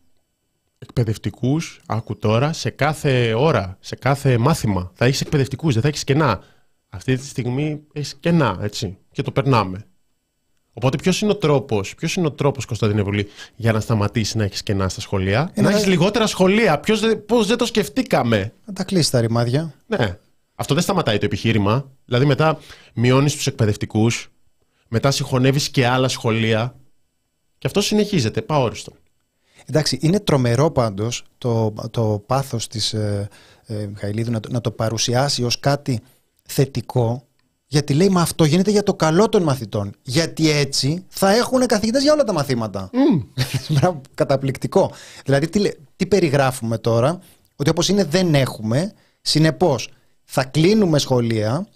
εκπαιδευτικούς, 0.78 1.80
άκου 1.86 2.18
τώρα, 2.18 2.52
σε 2.52 2.70
κάθε 2.70 3.34
ώρα, 3.34 3.76
σε 3.80 3.96
κάθε 3.96 4.38
μάθημα. 4.38 4.90
Θα 4.94 5.04
έχεις 5.04 5.20
εκπαιδευτικούς, 5.20 5.72
δεν 5.72 5.82
θα 5.82 5.88
έχεις 5.88 6.04
κενά. 6.04 6.42
Αυτή 6.88 7.16
τη 7.16 7.26
στιγμή 7.26 7.82
έχεις 7.92 8.14
κενά, 8.20 8.58
έτσι. 8.60 8.98
Και 9.12 9.22
το 9.22 9.32
περνάμε. 9.32 9.86
Οπότε, 10.78 10.96
ποιος 10.96 11.20
είναι 11.20 11.30
ο 11.30 11.36
τρόπος, 11.36 11.94
ποιος 11.94 12.14
είναι 12.14 12.26
ο 12.26 12.32
τρόπος, 12.32 12.64
Κωνσταντίνε 12.64 13.02
Βουλή, 13.02 13.28
για 13.56 13.72
να 13.72 13.80
σταματήσει 13.80 14.36
να 14.36 14.44
έχεις 14.44 14.62
κενά 14.62 14.88
στα 14.88 15.00
σχολεία, 15.00 15.52
να 15.54 15.70
έχεις 15.70 15.86
λιγότερα 15.86 16.26
σχολεία; 16.26 16.80
Πώς 17.26 17.46
δεν 17.46 17.56
το 17.56 17.66
σκεφτήκαμε; 17.66 18.52
Να 18.64 18.72
τα 18.72 18.84
κλείσει 18.84 19.10
τα 19.10 19.20
ρημάδια. 19.20 19.74
Ναι. 19.86 20.18
Αυτό 20.54 20.74
δεν 20.74 20.82
σταματάει 20.82 21.18
το 21.18 21.24
επιχείρημα. 21.24 21.90
Δηλαδή, 22.04 22.24
μετά 22.24 22.58
μειώνεις 22.94 23.34
τους 23.34 23.46
εκπαιδευτικούς, 23.46 24.30
μετά 24.88 25.10
συγχωνεύεις 25.10 25.68
και 25.70 25.86
άλλα 25.86 26.08
σχολεία. 26.08 26.74
Και 27.58 27.66
αυτό 27.66 27.80
συνεχίζεται, 27.80 28.42
παόριστο. 28.42 28.92
Εντάξει, 29.66 29.98
είναι 30.02 30.20
τρομερό 30.20 30.70
πάντως 30.70 31.24
το, 31.38 31.74
το 31.90 32.22
πάθος 32.26 32.68
της 32.68 32.92
ε, 32.92 33.28
ε, 33.66 33.86
Μιχαηλίδου 33.86 34.30
να 34.30 34.40
το, 34.40 34.50
να 34.52 34.60
το 34.60 34.70
παρουσιάσει 34.70 35.42
ως 35.42 35.60
κάτι 35.60 36.00
θετικό 36.42 37.25
γιατί 37.66 37.94
λέει, 37.94 38.08
μα 38.08 38.20
αυτό 38.20 38.44
γίνεται 38.44 38.70
για 38.70 38.82
το 38.82 38.94
καλό 38.94 39.28
των 39.28 39.42
μαθητών. 39.42 39.94
Γιατί 40.02 40.50
έτσι 40.50 41.04
θα 41.08 41.30
έχουν 41.34 41.66
καθηγητές 41.66 42.02
για 42.02 42.12
όλα 42.12 42.24
τα 42.24 42.32
μαθήματα. 42.32 42.90
Mm. 42.92 43.90
Καταπληκτικό. 44.14 44.92
Δηλαδή, 45.24 45.48
τι, 45.48 45.70
τι 45.96 46.06
περιγράφουμε 46.06 46.78
τώρα, 46.78 47.18
ότι 47.56 47.70
όπως 47.70 47.88
είναι 47.88 48.04
δεν 48.04 48.34
έχουμε, 48.34 48.92
συνεπώς 49.20 49.88
θα 50.24 50.44
κλείνουμε 50.44 50.98
σχολεία, 50.98 51.66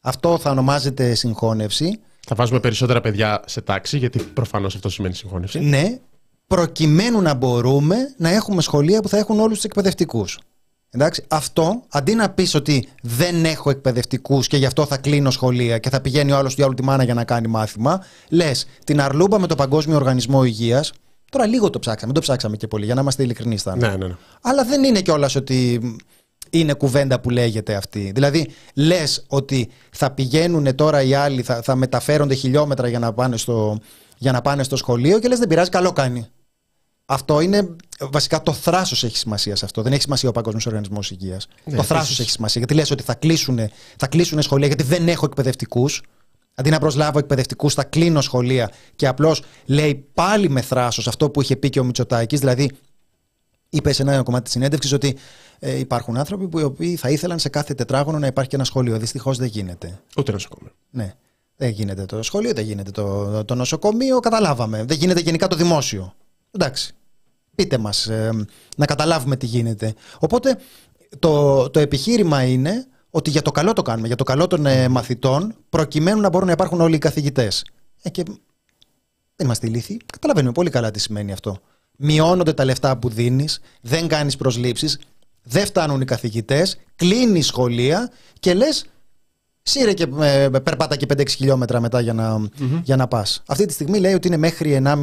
αυτό 0.00 0.38
θα 0.38 0.50
ονομάζεται 0.50 1.14
συγχώνευση. 1.14 2.00
Θα 2.26 2.34
βάζουμε 2.34 2.60
περισσότερα 2.60 3.00
παιδιά 3.00 3.42
σε 3.46 3.60
τάξη, 3.60 3.98
γιατί 3.98 4.18
προφανώς 4.18 4.74
αυτό 4.74 4.88
σημαίνει 4.88 5.14
συγχώνευση. 5.14 5.60
Ναι, 5.60 5.98
προκειμένου 6.46 7.20
να 7.20 7.34
μπορούμε 7.34 7.96
να 8.16 8.28
έχουμε 8.28 8.62
σχολεία 8.62 9.00
που 9.00 9.08
θα 9.08 9.18
έχουν 9.18 9.40
όλους 9.40 9.54
τους 9.54 9.64
εκπαιδευτικούς. 9.64 10.38
Εντάξει, 10.90 11.24
αυτό 11.28 11.82
αντί 11.88 12.14
να 12.14 12.28
πεις 12.30 12.54
ότι 12.54 12.88
δεν 13.02 13.44
έχω 13.44 13.70
εκπαιδευτικούς 13.70 14.46
και 14.46 14.56
γι' 14.56 14.66
αυτό 14.66 14.86
θα 14.86 14.96
κλείνω 14.96 15.30
σχολεία 15.30 15.78
και 15.78 15.90
θα 15.90 16.00
πηγαίνει 16.00 16.32
ο 16.32 16.36
άλλος 16.36 16.54
του 16.54 16.74
τη 16.74 16.82
μάνα 16.82 17.02
για 17.02 17.14
να 17.14 17.24
κάνει 17.24 17.48
μάθημα, 17.48 18.04
λες 18.28 18.66
την 18.84 19.00
αρλούμπα 19.00 19.38
με 19.38 19.46
το 19.46 19.54
Παγκόσμιο 19.54 19.96
Οργανισμό 19.96 20.44
Υγείας. 20.44 20.92
Τώρα 21.30 21.46
λίγο 21.46 21.70
το 21.70 21.78
ψάξαμε, 21.78 22.12
δεν 22.12 22.22
το 22.22 22.28
ψάξαμε 22.28 22.56
και 22.56 22.66
πολύ 22.66 22.84
για 22.84 22.94
να 22.94 23.00
είμαστε 23.00 23.22
ειλικρινεί. 23.22 23.58
Ναι, 23.64 23.88
ναι, 23.88 23.96
ναι. 23.96 24.16
Αλλά 24.40 24.64
δεν 24.64 24.84
είναι 24.84 25.00
κιόλας 25.00 25.34
ότι 25.34 25.80
είναι 26.50 26.72
κουβέντα 26.72 27.20
που 27.20 27.30
λέγεται 27.30 27.74
αυτή. 27.74 28.10
Δηλαδή, 28.14 28.48
λες 28.74 29.24
ότι 29.28 29.70
θα 29.90 30.10
πηγαίνουν 30.10 30.74
τώρα 30.74 31.02
οι 31.02 31.14
άλλοι, 31.14 31.42
θα, 31.42 31.62
θα 31.62 31.74
μεταφέρονται 31.74 32.34
χιλιόμετρα 32.34 32.88
για 32.88 32.98
να 32.98 33.12
πάνε 33.12 33.36
στο, 33.36 33.78
για 34.18 34.32
να 34.32 34.40
πάνε 34.40 34.62
στο 34.62 34.76
σχολείο 34.76 35.18
και 35.18 35.28
λες 35.28 35.38
δεν 35.38 35.48
πειράζει, 35.48 35.70
καλό 35.70 35.92
κάνει. 35.92 36.26
Αυτό 37.10 37.40
είναι 37.40 37.76
βασικά 38.00 38.42
το 38.42 38.52
θράσος 38.52 39.04
έχει 39.04 39.16
σημασία 39.16 39.56
σε 39.56 39.64
αυτό. 39.64 39.82
Δεν 39.82 39.92
έχει 39.92 40.02
σημασία 40.02 40.28
ο 40.28 40.32
Παγκόσμιος 40.32 40.66
Οργανισμός 40.66 41.10
Υγείας. 41.10 41.48
Ναι, 41.64 41.76
το 41.76 41.82
θράσος 41.82 42.20
έχει 42.20 42.30
σημασία. 42.30 42.60
Γιατί 42.60 42.74
λες 42.74 42.90
ότι 42.90 43.02
θα 43.02 43.14
κλείσουν, 43.14 43.58
θα 43.96 44.06
κλείσουν 44.06 44.42
σχολεία 44.42 44.66
γιατί 44.66 44.82
δεν 44.82 45.08
έχω 45.08 45.26
εκπαιδευτικούς. 45.26 46.02
Αντί 46.54 46.70
να 46.70 46.78
προσλάβω 46.78 47.18
εκπαιδευτικούς, 47.18 47.74
θα 47.74 47.84
κλείνω 47.84 48.20
σχολεία 48.20 48.70
και 48.96 49.06
απλώς 49.06 49.42
λέει 49.64 50.06
πάλι 50.14 50.48
με 50.48 50.60
θράσος 50.60 51.08
αυτό 51.08 51.30
που 51.30 51.42
είχε 51.42 51.56
πει 51.56 51.70
και 51.70 51.80
ο 51.80 51.84
Μητσοτάκης. 51.84 52.38
Δηλαδή, 52.38 52.70
είπε 53.68 53.92
σε 53.92 54.02
ένα 54.02 54.22
κομμάτι 54.22 54.44
της 54.44 54.52
συνέντευξης 54.52 54.92
ότι 54.92 55.16
ε, 55.58 55.78
υπάρχουν 55.78 56.16
άνθρωποι 56.16 56.48
που 56.48 56.58
οι 56.58 56.62
οποίοι 56.62 56.96
θα 56.96 57.10
ήθελαν 57.10 57.38
σε 57.38 57.48
κάθε 57.48 57.74
τετράγωνο 57.74 58.18
να 58.18 58.26
υπάρχει 58.26 58.50
και 58.50 58.56
ένα 58.56 58.64
σχολείο. 58.64 58.98
Δυστυχώς 58.98 59.38
δεν 59.38 59.48
γίνεται. 59.48 60.00
Ούτε 60.16 60.32
νοσοκομείο. 60.32 60.72
Ναι. 60.90 61.14
Δεν 61.56 61.68
γίνεται 61.68 62.04
το 62.04 62.22
σχολείο, 62.22 62.52
δεν 62.52 62.64
γίνεται 62.64 62.90
το, 62.90 63.44
το 63.44 63.54
νοσοκομείο. 63.54 64.20
Καταλάβαμε. 64.20 64.84
Δεν 64.84 64.96
γίνεται 64.96 65.20
γενικά 65.20 65.46
το 65.46 65.56
δημόσιο. 65.56 66.14
Εντάξει 66.50 66.92
πείτε 67.58 67.78
μας, 67.78 68.06
ε, 68.06 68.46
να 68.76 68.86
καταλάβουμε 68.86 69.36
τι 69.36 69.46
γίνεται. 69.46 69.94
Οπότε 70.18 70.58
το, 71.18 71.70
το 71.70 71.80
επιχείρημα 71.80 72.42
είναι 72.42 72.86
ότι 73.10 73.30
για 73.30 73.42
το 73.42 73.50
καλό 73.50 73.72
το 73.72 73.82
κάνουμε, 73.82 74.06
για 74.06 74.16
το 74.16 74.24
καλό 74.24 74.46
των 74.46 74.66
ε, 74.66 74.88
μαθητών, 74.88 75.54
προκειμένου 75.68 76.20
να 76.20 76.28
μπορούν 76.28 76.46
να 76.46 76.52
υπάρχουν 76.52 76.80
όλοι 76.80 76.94
οι 76.94 76.98
καθηγητές. 76.98 77.64
Ε, 78.02 78.10
και 78.10 78.22
δεν 79.36 79.46
είμαστε 79.46 79.66
ηλίθιοι, 79.66 80.00
καταλαβαίνουμε 80.12 80.52
πολύ 80.52 80.70
καλά 80.70 80.90
τι 80.90 81.00
σημαίνει 81.00 81.32
αυτό. 81.32 81.58
Μειώνονται 81.96 82.52
τα 82.52 82.64
λεφτά 82.64 82.98
που 82.98 83.08
δίνεις, 83.08 83.60
δεν 83.80 84.08
κάνεις 84.08 84.36
προσλήψεις, 84.36 84.98
δεν 85.42 85.66
φτάνουν 85.66 86.00
οι 86.00 86.04
καθηγητές, 86.04 86.78
κλείνει 86.96 87.42
σχολεία 87.42 88.10
και 88.40 88.54
λες 88.54 88.84
Σύρε 89.68 89.92
και 89.92 90.06
ε, 90.20 90.48
περπάτα 90.48 90.96
και 90.96 91.06
5-6 91.16 91.28
χιλιόμετρα 91.28 91.80
μετά 91.80 92.00
για 92.00 92.12
να, 92.12 92.40
mm 92.40 92.80
για 92.82 92.96
να 92.96 93.08
πας. 93.08 93.42
Αυτή 93.46 93.66
τη 93.66 93.72
στιγμή 93.72 93.98
λέει 93.98 94.14
ότι 94.14 94.26
είναι 94.26 94.36
μέχρι 94.36 94.82
1,5, 94.84 94.94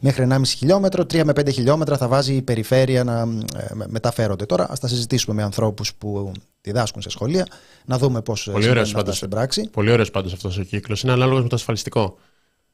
μέχρι 0.00 0.26
1,5 0.30 0.40
χιλιόμετρο, 0.46 1.02
3 1.02 1.22
με 1.24 1.32
5 1.36 1.52
χιλιόμετρα 1.52 1.96
θα 1.96 2.08
βάζει 2.08 2.34
η 2.34 2.42
περιφέρεια 2.42 3.04
να 3.04 3.20
ε, 3.56 3.84
μεταφέρονται. 3.86 4.46
Τώρα 4.46 4.66
ας 4.70 4.80
τα 4.80 4.88
συζητήσουμε 4.88 5.34
με 5.34 5.42
ανθρώπους 5.42 5.94
που 5.94 6.32
διδάσκουν 6.60 7.02
σε 7.02 7.10
σχολεία, 7.10 7.46
να 7.84 7.98
δούμε 7.98 8.22
πώς 8.22 8.40
συμβαίνει 8.40 8.86
στην 9.12 9.28
πράξη. 9.28 9.68
Πολύ 9.72 9.90
ωραίος 9.90 10.10
πάντως 10.10 10.32
αυτός 10.32 10.58
ο 10.58 10.62
κύκλος. 10.62 11.02
Είναι 11.02 11.12
ανάλογος 11.12 11.42
με 11.42 11.48
το 11.48 11.56
ασφαλιστικό. 11.56 12.18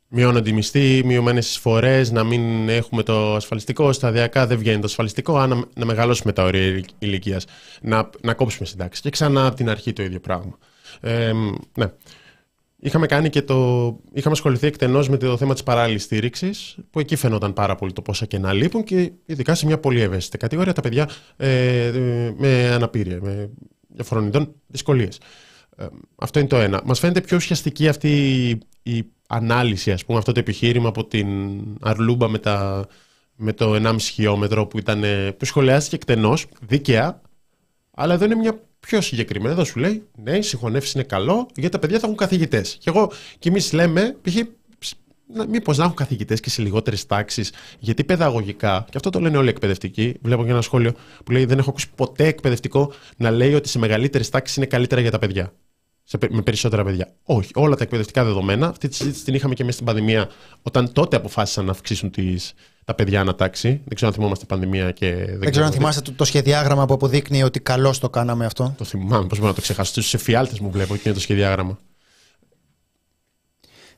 Μειώνονται 0.09 0.51
οι 0.51 0.53
μισθοί, 0.53 1.03
μειωμένες 1.05 1.49
εισφορές, 1.49 2.11
να 2.11 2.25
μην 2.25 2.69
έχουμε 2.69 3.03
το 3.03 3.35
ασφαλιστικό. 3.35 3.93
Σταδιακά 3.93 4.47
δεν 4.47 4.59
βγαίνει 4.59 4.81
το 4.81 4.87
ασφαλιστικό. 4.87 5.39
Αν 5.39 5.49
να, 5.49 5.65
να 5.75 5.85
μεγαλώσουμε 5.85 6.33
τα 6.33 6.45
όρια 6.45 6.83
ηλικίας, 6.99 7.45
να, 7.83 8.11
να 8.23 8.35
κόψουμε 8.35 8.67
συντάξει. 8.67 9.03
Και 9.03 9.11
ξανά 9.11 9.47
από 9.47 9.57
την 9.57 9.71
αρχή 9.71 9.93
το 9.93 10.03
ίδιο 10.03 10.21
πράγμα. 10.21 10.59
Ε, 11.01 11.33
ναι. 11.79 11.87
Είχαμε, 12.83 13.07
κάνει 13.07 13.29
και 13.29 13.43
το... 13.43 13.57
Είχαμε 14.13 14.35
ασχοληθεί 14.35 14.67
εκτενώς 14.67 15.09
με 15.09 15.17
το 15.17 15.37
θέμα 15.37 15.53
της 15.53 15.63
παράλληλης 15.63 16.03
στήριξης, 16.03 16.77
που 16.91 17.01
εκεί 17.01 17.17
φαινόταν 17.17 17.53
πάρα 17.53 17.75
πολύ 17.75 17.93
το 17.93 18.03
πόσα 18.03 18.27
κενά 18.27 18.53
λείπουν 18.53 18.85
και 18.85 19.13
ειδικά 19.25 19.55
σε 19.55 19.67
μια 19.67 19.79
πολύ 19.79 20.01
ευαίσθητη 20.01 20.39
κατηγορία 20.39 20.73
τα 20.73 20.81
παιδιά 20.81 21.09
ε, 21.37 21.93
με 22.37 22.71
αναπηρία, 22.73 23.19
με 23.23 23.51
διαφορών 23.89 24.27
ειδών 24.27 24.55
δυσκολίες. 24.67 25.19
Ε, 25.77 25.87
αυτό 26.17 26.39
είναι 26.39 26.49
το 26.49 26.57
ένα. 26.57 26.81
Μας 26.85 26.99
φαίνεται 26.99 27.21
πιο 27.21 27.37
ουσιαστική 27.37 27.89
αυτή 27.89 28.49
η 28.83 29.05
ανάλυση, 29.29 29.93
ας 29.93 30.05
πούμε, 30.05 30.19
αυτό 30.19 30.33
το 30.33 30.41
επιχείρημα 30.41 30.89
από 30.89 31.05
την 31.05 31.29
Αρλούμπα 31.81 32.29
με, 32.29 32.39
τα, 32.39 32.87
με 33.37 33.53
το 33.53 33.75
1,5 33.75 33.97
χιλιόμετρο 34.01 34.67
που, 34.67 34.79
ήταν, 34.79 35.03
που 35.37 35.45
σχολιάστηκε 35.45 35.97
εκτενώς, 35.97 36.47
δίκαια, 36.61 37.21
αλλά 37.91 38.15
εδώ 38.15 38.25
είναι 38.25 38.35
μια 38.35 38.61
πιο 38.81 39.01
συγκεκριμένα 39.01 39.55
θα 39.55 39.65
σου 39.65 39.79
λέει 39.79 40.03
ναι, 40.23 40.37
η 40.37 40.43
συγχωνεύση 40.43 40.93
είναι 40.95 41.07
καλό 41.07 41.49
γιατί 41.55 41.73
τα 41.73 41.79
παιδιά 41.79 41.99
θα 41.99 42.07
έχουν 42.07 42.19
καθηγητές. 42.19 42.77
Και 42.81 42.91
εγώ 42.91 43.13
και 43.39 43.49
εμείς 43.49 43.73
λέμε, 43.73 44.17
π.χ. 44.23 44.37
Μήπως 45.49 45.77
να 45.77 45.85
έχουν 45.85 45.97
καθηγητές 45.97 46.41
και 46.41 46.51
σε 46.51 46.63
λιγότερες 46.63 47.07
τάξεις, 47.07 47.53
γιατί 47.79 48.05
παιδαγωγικά, 48.05 48.85
και 48.91 48.97
αυτό 48.97 49.11
το 49.11 49.21
λένε 49.21 49.37
όλοι 49.37 49.47
οι 49.47 49.51
εκπαιδευτικοί. 49.51 50.15
Βλέπω 50.23 50.45
και 50.45 50.51
ένα 50.51 50.61
σχόλιο 50.61 50.93
που 51.25 51.33
λέει: 51.33 51.45
Δεν 51.45 51.59
έχω 51.59 51.71
ακούσει 51.71 51.91
ποτέ 51.95 52.27
εκπαιδευτικό 52.27 52.93
να 53.17 53.31
λέει 53.31 53.55
ότι 53.55 53.69
σε 53.69 53.79
μεγαλύτερες 53.79 54.29
τάξεις 54.29 54.57
είναι 54.57 54.67
καλύτερα 54.67 55.01
για 55.01 55.11
τα 55.11 55.19
παιδιά. 55.19 55.53
Σε, 56.03 56.19
με 56.31 56.43
περισσότερα 56.43 56.85
παιδιά. 56.85 57.15
Όχι. 57.23 57.51
Όλα 57.55 57.77
τα 57.77 57.83
εκπαιδευτικά 57.83 58.25
δεδομένα, 58.25 58.69
αυτή 58.69 58.89
τη 58.89 58.95
συζήτηση 58.95 59.25
την 59.25 59.35
είχαμε 59.35 59.55
και 59.55 59.63
μέσα 59.63 59.75
στην 59.75 59.87
πανδημία, 59.87 60.29
όταν 60.63 60.93
τότε 60.93 61.17
αποφάσισαν 61.17 61.65
να 61.65 61.71
αυξήσουν 61.71 62.11
τις, 62.11 62.55
τα 62.85 62.95
παιδιά 62.95 63.21
ανατάξει. 63.21 63.69
Δεν 63.69 63.95
ξέρω 63.95 64.11
αν 64.11 64.17
θυμόμαστε 64.17 64.45
πανδημία 64.45 64.91
και. 64.91 65.15
Δεν, 65.15 65.39
δεν 65.39 65.51
ξέρω 65.51 65.67
αν 65.67 65.73
θυμάστε 65.73 66.01
το, 66.01 66.13
το 66.13 66.25
σχεδιάγραμμα 66.25 66.87
που 66.87 66.95
αποδείκνει 66.95 67.43
ότι 67.43 67.61
καλώς 67.61 67.99
το 67.99 68.11
κάναμε 68.11 68.45
αυτό. 68.45 68.75
Το 68.79 68.85
θυμάμαι, 68.85 69.27
πώς 69.27 69.39
μπορώ 69.39 69.49
να 69.49 69.55
το 69.55 69.61
ξεχάσω. 69.61 69.91
Στους 69.91 70.15
εφιάλτες 70.15 70.61
μου 70.61 70.71
βλέπω 70.71 70.95
και 70.95 71.03
είναι 71.05 71.15
το 71.15 71.21
σχεδιάγραμμα. 71.21 71.79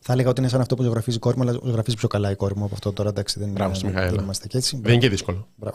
Θα 0.04 0.12
έλεγα 0.12 0.28
ότι 0.28 0.40
είναι 0.40 0.48
σαν 0.48 0.60
αυτό 0.60 0.74
που 0.74 0.82
ζωγραφίζει 0.82 1.16
η 1.16 1.20
κόρη 1.20 1.36
μου, 1.36 1.42
αλλά 1.42 1.60
ζωγραφίζει 1.64 1.96
πιο 1.96 2.08
καλά 2.08 2.30
η 2.30 2.34
κόρη 2.34 2.56
μου 2.56 2.64
από 2.64 2.74
αυτό 2.74 2.92
τώρα. 2.92 3.08
Εντάξει, 3.08 3.38
δεν, 3.38 3.48
Μπράβο, 3.48 3.80
είναι, 3.84 4.10
δεν 4.10 4.14
είμαστε 4.14 4.46
και 4.46 4.56
έτσι. 4.56 4.78
Δεν 4.82 4.92
είναι 4.92 5.00
και 5.00 5.08
δύσκολο. 5.08 5.48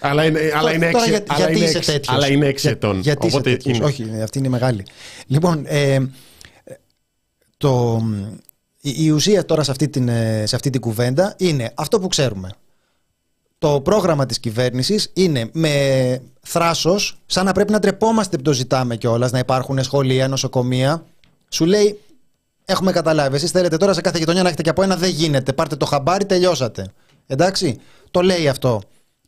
αλλά 0.00 0.24
είναι, 0.24 0.40
αλλά 0.54 0.74
είναι 0.74 0.86
έξι, 0.86 1.08
για, 1.08 1.24
αλλά 1.26 1.38
γιατί 1.38 1.56
είναι 1.56 1.64
είσαι 1.64 1.78
τέτοιος; 1.78 2.16
Αλλά 2.16 2.30
είναι 2.30 2.46
έξι 2.46 2.68
ετών. 2.68 3.00
Γιατί 3.00 3.26
Οπότε 3.26 3.50
είσαι 3.50 3.70
Είναι... 3.70 3.84
Όχι, 3.84 4.22
αυτή 4.22 4.38
είναι 4.38 4.48
μεγάλη. 4.48 4.86
Λοιπόν, 5.26 5.64
ε, 5.66 6.10
το, 7.56 8.02
η, 8.96 9.10
ουσία 9.10 9.44
τώρα 9.44 9.62
σε 9.62 9.70
αυτή, 9.70 9.88
την, 9.88 10.08
ε, 10.08 10.46
σε 10.46 10.54
αυτή 10.54 10.70
την 10.70 10.80
κουβέντα 10.80 11.34
είναι 11.36 11.72
αυτό 11.74 12.00
που 12.00 12.08
ξέρουμε. 12.08 12.50
Το 13.58 13.80
πρόγραμμα 13.80 14.26
της 14.26 14.38
κυβέρνησης 14.40 15.10
είναι 15.12 15.50
με 15.52 16.22
θράσος, 16.40 17.18
σαν 17.26 17.44
να 17.44 17.52
πρέπει 17.52 17.72
να 17.72 17.78
τρεπόμαστε 17.78 18.36
που 18.36 18.42
το 18.42 18.52
ζητάμε 18.52 18.96
κιόλας, 18.96 19.30
να 19.30 19.38
υπάρχουν 19.38 19.82
σχολεία, 19.82 20.28
νοσοκομεία. 20.28 21.04
Σου 21.48 21.64
λέει, 21.64 22.00
έχουμε 22.64 22.92
καταλάβει, 22.92 23.36
εσείς 23.36 23.50
θέλετε 23.50 23.76
τώρα 23.76 23.92
σε 23.92 24.00
κάθε 24.00 24.18
γειτονιά 24.18 24.42
να 24.42 24.48
έχετε 24.48 24.62
και 24.62 24.70
από 24.70 24.82
ένα, 24.82 24.96
δεν 24.96 25.10
γίνεται. 25.10 25.52
Πάρτε 25.52 25.76
το 25.76 25.86
χαμπάρι, 25.86 26.24
τελειώσατε. 26.26 26.86
Εντάξει, 27.26 27.80
το 28.10 28.20
λέει 28.20 28.48
αυτό 28.48 28.80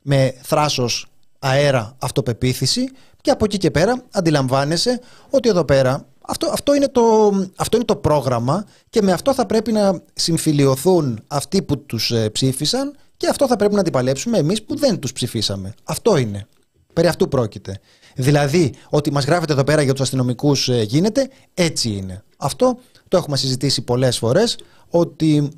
με 0.02 0.34
θράσος, 0.42 1.06
αέρα, 1.38 1.96
αυτοπεποίθηση 1.98 2.90
και 3.20 3.30
από 3.30 3.44
εκεί 3.44 3.58
και 3.58 3.70
πέρα 3.70 4.04
αντιλαμβάνεσαι 4.10 5.00
ότι 5.30 5.48
εδώ 5.48 5.64
πέρα 5.64 6.06
αυτό, 6.26 6.50
αυτό, 6.52 6.74
είναι 6.74 6.88
το, 6.88 7.32
αυτό 7.56 7.76
είναι 7.76 7.84
το 7.84 7.96
πρόγραμμα 7.96 8.64
και 8.90 9.02
με 9.02 9.12
αυτό 9.12 9.34
θα 9.34 9.46
πρέπει 9.46 9.72
να 9.72 10.02
συμφιλειωθούν 10.12 11.22
αυτοί 11.26 11.62
που 11.62 11.78
τους 11.78 12.10
ε, 12.10 12.30
ψήφισαν 12.30 12.96
και 13.16 13.26
αυτό 13.26 13.46
θα 13.46 13.56
πρέπει 13.56 13.74
να 13.74 13.80
αντιπαλέψουμε 13.80 14.38
εμείς 14.38 14.62
που 14.62 14.76
δεν 14.76 14.98
τους 14.98 15.12
ψηφίσαμε. 15.12 15.74
Αυτό 15.84 16.16
είναι. 16.16 16.46
Περί 16.92 17.06
αυτού 17.08 17.28
πρόκειται. 17.28 17.80
Δηλαδή, 18.14 18.74
ότι 18.90 19.12
μας 19.12 19.24
γράφεται 19.24 19.52
εδώ 19.52 19.64
πέρα 19.64 19.82
για 19.82 19.92
τους 19.92 20.02
αστυνομικούς 20.02 20.68
ε, 20.68 20.82
γίνεται, 20.82 21.28
έτσι 21.54 21.90
είναι. 21.90 22.24
Αυτό 22.36 22.78
το 23.08 23.16
έχουμε 23.16 23.36
συζητήσει 23.36 23.82
πολλές 23.82 24.18
φορές, 24.18 24.58
ότι 24.88 25.48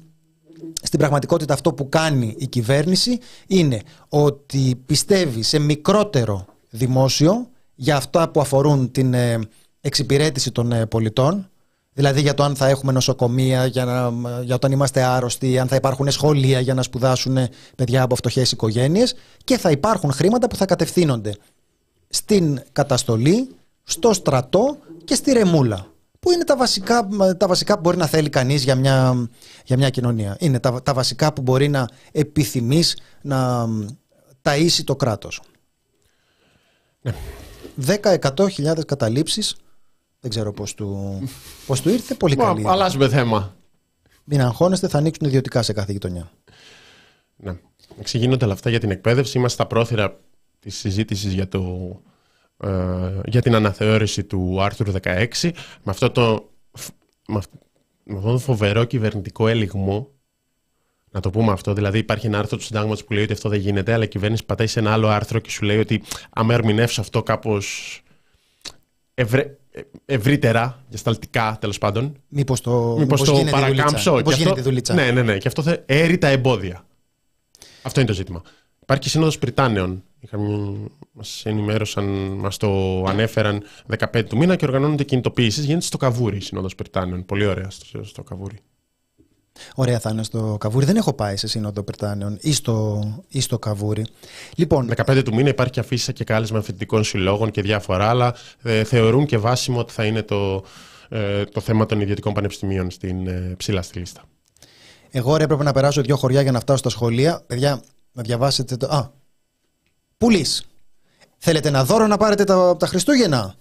στην 0.83 0.99
πραγματικότητα 0.99 1.55
αυτό 1.55 1.73
που 1.73 1.89
κάνει 1.89 2.35
η 2.39 2.47
κυβέρνηση 2.47 3.19
είναι 3.47 3.81
ότι 4.09 4.83
πιστεύει 4.87 5.43
σε 5.43 5.59
μικρότερο 5.59 6.45
δημόσιο 6.71 7.49
για 7.75 7.97
αυτά 7.97 8.29
που 8.29 8.41
αφορούν 8.41 8.91
την 8.91 9.15
ε, 9.15 9.39
εξυπηρέτηση 9.83 10.53
των 10.53 10.73
ε, 10.73 10.87
πολιτών, 10.87 11.51
δηλαδή 11.93 12.21
για 12.21 12.35
το 12.35 12.43
αν 12.43 12.57
θα 12.57 12.69
έχουμε 12.69 12.93
νοσοκομεία, 12.93 13.67
για, 13.67 13.85
να, 13.85 14.13
για 14.43 14.55
όταν 14.55 14.73
είμαστε 14.73 15.03
άρρωστοι, 15.03 15.59
αν 15.59 15.69
θα 15.69 15.77
υπάρχουν 15.77 16.11
σχολεία 16.11 16.61
για 16.61 16.75
να 16.75 16.83
σπουδάσουν 16.83 17.39
παιδιά 17.77 18.03
από 18.03 18.15
φτωχές 18.15 18.53
οικογένειες 18.53 19.15
και 19.45 19.59
θα 19.59 19.71
υπάρχουν 19.71 20.13
χρήματα 20.13 20.47
που 20.47 20.57
θα 20.57 20.67
κατευθύνονται 20.67 21.37
στην 22.09 22.63
καταστολή, 22.73 23.49
στο 23.83 24.13
στρατό 24.13 24.77
και 25.05 25.15
στη 25.15 25.33
ρεμούλα. 25.33 25.87
Που 26.21 26.31
είναι 26.31 26.45
τα 26.45 26.57
βασικά, 26.57 27.09
τα 27.37 27.47
βασικά 27.47 27.75
που 27.75 27.81
μπορεί 27.81 27.97
να 27.97 28.07
θέλει 28.07 28.29
κανείς 28.29 28.65
για 28.65 28.75
μια, 28.75 29.29
για 29.65 29.77
μια 29.77 29.91
κοινωνία. 29.91 30.37
Είναι 30.41 30.61
τα, 30.61 30.83
τα 30.83 30.95
βασικά 30.95 31.33
που 31.33 31.43
μπορεί 31.43 31.69
να 31.69 31.89
επιθυμείς 32.13 32.97
να 33.23 33.69
ταΐσει 34.43 34.85
το 34.85 34.97
κράτος. 34.97 35.41
Ναι. 37.01 37.15
10-100 37.87 38.85
καταλήψεις 38.87 39.57
δεν 40.23 40.31
ξέρω 40.31 40.53
πώς 40.53 40.75
του, 40.75 41.19
πώς 41.67 41.81
του 41.81 41.89
ήρθε. 41.89 42.15
Πολύ 42.15 42.37
καλή. 42.37 42.69
Αλλάζουμε 42.69 43.09
θέμα. 43.09 43.57
Μην 44.25 44.41
αγχώνεστε, 44.41 44.89
θα 44.89 44.99
ανοίξουν 44.99 45.27
ιδιωτικά 45.27 45.63
σε 45.63 45.73
κάθε 45.73 45.93
γειτονιά. 45.93 46.31
Ναι. 47.37 47.59
Εξηγήνονται 47.99 48.45
όλα 48.45 48.55
αυτά 48.55 48.71
για 48.71 48.81
την 48.81 48.91
εκπαίδευση. 48.91 49.39
Είμαστε 49.39 49.63
στα 49.63 49.67
πρόθυρα 49.67 50.21
της 50.59 50.77
συζήτησης 50.77 51.33
για, 51.33 51.49
το, 51.49 52.01
ε, 52.57 53.21
για 53.27 53.43
την 53.43 53.55
αναθεώρηση 53.55 54.25
του 54.25 54.63
άρθρου 54.63 54.93
16. 55.03 55.27
Με 55.43 55.51
αυτό 55.85 56.11
το, 56.11 56.51
με 57.27 57.39
αυτό 58.17 58.33
το 58.33 58.39
φοβερό 58.39 58.85
κυβερνητικό 58.85 59.49
έλιγμο 59.49 60.11
να 61.11 61.21
το 61.21 61.31
πούμε 61.31 61.53
αυτό. 61.53 61.73
Δηλαδή, 61.73 61.99
υπάρχει 61.99 62.27
ένα 62.27 62.39
άρθρο 62.39 62.57
του 62.57 62.65
συντάγματος 62.65 63.05
που 63.05 63.13
λέει 63.13 63.23
ότι 63.23 63.33
αυτό 63.33 63.49
δεν 63.49 63.61
γίνεται, 63.61 63.93
αλλά 63.93 64.05
η 64.05 64.09
κυβέρνηση 64.09 64.45
πατάει 64.45 64.67
σε 64.67 64.81
ένα 64.81 64.93
άλλο 64.93 65.09
άρθρο 65.09 65.39
και 65.39 65.51
σου 65.51 65.65
λέει 65.65 65.79
ότι 65.79 66.03
άμα 66.31 66.55
ερμηνεύσει 66.55 67.01
αυτό 67.01 67.23
κάπως 67.23 68.01
ευρε... 69.15 69.57
ευρύτερα, 70.05 70.85
γεσταλτικά 70.89 71.57
τέλος 71.61 71.79
πάντων. 71.79 72.17
Μήπως 72.29 72.61
το, 72.61 72.97
μήπως 72.99 73.23
το 73.23 73.45
παρακάμψω. 73.51 74.15
Μήπως 74.15 74.37
γίνεται 74.37 74.61
δουλίτσα. 74.61 74.95
Ναι, 74.95 75.11
ναι, 75.11 75.23
ναι. 75.23 75.39
Και 75.39 75.49
αυτό 75.49 75.63
θα 75.63 75.83
άρει 75.87 76.19
τα 76.19 76.29
εμπόδια. 76.29 76.87
Αυτό 77.83 78.01
είναι 78.01 78.09
το 78.09 78.15
ζήτημα. 78.15 78.43
Υπάρχει 78.83 79.09
σύνοδος 79.09 79.39
Πριτάνεων. 79.39 80.03
Μας 81.13 81.43
ενημέρωσαν, 81.47 82.05
μας 82.39 82.57
το 82.57 83.03
ανέφεραν 83.05 83.63
15 83.99 84.25
του 84.25 84.37
μήνα 84.37 84.57
και 84.57 84.65
οργανώνονται 84.65 85.05
κινητοποιήσεις. 85.05 85.65
Γίνεται 85.65 85.85
στο 85.85 85.97
Καβούρι 85.97 86.37
η 86.37 86.41
Σύνοδος 86.41 86.75
Πριτάνεων. 86.75 87.25
Πολύ 87.25 87.47
ωραία 87.47 87.71
στο, 87.71 88.05
στο 88.05 88.23
Καβούρι. 88.23 88.59
Ωραία 89.75 89.99
θα 89.99 90.11
είναι 90.11 90.23
στο 90.23 90.57
Καβούρι. 90.61 90.85
Δεν 90.85 90.97
έχω 90.97 91.13
πάει 91.13 91.37
σε 91.37 91.47
Σύνοδο 91.47 91.83
Πριτάνεων 91.83 92.39
ή 92.41 92.53
στο, 92.53 93.05
ή 93.29 93.41
στο 93.41 93.59
Καβούρι. 93.59 94.07
Λοιπόν, 94.57 94.91
15 95.05 95.23
του 95.25 95.35
μήνα 95.35 95.49
υπάρχει 95.49 95.81
αφίσα 95.81 96.13
και 96.13 96.25
κάλεσμα 96.25 96.63
φοιτητικών 96.63 97.05
συλλόγων 97.05 97.51
και 97.51 97.63
διάφορα 97.63 98.09
άλλα. 98.09 98.35
Ε, 98.63 98.85
θεωρούν 98.85 99.27
και 99.27 99.39
βάσιμο 99.39 99.79
ότι 99.79 99.93
θα 99.93 100.05
είναι 100.05 100.23
το, 100.23 100.65
ε, 101.09 101.45
το 101.45 101.61
θέμα 101.61 101.87
των 101.87 102.01
ιδιωτικών 102.01 102.33
πανεπιστημίων 102.33 102.91
στην 102.91 103.27
ε, 103.27 103.55
ψηλά 103.57 103.83
στη 103.83 103.99
λίστα. 103.99 104.23
Εγώ 105.11 105.37
ρε, 105.37 105.45
έπρεπε 105.45 105.63
να 105.63 105.73
περάσω 105.73 106.03
δύο 106.03 106.17
χωριά 106.17 106.43
για 106.43 106.53
να 106.53 106.61
φτάσω 106.61 106.79
στα 106.79 106.89
σχολεία. 106.89 107.43
Παιδιά, 107.47 107.83
να 108.13 108.23
διαβάσετε 108.23 108.77
το. 108.77 108.87
Α, 108.87 109.11
πουλής. 110.19 110.67
Θέλετε 111.39 111.69
ένα 111.69 111.85
δώρο 111.85 112.07
να 112.07 112.17
πάρετε 112.17 112.45
τα, 112.45 112.77
τα 112.77 112.87
Χριστούγεννα; 112.87 113.55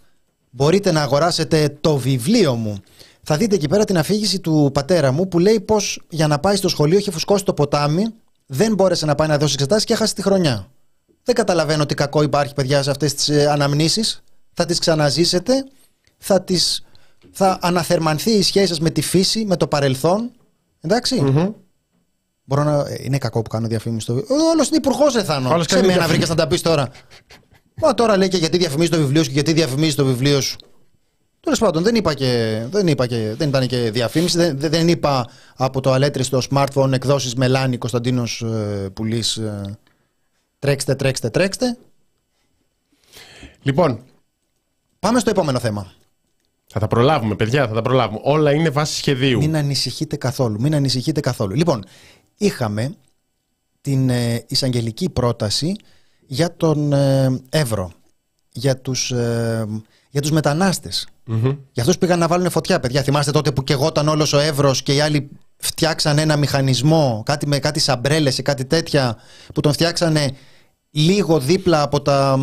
Μπορείτε 0.50 0.92
να 0.92 1.02
αγοράσετε 1.02 1.78
το 1.82 1.98
βιβλίο 1.98 2.56
μου 2.56 2.82
θα 3.24 3.38
δείτε 3.38 3.56
εκεί 3.56 3.68
πέρα 3.68 3.84
την 3.84 3.98
αφήγηση 3.98 4.40
του 4.40 4.70
πατέρα 4.74 5.12
μου 5.12 5.28
που 5.28 5.40
λέει 5.40 5.60
πως 5.60 6.02
για 6.10 6.28
να 6.28 6.40
πάει 6.40 6.56
στο 6.56 6.68
σχολείο 6.68 6.98
είχε 6.98 7.12
φουσκώσει 7.12 7.44
το 7.44 7.54
ποτάμι, 7.54 8.06
δεν 8.46 8.74
μπόρεσε 8.74 9.06
να 9.06 9.16
πάει 9.16 9.28
να 9.28 9.38
δώσει 9.38 9.54
εξετάσεις 9.54 9.84
και 9.84 9.94
έχασε 9.94 10.14
τη 10.14 10.22
χρονιά. 10.22 10.68
Δεν 11.24 11.36
καταλαβαίνω 11.36 11.86
τι 11.86 11.94
κακό 11.94 12.22
υπάρχει, 12.22 12.54
παιδιά, 12.54 12.84
σε 12.84 12.90
αυτές 12.90 13.14
τις 13.14 13.30
ε, 13.30 13.50
αναμνήσεις. 13.50 14.24
Θα 14.54 14.66
τις 14.66 14.80
ξαναζήσετε, 14.80 15.66
θα, 16.18 16.42
τις, 16.42 16.86
θα 17.32 17.58
αναθερμανθεί 17.62 18.32
η 18.32 18.42
σχέση 18.42 18.68
σας 18.68 18.80
με 18.80 18.90
τη 18.90 19.02
φύση, 19.02 19.46
με 19.46 19.58
το 19.58 19.68
παρελθόν. 19.68 20.32
Εντάξει. 20.82 21.24
Mm-hmm. 21.26 21.54
Μπορώ 22.44 22.64
να... 22.64 22.80
Ε, 22.88 23.00
είναι 23.02 23.18
κακό 23.18 23.42
που 23.42 23.50
κάνω 23.50 23.68
διαφήμιση 23.68 24.04
στο 24.04 24.14
βιβλίο. 24.14 24.36
Όλος 24.52 24.68
είναι 24.68 24.78
υπουργός 24.78 25.16
Εθάνο. 25.16 25.64
Σε 25.64 25.84
μένα 25.84 26.08
βρήκες 26.08 26.30
να 26.30 26.36
τα 26.36 26.48
πεις 26.48 26.62
τώρα. 26.62 26.90
Μα 27.76 27.94
τώρα 27.94 28.18
λέει 28.18 28.28
και 28.28 28.38
γιατί 28.38 28.58
διαφημίζει 28.58 28.90
το 28.90 28.98
βιβλίο 28.98 29.24
σου 29.24 29.28
και 29.28 29.34
γιατί 29.34 29.54
διαφημίζει 29.54 29.96
το 29.96 30.06
βιβλίο 30.06 30.42
σου. 30.42 30.58
Τέλος 31.42 31.60
πάντων, 31.60 31.84
δεν 31.84 31.96
είπα 31.96 32.14
και, 32.14 32.62
δεν, 32.70 32.88
είπα 32.88 33.08
και, 33.08 33.34
δεν 33.38 33.50
ήταν 33.50 33.68
και 33.68 33.92
διαφήμιση. 33.92 34.38
Δεν, 34.38 34.58
δεν 34.60 34.88
είπα 34.88 35.30
από 35.56 35.82
το 35.82 35.92
αλέτριστο 35.92 36.42
smartphone 36.50 36.92
εκδόσεις 36.92 37.36
Μελάνη 37.36 37.78
Κωνσταντίνος 37.78 38.42
ε, 38.42 38.90
Πουλή. 38.94 39.24
Ε, 39.40 39.72
τρέξτε, 40.60 40.96
τρέξτε, 40.96 41.30
τρέξτε. 41.30 41.78
Λοιπόν. 43.62 44.04
Πάμε 45.00 45.20
στο 45.20 45.30
επόμενο 45.30 45.60
θέμα. 45.60 45.94
Θα 46.68 46.80
τα 46.80 46.88
προλάβουμε, 46.88 47.36
παιδιά, 47.36 47.68
θα 47.68 47.74
τα 47.74 47.82
προλάβουμε. 47.82 48.20
Όλα 48.24 48.52
είναι 48.54 48.70
βάση 48.70 48.96
σχεδίου. 48.96 49.40
Μην 49.40 49.56
ανησυχείτε 49.56 50.16
καθόλου. 50.16 50.62
Μην 50.62 50.76
ανησυχείτε 50.76 51.20
καθόλου. 51.20 51.56
Λοιπόν, 51.56 51.84
είχαμε 52.38 52.96
την 53.82 54.10
ε, 54.10 54.44
εισαγγελική 54.48 55.10
πρόταση 55.10 55.76
για 56.28 56.56
τον 56.56 56.94
ε, 56.94 57.42
Εύρο. 57.50 57.92
Για 58.52 58.78
τους, 58.78 59.12
ε, 59.12 59.68
για 60.10 60.22
τους 60.22 60.32
μετανάστες. 60.32 61.08
Mm-hmm. 61.32 61.58
Για 61.72 61.84
αυτούς 61.84 61.98
πήγαν 61.98 62.20
να 62.20 62.28
βάλουν 62.28 62.50
φωτιά, 62.50 62.80
παιδιά. 62.80 63.02
Θυμάστε 63.04 63.32
τότε 63.32 63.52
που 63.52 63.64
κεγόταν 63.64 64.08
όλος 64.08 64.34
ο 64.34 64.40
Εύρος 64.40 64.84
και 64.84 64.94
οι 64.94 65.00
άλλοι 65.00 65.30
φτιάξαν 65.58 66.18
ένα 66.18 66.38
μηχανισμό, 66.38 67.24
κάτι 67.26 67.48
με 67.48 67.60
κάτι 67.60 67.80
σαμπρέλες 67.80 68.38
ή 68.38 68.42
κάτι 68.42 68.66
τέτοια, 68.66 69.18
που 69.54 69.62
τον 69.62 69.74
φτιάξανε 69.74 70.32
λίγο 70.92 71.40
δίπλα 71.40 71.82
από 71.82 72.02
τα 72.02 72.40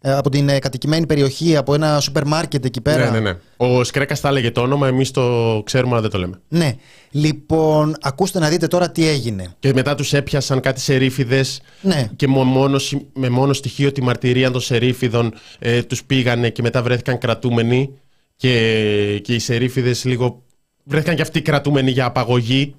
ε, 0.00 0.12
από 0.12 0.30
την 0.30 0.48
ε, 0.48 0.58
κατοικημένη 0.58 1.06
περιοχή, 1.06 1.56
από 1.56 1.74
ένα 1.74 2.00
σούπερ 2.00 2.26
μάρκετ 2.26 2.64
εκεί 2.64 2.80
πέρα. 2.80 3.10
Ναι, 3.10 3.18
ναι, 3.18 3.30
ναι. 3.30 3.38
Ο 3.56 3.84
Σκρέκας 3.84 4.20
τα 4.20 4.28
έλεγε 4.28 4.50
το 4.50 4.60
όνομα, 4.60 4.86
εμείς 4.86 5.10
το 5.10 5.62
ξέρουμε, 5.64 5.92
αλλά 5.92 6.00
δεν 6.00 6.10
το 6.10 6.18
λέμε. 6.18 6.40
Ναι. 6.48 6.74
Λοιπόν, 7.10 7.96
ακούστε 8.00 8.38
να 8.38 8.48
δείτε 8.48 8.66
τώρα 8.66 8.90
τι 8.90 9.08
έγινε. 9.08 9.54
Και 9.58 9.72
μετά 9.74 9.94
τους 9.94 10.12
έπιασαν 10.12 10.60
κάτι 10.60 10.80
σερίφιδες. 10.80 11.60
Ναι. 11.80 12.08
Και 12.16 12.26
μόνος, 12.26 12.96
με 13.12 13.28
μόνο 13.28 13.52
στοιχείο 13.52 13.92
τη 13.92 14.02
μαρτυρία 14.02 14.50
των 14.50 14.60
σερίφιδων 14.60 15.32
ε, 15.58 15.82
τους 15.82 16.04
πήγανε 16.04 16.50
και 16.50 16.62
μετά 16.62 16.82
βρέθηκαν 16.82 17.18
κρατούμενοι. 17.18 17.90
Και, 18.38 19.18
και 19.18 19.34
οι 19.34 19.38
σερίφιδες 19.38 20.04
λίγο 20.04 20.42
βρέθηκαν 20.84 21.16
και 21.16 21.22
αυτοί 21.22 21.42
κρατούμενοι 21.42 21.90
για 21.90 22.04
απαγωγή. 22.04 22.74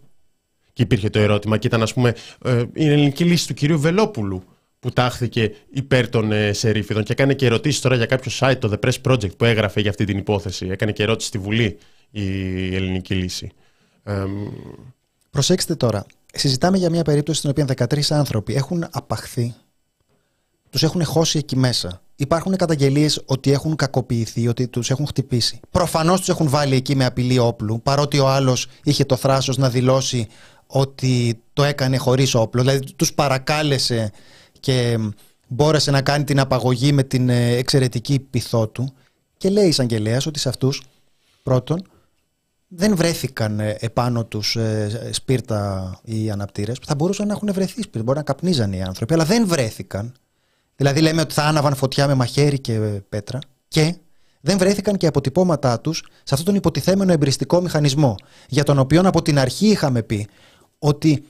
Και 0.74 0.82
υπήρχε 0.82 1.10
το 1.10 1.20
ερώτημα, 1.20 1.58
και 1.58 1.68
ήταν 1.68 1.82
ας 1.82 1.94
πούμε 1.94 2.16
ε, 2.46 2.64
η 2.74 2.88
ελληνική 2.88 3.24
λύση 3.24 3.48
του 3.48 3.54
κυρίου 3.54 3.80
Βελόπουλου 3.80 4.44
που 4.80 4.92
τάχθηκε 4.92 5.56
υπέρ 5.70 6.10
των 6.10 6.32
ε, 6.32 6.54
σερίφιδων 6.54 7.04
και 7.04 7.12
έκανε 7.12 7.34
και 7.34 7.46
ερωτήσεις 7.46 7.82
τώρα 7.82 7.96
για 7.96 8.06
κάποιο 8.06 8.32
site, 8.40 8.58
το 8.60 8.72
The 8.74 8.88
Press 8.88 9.12
Project, 9.12 9.38
που 9.38 9.46
έγραφε 9.46 9.82
για 9.82 9.90
αυτή 9.90 10.06
την 10.06 10.18
υπόθεση. 10.18 10.68
Έκανε 10.68 10.92
και 10.92 11.04
ερώτηση 11.04 11.28
στη 11.28 11.38
Βουλή 11.38 11.78
η 12.12 12.76
ελληνική 12.76 13.16
λύση. 13.16 13.52
Προσέξτε 15.30 15.76
τώρα. 15.76 16.06
Συζητάμε 16.34 16.78
για 16.78 16.90
μια 16.90 17.04
περίπτωση 17.04 17.38
στην 17.40 17.50
οποία 17.50 17.88
13 17.90 18.02
άνθρωποι 18.10 18.56
έχουν 18.56 18.88
απαχθεί, 18.92 19.56
τους 20.70 20.84
έχουν 20.84 21.04
χώσει 21.04 21.38
εκεί 21.38 21.56
μέσα. 21.56 22.02
Υπάρχουν 22.16 22.56
καταγγελίες 22.56 23.22
ότι 23.26 23.52
έχουν 23.52 23.76
κακοποιηθεί, 23.76 24.48
ότι 24.48 24.68
τους 24.68 24.90
έχουν 24.90 25.08
χτυπήσει. 25.08 25.60
Προφανώς 25.72 26.20
τους 26.20 26.30
έχουν 26.30 26.50
βάλει 26.50 26.76
εκεί 26.76 26.96
με 26.96 27.06
απειλή 27.06 27.38
όπλου, 27.38 27.82
παρότι 27.82 28.20
ο 28.20 28.28
άλλος 28.28 28.68
είχε 28.84 29.06
το 29.06 29.16
θράσος 29.16 29.58
να 29.58 29.70
δηλώσει 29.70 30.28
ότι 30.68 31.42
το 31.54 31.64
έκανε 31.64 31.98
χωρίς 31.98 32.36
όπλο. 32.36 32.62
Δηλαδή 32.62 32.94
τους 32.94 33.14
παρακάλεσε 33.14 34.12
και 34.60 34.98
μπόρεσε 35.48 35.92
να 35.92 36.02
κάνει 36.02 36.24
την 36.24 36.40
απαγωγή 36.40 36.92
με 36.92 37.04
την 37.04 37.30
ε, 37.30 37.50
εξαιρετική 37.50 38.20
πειθό 38.20 38.68
του 38.68 38.94
και 39.38 39.50
λέει 39.50 39.66
η 39.66 39.68
εισαγγελέας 39.68 40.26
ότι 40.26 40.40
σε 40.40 40.50
αυτούς 40.50 40.84
πρώτον 41.44 41.82
δεν 42.68 42.96
βρέθηκαν 42.96 43.60
ε, 43.60 43.78
επάνω 43.80 44.26
τους 44.26 44.56
ε, 44.56 45.10
σπίρτα 45.12 46.00
οι 46.04 46.32
αναπτήρες. 46.32 46.78
Θα 46.86 46.96
μπορούσαν 46.96 47.28
να 47.28 47.34
έχουν 47.34 47.54
βρεθεί 47.54 47.82
σπίρτα, 47.82 48.04
μπορεί 48.04 48.18
να 48.18 48.24
καπνίζαν 48.24 48.74
οι 48.74 48.84
άνθρωποι, 48.84 49.14
αλλά 49.14 49.26
δεν 49.26 49.48
βρέθηκαν. 49.48 50.14
Δηλαδή 50.80 51.02
λέμε 51.02 51.22
ότι 51.22 51.34
θα 51.34 51.44
άναβαν 51.44 51.76
φωτιά 51.76 52.08
με 52.08 52.14
μαχαίρι 52.14 52.60
και 52.60 52.80
πέτρα 53.10 53.40
και 53.68 53.96
δεν 54.42 54.58
βρέθηκαν 54.58 54.98
και 54.98 55.08
αποτυπώματά 55.08 55.80
τους 55.80 55.98
σε 56.00 56.34
αυτόν 56.34 56.46
τον 56.46 56.56
υποτιθέμενο 56.56 57.12
εμπριστικό 57.12 57.62
μηχανισμό 57.62 58.16
για 58.48 58.64
τον 58.64 58.80
οποίο 58.80 59.02
από 59.06 59.22
την 59.22 59.40
αρχή 59.40 59.68
είχαμε 59.68 60.04
πει 60.04 60.28
ότι 60.80 61.24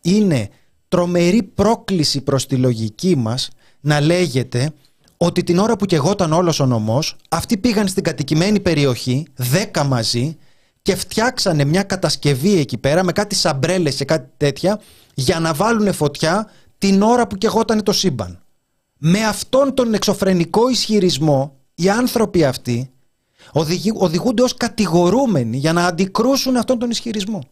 είναι 0.00 0.48
τρομερή 0.88 1.42
πρόκληση 1.42 2.20
προς 2.20 2.46
τη 2.46 2.56
λογική 2.56 3.16
μας 3.16 3.48
να 3.80 4.00
λέγεται 4.00 4.72
ότι 5.16 5.42
την 5.42 5.58
ώρα 5.58 5.76
που 5.76 5.84
κεγόταν 5.84 6.32
όλος 6.32 6.60
ο 6.60 6.66
νομός 6.66 7.16
αυτοί 7.28 7.56
πήγαν 7.56 7.88
στην 7.88 8.02
κατοικημένη 8.02 8.60
περιοχή 8.60 9.26
δέκα 9.34 9.84
μαζί 9.84 10.36
και 10.82 10.96
φτιάξανε 10.96 11.64
μια 11.64 11.82
κατασκευή 11.82 12.58
εκεί 12.58 12.78
πέρα 12.78 13.04
με 13.04 13.12
κάτι 13.12 13.34
σαμπρέλες 13.34 13.94
και 13.94 14.04
κάτι 14.04 14.30
τέτοια 14.36 14.80
για 15.14 15.40
να 15.40 15.54
βάλουν 15.54 15.92
φωτιά 15.92 16.50
την 16.78 17.02
ώρα 17.02 17.26
που 17.26 17.36
κεγόταν 17.36 17.82
το 17.82 17.92
σύμπαν. 17.92 18.40
Με 18.98 19.24
αυτόν 19.24 19.74
τον 19.74 19.94
εξωφρενικό 19.94 20.68
ισχυρισμό 20.68 21.56
οι 21.74 21.88
άνθρωποι 21.88 22.44
αυτοί 22.44 22.90
οδηγούνται 23.98 24.42
ως 24.42 24.54
κατηγορούμενοι 24.54 25.56
για 25.56 25.72
να 25.72 25.86
αντικρούσουν 25.86 26.56
αυτόν 26.56 26.78
τον 26.78 26.90
ισχυρισμό. 26.90 27.42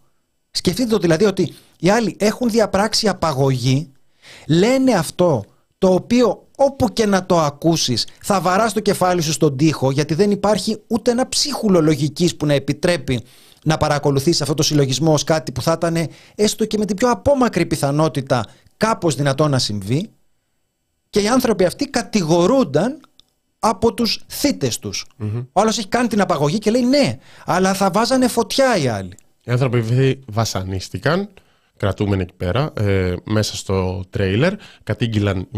Σκεφτείτε 0.50 0.88
το 0.88 0.98
δηλαδή 0.98 1.24
ότι 1.24 1.54
οι 1.78 1.90
άλλοι 1.90 2.16
έχουν 2.18 2.50
διαπράξει 2.50 3.08
απαγωγή, 3.08 3.92
λένε 4.48 4.92
αυτό 4.92 5.44
το 5.78 5.94
οποίο 5.94 6.46
όπου 6.56 6.92
και 6.92 7.06
να 7.06 7.26
το 7.26 7.40
ακούσεις 7.40 8.06
θα 8.22 8.40
βαράς 8.40 8.72
το 8.72 8.80
κεφάλι 8.80 9.22
σου 9.22 9.32
στον 9.32 9.56
τοίχο 9.56 9.90
γιατί 9.90 10.14
δεν 10.14 10.30
υπάρχει 10.30 10.82
ούτε 10.86 11.10
ένα 11.10 11.28
ψίχουλο 11.28 11.80
λογικής 11.80 12.36
που 12.36 12.46
να 12.46 12.54
επιτρέπει 12.54 13.24
να 13.64 13.76
παρακολουθείς 13.76 14.42
αυτό 14.42 14.54
το 14.54 14.62
συλλογισμό 14.62 15.12
ως 15.12 15.24
κάτι 15.24 15.52
που 15.52 15.62
θα 15.62 15.72
ήταν 15.72 16.08
έστω 16.34 16.64
και 16.64 16.78
με 16.78 16.84
την 16.84 16.96
πιο 16.96 17.10
απόμακρη 17.10 17.66
πιθανότητα 17.66 18.44
κάπως 18.76 19.14
δυνατό 19.14 19.48
να 19.48 19.58
συμβεί 19.58 20.10
και 21.14 21.20
οι 21.20 21.28
άνθρωποι 21.28 21.64
αυτοί 21.64 21.86
κατηγορούνταν 21.90 23.00
από 23.58 23.94
τους 23.94 24.24
θύτες 24.28 24.78
τους. 24.78 25.06
Mm-hmm. 25.20 25.46
Ο 25.52 25.60
άλλος 25.60 25.78
έχει 25.78 25.88
κάνει 25.88 26.08
την 26.08 26.20
απαγωγή 26.20 26.58
και 26.58 26.70
λέει 26.70 26.82
ναι, 26.82 27.18
αλλά 27.44 27.74
θα 27.74 27.90
βάζανε 27.90 28.28
φωτιά 28.28 28.76
οι 28.76 28.88
άλλοι. 28.88 29.16
Οι 29.44 29.50
άνθρωποι 29.50 30.20
βασανίστηκαν, 30.26 31.28
κρατούμενοι 31.76 32.22
εκεί 32.22 32.34
πέρα, 32.36 32.72
ε, 32.76 33.14
μέσα 33.24 33.56
στο 33.56 34.04
τρέιλερ, 34.10 34.52
κατήγγυλαν 34.82 35.48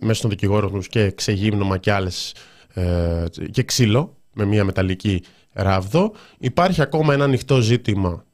μέσα 0.00 0.14
στον 0.14 0.30
δικηγόρο 0.30 0.70
τους 0.70 0.88
και 0.88 1.10
ξεγύμνομα 1.10 1.78
και 1.78 1.92
άλλες 1.92 2.34
ε, 2.74 3.24
και 3.50 3.62
ξύλο 3.62 4.16
με 4.32 4.44
μια 4.44 4.64
μεταλλική 4.64 5.22
ράβδο. 5.52 6.12
Υπάρχει 6.38 6.82
ακόμα 6.82 7.14
ένα 7.14 7.24
ανοιχτό 7.24 7.60
ζήτημα 7.60 8.24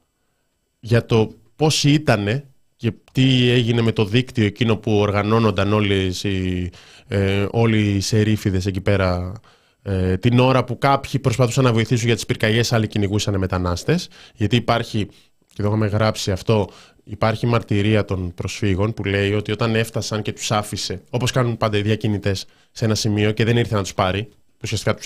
για 0.79 1.05
το 1.05 1.31
πώς 1.55 1.83
ήτανε 1.83 2.47
και 2.77 2.93
τι 3.11 3.49
έγινε 3.49 3.81
με 3.81 3.91
το 3.91 4.05
δίκτυο 4.05 4.45
εκείνο 4.45 4.77
που 4.77 4.91
οργανώνονταν 4.97 5.73
όλες 5.73 6.23
οι, 6.23 6.69
ε, 7.07 7.45
όλοι 7.51 7.95
οι 7.95 7.99
σερίφιδες 7.99 8.65
εκεί 8.65 8.81
πέρα 8.81 9.33
ε, 9.81 10.17
την 10.17 10.39
ώρα 10.39 10.63
που 10.63 10.77
κάποιοι 10.77 11.19
προσπαθούσαν 11.19 11.63
να 11.63 11.73
βοηθήσουν 11.73 12.05
για 12.05 12.15
τις 12.15 12.25
πυρκαγιές, 12.25 12.73
άλλοι 12.73 12.87
κυνηγούσαν 12.87 13.37
μετανάστες. 13.37 14.09
Γιατί 14.35 14.55
υπάρχει, 14.55 15.05
και 15.53 15.61
εδώ 15.61 15.67
έχουμε 15.67 15.87
γράψει 15.87 16.31
αυτό, 16.31 16.69
υπάρχει 17.03 17.45
μαρτυρία 17.45 18.05
των 18.05 18.33
προσφύγων 18.33 18.93
που 18.93 19.03
λέει 19.03 19.33
ότι 19.33 19.51
όταν 19.51 19.75
έφτασαν 19.75 20.21
και 20.21 20.33
τους 20.33 20.51
άφησε, 20.51 21.01
όπως 21.09 21.31
κάνουν 21.31 21.57
πάντα 21.57 21.77
οι 21.77 21.81
διακινητές, 21.81 22.45
σε 22.71 22.85
ένα 22.85 22.95
σημείο 22.95 23.31
και 23.31 23.43
δεν 23.43 23.57
ήρθε 23.57 23.75
να 23.75 23.81
τους 23.81 23.93
πάρει, 23.93 24.23
που 24.23 24.59
ουσιαστικά 24.63 24.95
τους, 24.95 25.05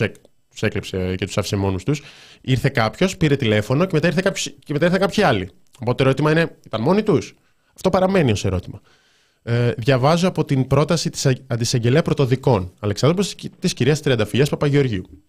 τους 0.50 0.62
έκλεψε 0.62 1.16
και 1.16 1.26
τους 1.26 1.38
άφησε 1.38 1.56
μόνους 1.56 1.84
τους, 1.84 2.02
ήρθε 2.42 2.70
κάποιος, 2.70 3.18
πήρε 3.18 3.36
τηλέφωνο 3.36 3.86
και 3.86 3.92
μετά, 3.94 4.08
ήρθε 4.08 4.22
κάποιος, 4.22 4.56
και 4.64 4.74
μετά 4.74 4.86
ήρθε 4.86 4.98
κάποιοι 4.98 5.24
άλλοι. 5.24 5.50
Οπότε 5.80 6.04
το 6.04 6.04
ερώτημα 6.04 6.32
είναι, 6.32 6.58
ήταν 6.66 6.82
μόνοι 6.82 7.04
τους; 7.04 7.36
Αυτό 7.84 7.98
παραμένει 8.00 8.32
ως 8.32 8.46
ερώτημα. 8.46 8.82
Ε, 9.44 9.72
διαβάζω 9.78 10.28
από 10.28 10.46
την 10.46 10.68
πρόταση 10.68 11.10
της 11.10 11.28
Αντισαγγελέα 11.48 12.02
Πρωτοδικών 12.02 12.74
Αλεξάνδρου 12.80 13.26
της 13.60 13.74
κυρίας 13.74 14.02
Τριανταφυλιάς 14.02 14.50
Παπαγεωργίου. 14.50 15.24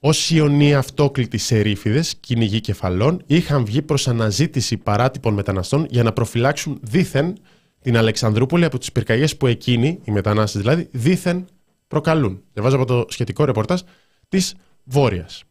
Ω 0.00 0.08
Ιωνοί 0.28 0.74
αυτόκλητοι 0.74 1.38
σερίφιδε, 1.38 2.04
κυνηγοί 2.20 2.60
κεφαλών, 2.60 3.22
είχαν 3.26 3.64
βγει 3.64 3.82
προς 3.82 4.08
αναζήτηση 4.08 4.76
παράτυπων 4.76 5.34
μεταναστών 5.34 5.86
για 5.90 6.02
να 6.02 6.12
προφυλάξουν 6.12 6.78
δήθεν 6.82 7.36
την 7.80 7.96
Αλεξανδρούπολη 7.96 8.64
από 8.64 8.78
τις 8.78 8.92
πυρκαγιές 8.92 9.36
που 9.36 9.46
εκείνοι, 9.46 10.00
οι 10.04 10.10
μετανάστες 10.10 10.60
δηλαδή, 10.60 10.88
δήθεν 10.92 11.46
προκαλούν. 11.88 12.42
Διαβάζω 12.52 12.76
από 12.76 12.84
το 12.84 13.06
σχετικό 13.08 13.44
ρεπορτάζ 13.44 13.80
της 14.28 14.54
Βόρειας. 14.84 15.42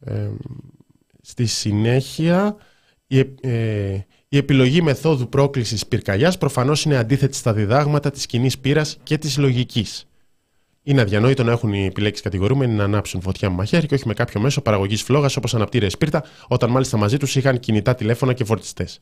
Ε, 0.00 0.30
στη 1.20 1.46
συνέχεια, 1.46 2.56
η, 3.06 3.18
ε, 3.40 3.98
η 4.34 4.36
επιλογή 4.36 4.82
μεθόδου 4.82 5.28
πρόκλησης 5.28 5.86
πυρκαγιάς 5.86 6.38
προφανώς 6.38 6.84
είναι 6.84 6.96
αντίθετη 6.96 7.36
στα 7.36 7.52
διδάγματα 7.52 8.10
της 8.10 8.26
κοινή 8.26 8.50
πείρας 8.60 8.96
και 9.02 9.18
της 9.18 9.38
λογικής. 9.38 10.06
Είναι 10.82 11.00
αδιανόητο 11.00 11.44
να 11.44 11.52
έχουν 11.52 11.72
οι 11.72 11.84
επιλέξεις 11.84 12.24
κατηγορούμενοι 12.24 12.72
να 12.72 12.84
ανάψουν 12.84 13.20
φωτιά 13.20 13.50
με 13.50 13.56
μαχαίρι 13.56 13.86
και 13.86 13.94
όχι 13.94 14.06
με 14.06 14.14
κάποιο 14.14 14.40
μέσο 14.40 14.60
παραγωγής 14.60 15.02
φλόγας 15.02 15.36
όπως 15.36 15.54
αναπτύρε 15.54 15.88
σπίρτα, 15.88 16.24
όταν 16.48 16.70
μάλιστα 16.70 16.96
μαζί 16.96 17.16
τους 17.16 17.36
είχαν 17.36 17.60
κινητά 17.60 17.94
τηλέφωνα 17.94 18.32
και 18.32 18.44
φορτιστές. 18.44 18.98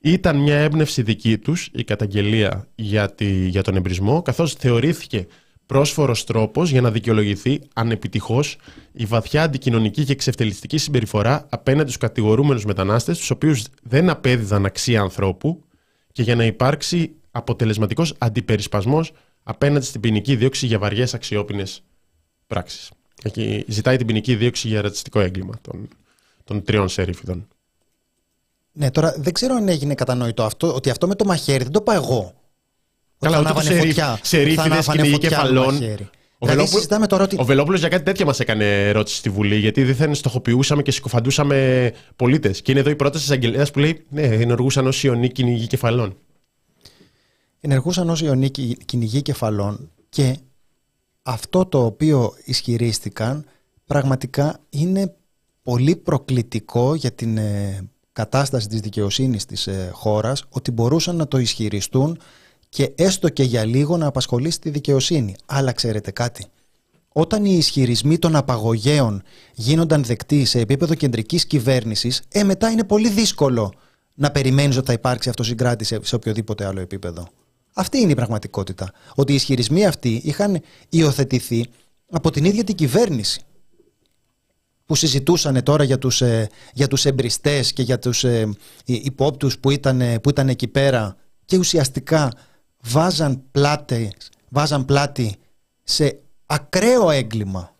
Ήταν 0.00 0.36
μια 0.36 0.56
έμπνευση 0.56 1.02
δική 1.02 1.38
τους 1.38 1.70
η 1.72 1.84
καταγγελία 1.84 2.68
για, 2.74 3.14
τη, 3.14 3.48
για 3.48 3.62
τον 3.62 3.76
εμπρισμό, 3.76 4.22
καθώς 4.22 4.52
θεωρήθηκε 4.52 5.26
πρόσφορος 5.66 6.24
τρόπος 6.24 6.70
για 6.70 6.80
να 6.80 6.90
δικαιολογηθεί 6.90 7.60
ανεπιτυχώς 7.74 8.56
η 8.92 9.04
βαθιά 9.04 9.42
αντικοινωνική 9.42 10.04
και 10.04 10.12
εξευτελιστική 10.12 10.78
συμπεριφορά 10.78 11.46
απέναντι 11.48 11.90
στους 11.90 12.00
κατηγορούμενους 12.00 12.64
μετανάστες, 12.64 13.18
τους 13.18 13.30
οποίους 13.30 13.64
δεν 13.82 14.10
απέδιδαν 14.10 14.64
αξία 14.64 15.00
ανθρώπου 15.00 15.64
και 16.12 16.22
για 16.22 16.34
να 16.36 16.44
υπάρξει 16.44 17.14
αποτελεσματικός 17.30 18.14
αντιπερισπασμός 18.18 19.12
απέναντι 19.42 19.84
στην 19.84 20.00
ποινική 20.00 20.36
δίωξη 20.36 20.66
για 20.66 20.78
βαριές 20.78 21.14
αξιόπινες 21.14 21.82
πράξεις. 22.46 22.90
Εκεί 23.22 23.64
ζητάει 23.68 23.96
την 23.96 24.06
ποινική 24.06 24.34
δίωξη 24.34 24.68
για 24.68 24.80
ρατσιστικό 24.80 25.20
έγκλημα 25.20 25.54
των, 25.62 25.88
των 26.44 26.62
τριών 26.62 26.88
σερίφιδων. 26.88 27.48
Ναι, 28.72 28.90
τώρα 28.90 29.14
δεν 29.18 29.32
ξέρω 29.32 29.54
αν 29.54 29.68
έγινε 29.68 29.94
κατανοητό 29.94 30.44
αυτό, 30.44 30.74
ότι 30.74 30.90
αυτό 30.90 31.06
με 31.06 31.14
το 31.14 31.24
μαχαίρι 31.24 31.62
δεν 31.62 31.72
το 31.72 31.80
πάω 31.80 31.96
εγώ. 31.96 32.34
Καλά, 33.18 33.40
ούτε 33.40 33.62
σε, 33.62 33.78
φωτιά, 33.78 34.18
σε 34.22 34.42
ρίφιδε 34.42 34.78
κυνηγή 34.92 35.18
κεφαλών. 35.18 35.74
Ο 36.38 36.46
δηλαδή, 36.46 36.70
Βελόπουλο 36.88 37.22
ότι... 37.22 37.38
Βελόπουλος 37.42 37.80
για 37.80 37.88
κάτι 37.88 38.04
τέτοιο 38.04 38.26
μας 38.26 38.40
έκανε 38.40 38.88
ερώτηση 38.88 39.16
στη 39.16 39.28
Βουλή, 39.28 39.56
γιατί 39.56 39.84
δεν 39.92 40.14
στοχοποιούσαμε 40.14 40.82
και 40.82 40.90
συκοφαντούσαμε 40.90 41.92
πολίτες. 42.16 42.62
Και 42.62 42.70
είναι 42.70 42.80
εδώ 42.80 42.90
η 42.90 42.96
πρόταση 42.96 43.24
της 43.24 43.32
Αγγελέας 43.32 43.70
που 43.70 43.78
λέει: 43.78 44.04
Ναι, 44.08 44.22
ενεργούσαν 44.22 44.86
ω 44.86 44.92
ιονοί 45.02 45.28
κυνηγοί 45.28 45.66
κεφαλών. 45.66 46.16
Ενεργούσαν 47.60 48.10
ω 48.10 48.16
ιονοί 48.22 48.50
κυνηγοί 48.84 49.22
κεφαλών 49.22 49.90
και 50.08 50.36
αυτό 51.22 51.66
το 51.66 51.84
οποίο 51.84 52.34
ισχυρίστηκαν 52.44 53.44
πραγματικά 53.86 54.58
είναι 54.70 55.14
πολύ 55.62 55.96
προκλητικό 55.96 56.94
για 56.94 57.12
την 57.12 57.38
ε, 57.38 57.88
κατάσταση 58.12 58.68
της 58.68 58.80
δικαιοσύνης 58.80 59.44
της 59.44 59.66
ε, 59.66 59.90
χώρας 59.92 60.44
ότι 60.48 60.70
μπορούσαν 60.70 61.16
να 61.16 61.28
το 61.28 61.38
ισχυριστούν 61.38 62.18
και 62.76 62.92
έστω 62.94 63.28
και 63.28 63.42
για 63.42 63.64
λίγο 63.64 63.96
να 63.96 64.06
απασχολήσει 64.06 64.60
τη 64.60 64.70
δικαιοσύνη. 64.70 65.36
Αλλά 65.46 65.72
ξέρετε 65.72 66.10
κάτι. 66.10 66.46
Όταν 67.08 67.44
οι 67.44 67.54
ισχυρισμοί 67.58 68.18
των 68.18 68.36
απαγωγέων 68.36 69.22
γίνονταν 69.54 70.04
δεκτοί 70.04 70.44
σε 70.44 70.60
επίπεδο 70.60 70.94
κεντρικής 70.94 71.46
κυβέρνησης, 71.46 72.22
ε, 72.32 72.44
μετά 72.44 72.70
είναι 72.70 72.84
πολύ 72.84 73.08
δύσκολο 73.08 73.72
να 74.14 74.30
περιμένεις 74.30 74.76
ότι 74.76 74.86
θα 74.86 74.92
υπάρξει 74.92 75.28
αυτοσυγκράτηση 75.28 75.98
σε 76.02 76.14
οποιοδήποτε 76.14 76.66
άλλο 76.66 76.80
επίπεδο. 76.80 77.28
Αυτή 77.72 77.98
είναι 77.98 78.12
η 78.12 78.14
πραγματικότητα. 78.14 78.92
Ότι 79.14 79.32
οι 79.32 79.34
ισχυρισμοί 79.34 79.86
αυτοί 79.86 80.20
είχαν 80.24 80.60
υιοθετηθεί 80.88 81.66
από 82.10 82.30
την 82.30 82.44
ίδια 82.44 82.64
την 82.64 82.74
κυβέρνηση 82.74 83.40
που 84.86 84.94
συζητούσαν 84.94 85.62
τώρα 85.62 85.84
για 85.84 85.98
τους, 85.98 86.22
ε, 86.22 86.48
για 86.72 86.88
τους 86.88 87.04
εμπριστές 87.04 87.72
και 87.72 87.82
για 87.82 87.98
τους 87.98 88.24
ε, 88.24 88.48
υπόπτους 88.84 89.58
που 89.58 89.70
ήταν, 89.70 90.20
που 90.22 90.28
ήταν 90.28 90.48
εκεί 90.48 90.66
πέρα 90.66 91.16
και 91.44 91.56
ουσιαστικά 91.56 92.30
βάζαν, 92.86 93.42
πλάτες, 93.50 94.12
βάζαν 94.48 94.84
πλάτη 94.84 95.36
σε 95.82 96.18
ακραίο 96.46 97.10
έγκλημα. 97.10 97.74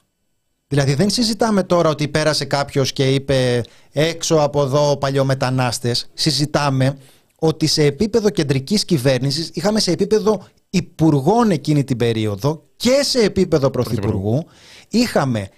Δηλαδή 0.69 0.95
δεν 0.95 1.11
συζητάμε 1.11 1.63
τώρα 1.63 1.89
ότι 1.89 2.09
πέρασε 2.09 2.45
κάποιος 2.45 2.93
και 2.93 3.15
είπε 3.15 3.65
έξω 3.93 4.35
από 4.35 4.63
εδώ 4.63 4.97
παλιομετανάστες. 4.97 6.11
Συζητάμε 6.15 6.99
ότι 7.39 7.67
σε 7.67 7.85
επίπεδο 7.85 8.31
κεντρικής 8.31 8.85
κυβέρνησης 8.85 9.51
είχαμε 9.53 9.81
σε 9.81 9.91
επίπεδο 9.91 10.47
υπουργών 10.71 11.51
εκείνη 11.51 11.85
την 11.85 11.97
περίοδο 11.97 12.63
και 12.77 13.01
σε 13.03 13.19
επίπεδο 13.19 13.71
πρωθυπουργού 13.71 14.47
είχαμε 14.89 15.49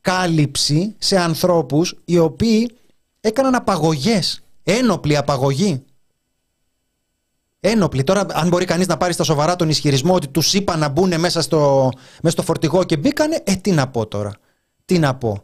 κάλυψη 0.00 0.94
σε 0.98 1.18
ανθρώπους 1.18 1.96
οι 2.04 2.18
οποίοι 2.18 2.70
έκαναν 3.20 3.54
απαγωγές, 3.54 4.42
ένοπλη 4.62 5.16
απαγωγή 5.16 5.82
ένοπλοι. 7.68 8.04
Τώρα, 8.04 8.26
αν 8.32 8.48
μπορεί 8.48 8.64
κανείς 8.64 8.86
να 8.86 8.96
πάρει 8.96 9.12
στα 9.12 9.24
σοβαρά 9.24 9.56
τον 9.56 9.68
ισχυρισμό 9.68 10.14
ότι 10.14 10.28
τους 10.28 10.54
είπα 10.54 10.76
να 10.76 10.88
μπουν 10.88 11.20
μέσα 11.20 11.42
στο, 11.42 11.90
μέσα 12.22 12.30
στο 12.36 12.42
φορτηγό 12.42 12.84
και 12.84 12.96
μπήκανε, 12.96 13.40
ε, 13.44 13.54
τι 13.54 13.70
να 13.70 13.86
πω 13.88 14.06
τώρα. 14.06 14.32
Τι 14.84 14.98
να 14.98 15.14
πω. 15.14 15.42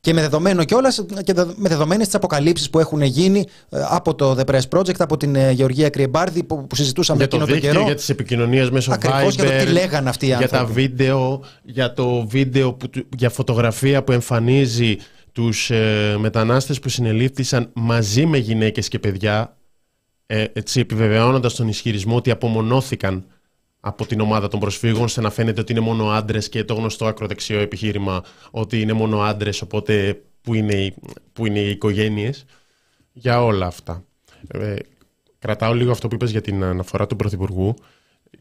Και 0.00 0.12
με 0.12 0.20
δεδομένο 0.20 0.64
κιόλας 0.64 1.04
και 1.24 1.32
με 1.56 1.68
δεδομένες 1.68 2.06
τις 2.06 2.14
αποκαλύψεις 2.14 2.70
που 2.70 2.78
έχουν 2.78 3.02
γίνει 3.02 3.46
ε, 3.68 3.78
από 3.88 4.14
το 4.14 4.36
The 4.38 4.44
Press 4.54 4.78
Project, 4.78 4.98
από 4.98 5.16
την 5.16 5.34
ε, 5.36 5.50
Γεωργία 5.50 5.88
Κρυεμπάρδη 5.90 6.42
που, 6.42 6.66
που 6.66 6.74
συζητούσαμε 6.76 7.18
για 7.18 7.28
το 7.28 7.36
εκείνο 7.36 7.52
δίκτυο, 7.52 7.68
τον 7.68 7.76
καιρό. 7.78 7.86
για 7.86 7.96
τις 7.96 8.08
επικοινωνίες 8.08 8.70
μέσω 8.70 8.92
Ακριβώς 8.92 9.34
Viber, 9.34 9.44
για 9.46 9.58
το 9.58 9.64
τι 9.64 9.72
λέγανε 9.72 10.08
αυτοί 10.08 10.24
οι 10.26 10.28
για 10.28 10.48
τα 10.48 10.58
άνθρωποι. 10.58 10.80
βίντεο, 10.80 11.42
για 11.62 11.92
το 11.92 12.26
βίντεο, 12.26 12.72
που, 12.72 12.88
του- 12.90 13.06
για 13.16 13.30
φωτογραφία 13.30 14.02
που 14.04 14.12
εμφανίζει 14.12 14.96
τους 15.32 15.70
ε, 15.70 16.16
μετανάστες 16.18 16.78
που 16.78 16.88
συνελήφθησαν 16.88 17.70
μαζί 17.72 18.26
με 18.26 18.38
γυναίκες 18.38 18.88
και 18.88 18.98
παιδιά, 18.98 19.40
ε, 19.40 19.65
έτσι 20.26 20.80
επιβεβαιώνοντας 20.80 21.54
τον 21.54 21.68
ισχυρισμό 21.68 22.16
ότι 22.16 22.30
απομονώθηκαν 22.30 23.24
από 23.80 24.06
την 24.06 24.20
ομάδα 24.20 24.48
των 24.48 24.60
προσφύγων 24.60 25.08
σε 25.08 25.20
να 25.20 25.30
φαίνεται 25.30 25.60
ότι 25.60 25.72
είναι 25.72 25.80
μόνο 25.80 26.08
άντρες 26.10 26.48
και 26.48 26.64
το 26.64 26.74
γνωστό 26.74 27.06
ακροδεξιό 27.06 27.58
επιχείρημα 27.60 28.22
ότι 28.50 28.80
είναι 28.80 28.92
μόνο 28.92 29.20
άντρες, 29.20 29.62
οπότε 29.62 30.22
που 30.40 30.54
είναι, 30.54 30.74
οι- 30.74 30.94
που 31.32 31.46
είναι 31.46 31.58
οι 31.58 31.70
οικογένειες. 31.70 32.44
Για 33.12 33.42
όλα 33.44 33.66
αυτά. 33.66 34.04
Ε, 34.48 34.74
κρατάω 35.38 35.74
λίγο 35.74 35.90
αυτό 35.90 36.08
που 36.08 36.14
είπες 36.14 36.30
για 36.30 36.40
την 36.40 36.62
αναφορά 36.64 37.06
του 37.06 37.16
Πρωθυπουργού 37.16 37.74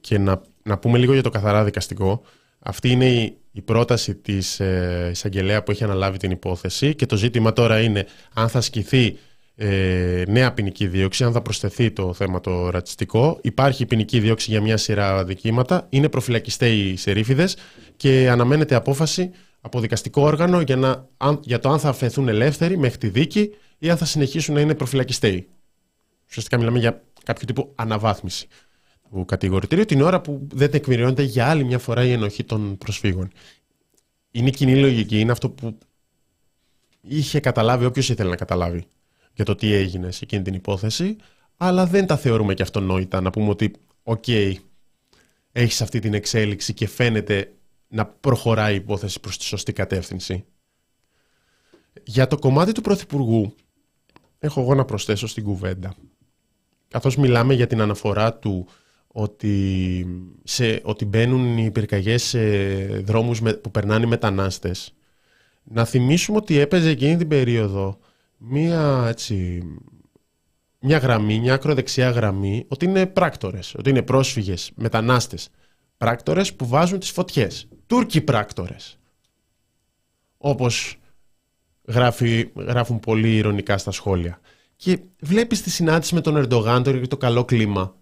και 0.02 0.18
να, 0.18 0.42
να 0.64 0.78
πούμε 0.78 0.98
λίγο 0.98 1.14
για 1.14 1.24
το 1.24 1.30
καθαρά 1.30 1.64
δικαστικό. 1.64 2.22
Αυτή 2.60 2.90
είναι 2.90 3.06
η, 3.10 3.38
η 3.52 3.62
πρόταση 3.62 4.16
της 4.16 4.60
ε, 4.60 5.08
εισαγγελέα 5.12 5.64
που 5.64 5.72
έχει 5.72 5.84
αναλάβει 5.84 6.18
την 6.18 6.32
υπόθεση 6.32 6.96
και 6.96 7.06
το 7.06 7.16
ζήτημα 7.16 7.54
τώρα 7.54 7.82
είναι 7.82 8.06
αν 8.34 8.50
θα 8.50 8.58
ασκηθεί 8.58 9.18
ε, 9.56 10.24
νέα 10.28 10.54
ποινική 10.54 10.88
δίωξη, 10.88 11.24
αν 11.24 11.32
θα 11.32 11.42
προσθεθεί 11.42 11.92
το 11.92 12.14
θέμα 12.14 12.40
το 12.40 12.70
ρατσιστικό. 12.70 13.40
Υπάρχει 13.42 13.86
ποινική 13.86 14.20
δίωξη 14.20 14.52
για 14.52 14.62
μια 14.62 14.78
σειρά 14.78 15.26
δικήματα, 15.26 15.88
είναι 15.90 16.10
προφυλακιστέ 16.10 16.70
οι 16.70 16.96
σερίφιδες 16.96 17.58
και 17.98 18.30
αναμένεται 18.30 18.76
απόφαση 18.76 19.32
από 19.62 19.80
δικαστικό 19.80 20.22
όργανο 20.22 20.62
για, 20.62 20.76
να, 20.76 21.08
αν, 21.18 21.40
για 21.44 21.60
το 21.60 21.70
αν 21.70 21.80
θα 21.80 21.90
αφαιθούν 21.90 22.28
ελεύθεροι 22.28 22.78
μέχρι 22.78 22.98
τη 22.98 23.10
δίκη 23.10 23.54
ή 23.78 23.90
αν 23.90 23.98
θα 23.98 24.06
συνεχίσουν 24.06 24.54
να 24.54 24.62
είναι 24.62 24.76
προφυλακιστέοι. 24.76 25.48
Ουσιαστικά 26.28 26.58
μιλάμε 26.58 26.80
για 26.80 27.04
κάποιο 27.24 27.46
τύπου 27.46 27.72
αναβάθμιση 27.76 28.48
του 29.10 29.26
κατηγορητήριου 29.26 29.86
την 29.86 30.02
ώρα 30.02 30.22
που 30.22 30.48
δεν 30.54 30.72
τεκμηριώνεται 30.72 31.22
για 31.22 31.50
άλλη 31.50 31.64
μια 31.64 31.80
φορά 31.80 32.04
η 32.04 32.12
ενοχή 32.12 32.44
των 32.44 32.78
προσφύγων. 32.78 33.32
Είναι 34.32 34.48
η 34.48 34.52
κοινή 34.52 34.76
λογική, 34.76 35.20
είναι 35.20 35.32
αυτό 35.32 35.50
που 35.50 35.78
είχε 37.02 37.40
καταλάβει 37.40 37.86
όποιος 37.86 38.10
ήθελε 38.10 38.30
να 38.30 38.36
καταλάβει 38.36 38.86
για 39.36 39.46
το 39.46 39.56
τι 39.56 39.74
έγινε 39.74 40.12
σε 40.12 40.20
εκείνη 40.24 40.44
την 40.44 40.54
υπόθεση, 40.54 41.16
αλλά 41.58 41.86
δεν 41.86 42.06
τα 42.06 42.18
θεωρούμε 42.18 42.54
και 42.54 42.62
αυτονόητα 42.62 43.22
να 43.22 43.30
πούμε 43.30 43.50
ότι 43.50 43.74
οκ, 44.04 44.28
έχεις 45.52 45.82
αυτή 45.82 46.00
την 46.00 46.14
εξέλιξη 46.14 46.74
και 46.74 46.88
φαίνεται 46.88 47.54
να 47.88 48.06
προχωράει 48.06 48.74
η 48.74 48.76
υπόθεση 48.76 49.20
προς 49.20 49.38
τη 49.38 49.44
σωστή 49.44 49.74
κατεύθυνση. 49.74 50.46
Για 52.04 52.28
το 52.28 52.38
κομμάτι 52.38 52.72
του 52.72 52.82
Πρωθυπουργού, 52.82 53.56
έχω 54.40 54.62
εγώ 54.62 54.76
να 54.76 54.86
προσθέσω 54.86 55.28
στην 55.28 55.44
κουβέντα. 55.44 55.96
Καθώς 56.88 57.16
μιλάμε 57.18 57.54
για 57.54 57.68
την 57.68 57.82
αναφορά 57.82 58.34
του 58.34 58.68
ότι, 59.08 60.06
σε, 60.44 60.82
ότι 60.84 61.06
μπαίνουν 61.06 61.58
οι 61.58 61.72
πυρκαγιές 61.72 62.24
σε 62.24 62.40
δρόμους 62.86 63.42
με- 63.42 63.54
που 63.54 63.72
περνάνε 63.72 64.06
οι 64.06 64.10
μετανάστες. 64.10 64.94
Να 65.64 65.86
θυμίσουμε 65.86 66.38
ότι 66.38 66.58
έπαιζε 66.58 66.90
εκείνη 66.90 67.18
την 67.18 67.28
περίοδο 67.28 68.00
μία, 68.38 69.06
έτσι, 69.08 69.62
μια 70.80 70.98
γραμμή, 70.98 71.40
μια 71.40 71.54
ακροδεξιά 71.54 72.10
γραμμή, 72.10 72.66
ότι 72.68 72.86
είναι 72.86 73.06
πράκτορες, 73.06 73.76
ότι 73.78 73.90
είναι 73.90 74.02
πρόσφυγες, 74.02 74.72
μετανάστες. 74.76 75.50
Πράκτορες 75.98 76.54
που 76.54 76.68
βάζουν 76.68 77.00
τις 77.00 77.12
φωτιές. 77.12 77.68
Τούρκοι 77.88 78.22
πράκτορες. 78.22 78.98
Όπως 80.38 80.98
γράφει, 81.88 82.52
γράφουν 82.56 83.00
πολύ 83.00 83.36
ηρωνικά 83.38 83.78
στα 83.78 83.92
σχόλια. 83.92 84.40
Και 84.76 85.00
βλέπεις 85.20 85.62
τη 85.62 85.70
συνάντηση 85.70 86.14
με 86.14 86.22
τον 86.22 86.38
Ερντογάν, 86.38 86.84
το, 86.84 87.08
το 87.08 87.18
καλό 87.18 87.46
κλίμα. 87.46 87.96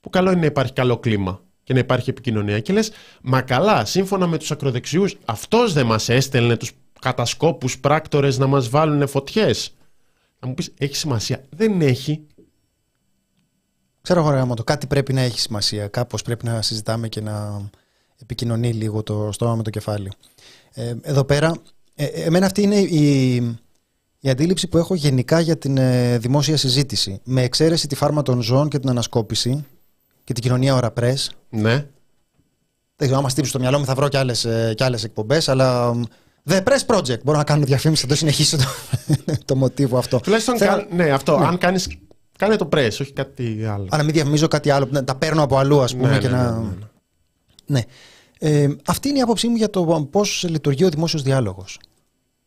Που 0.00 0.10
καλό 0.10 0.30
είναι 0.30 0.40
να 0.40 0.46
υπάρχει 0.46 0.72
καλό 0.72 0.98
κλίμα 0.98 1.42
και 1.62 1.72
να 1.72 1.78
υπάρχει 1.78 2.10
επικοινωνία. 2.10 2.60
Και 2.60 2.72
λες, 2.72 2.92
μα 3.22 3.42
καλά, 3.42 3.84
σύμφωνα 3.84 4.26
με 4.26 4.38
τους 4.38 4.50
ακροδεξιούς, 4.50 5.16
αυτός 5.24 5.72
δεν 5.72 5.86
μας 5.86 6.08
έστελνε 6.08 6.56
τους 6.56 6.72
κατασκόπους 7.04 7.78
πράκτορες 7.78 8.38
να 8.38 8.46
μας 8.46 8.68
βάλουν 8.68 9.08
φωτιές. 9.08 9.74
Θα 10.38 10.46
μου 10.46 10.54
πεις, 10.54 10.72
έχει 10.78 10.96
σημασία. 10.96 11.44
Δεν 11.50 11.80
έχει. 11.80 12.26
Ξέρω 14.00 14.20
εγώ, 14.20 14.30
ρε 14.30 14.36
Γαμώτο, 14.36 14.64
κάτι 14.64 14.86
πρέπει 14.86 15.12
να 15.12 15.20
έχει 15.20 15.40
σημασία. 15.40 15.88
Κάπως 15.88 16.22
πρέπει 16.22 16.44
να 16.44 16.62
συζητάμε 16.62 17.08
και 17.08 17.20
να 17.20 17.62
επικοινωνεί 18.22 18.72
λίγο 18.72 19.02
το 19.02 19.28
στόμα 19.32 19.54
με 19.54 19.62
το 19.62 19.70
κεφάλι. 19.70 20.12
Ε, 20.72 20.94
εδώ 21.02 21.24
πέρα, 21.24 21.54
ε, 21.94 22.04
ε, 22.04 22.22
εμένα 22.22 22.46
αυτή 22.46 22.62
είναι 22.62 22.78
η, 22.78 23.34
η 24.20 24.28
αντίληψη 24.28 24.68
που 24.68 24.78
έχω 24.78 24.94
γενικά 24.94 25.40
για 25.40 25.58
την 25.58 25.76
ε, 25.76 26.18
δημόσια 26.18 26.56
συζήτηση. 26.56 27.20
Με 27.24 27.42
εξαίρεση 27.42 27.86
τη 27.86 27.94
φάρμα 27.94 28.22
των 28.22 28.40
ζώων 28.42 28.68
και 28.68 28.78
την 28.78 28.88
ανασκόπηση 28.88 29.64
και 30.24 30.32
την 30.32 30.42
κοινωνία 30.42 30.74
ώρα 30.74 30.92
press. 31.00 31.26
Ναι. 31.50 31.74
Δεν 32.96 33.06
ξέρω, 33.08 33.18
άμα 33.18 33.28
στύψει 33.28 33.50
στο 33.50 33.58
μυαλό 33.58 33.78
μου 33.78 33.84
θα 33.84 33.94
βρω 33.94 34.08
και 34.08 34.18
άλλες, 34.18 34.44
ε, 34.44 34.72
και 34.76 34.84
άλλες 34.84 35.04
εκπομπές, 35.04 35.48
αλλά... 35.48 35.94
μ, 36.44 36.52
The 36.52 36.62
Press 36.62 36.96
Project. 36.96 37.22
Μπορώ 37.24 37.38
να 37.38 37.44
κάνω 37.44 37.64
διαφήμιση, 37.64 38.02
θα 38.02 38.08
το 38.08 38.14
συνεχίσω 38.14 38.56
το, 38.56 38.64
το 39.44 39.56
μοτίβο 39.56 39.98
αυτό. 39.98 40.20
Τουλάχιστον, 40.20 40.56
Θέλω- 40.58 40.76
κα- 40.76 40.86
ναι, 40.94 41.10
αυτό. 41.10 41.38
Ναι. 41.38 41.46
Αν 41.46 41.58
κάνεις, 41.58 41.88
κάνε 42.38 42.56
το 42.56 42.68
press, 42.72 42.88
όχι 43.00 43.12
κάτι 43.12 43.64
άλλο. 43.64 43.86
Αλλά 43.90 44.02
μην 44.02 44.12
διαφημίζω 44.12 44.48
κάτι 44.48 44.70
άλλο. 44.70 44.88
να 44.90 45.04
Τα 45.04 45.14
παίρνω 45.14 45.42
από 45.42 45.56
αλλού, 45.56 45.80
ας 45.80 45.94
πούμε. 45.96 46.08
Ναι, 46.08 46.18
και 46.18 46.28
ναι, 46.28 46.36
να... 46.36 46.50
ναι, 46.50 46.58
ναι, 46.58 46.68
ναι. 46.68 46.84
Ναι. 47.66 47.82
Ε, 48.38 48.68
αυτή 48.86 49.08
είναι 49.08 49.18
η 49.18 49.20
άποψή 49.20 49.48
μου 49.48 49.56
για 49.56 49.70
το 49.70 50.08
πώς 50.10 50.46
λειτουργεί 50.48 50.84
ο 50.84 50.88
δημόσιος 50.88 51.22
διάλογος. 51.22 51.78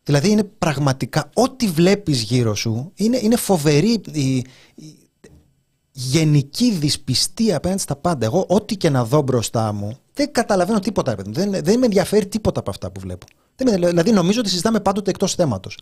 Δηλαδή 0.02 0.30
είναι 0.30 0.44
πραγματικά 0.44 1.30
ό,τι 1.34 1.66
βλέπεις 1.68 2.22
γύρω 2.22 2.54
σου 2.54 2.92
είναι, 2.94 3.18
είναι 3.22 3.36
φοβερή 3.36 4.00
η, 4.12 4.20
η 4.74 5.07
γενική 6.00 6.72
δυσπιστία 6.72 7.56
απέναντι 7.56 7.80
στα 7.80 7.96
πάντα. 7.96 8.26
Εγώ, 8.26 8.44
ό,τι 8.48 8.76
και 8.76 8.90
να 8.90 9.04
δω 9.04 9.22
μπροστά 9.22 9.72
μου, 9.72 9.98
δεν 10.14 10.32
καταλαβαίνω 10.32 10.78
τίποτα. 10.78 11.10
ρε 11.10 11.16
παιδί 11.16 11.28
μου. 11.28 11.34
Δεν, 11.34 11.64
δεν 11.64 11.78
με 11.78 11.84
ενδιαφέρει 11.84 12.26
τίποτα 12.26 12.60
από 12.60 12.70
αυτά 12.70 12.90
που 12.90 13.00
βλέπω. 13.00 13.26
Δεν 13.56 13.70
με, 13.80 13.86
δηλαδή, 13.88 14.10
νομίζω 14.12 14.40
ότι 14.40 14.48
συζητάμε 14.48 14.80
πάντοτε 14.80 15.10
εκτός 15.10 15.34
θέματος. 15.34 15.78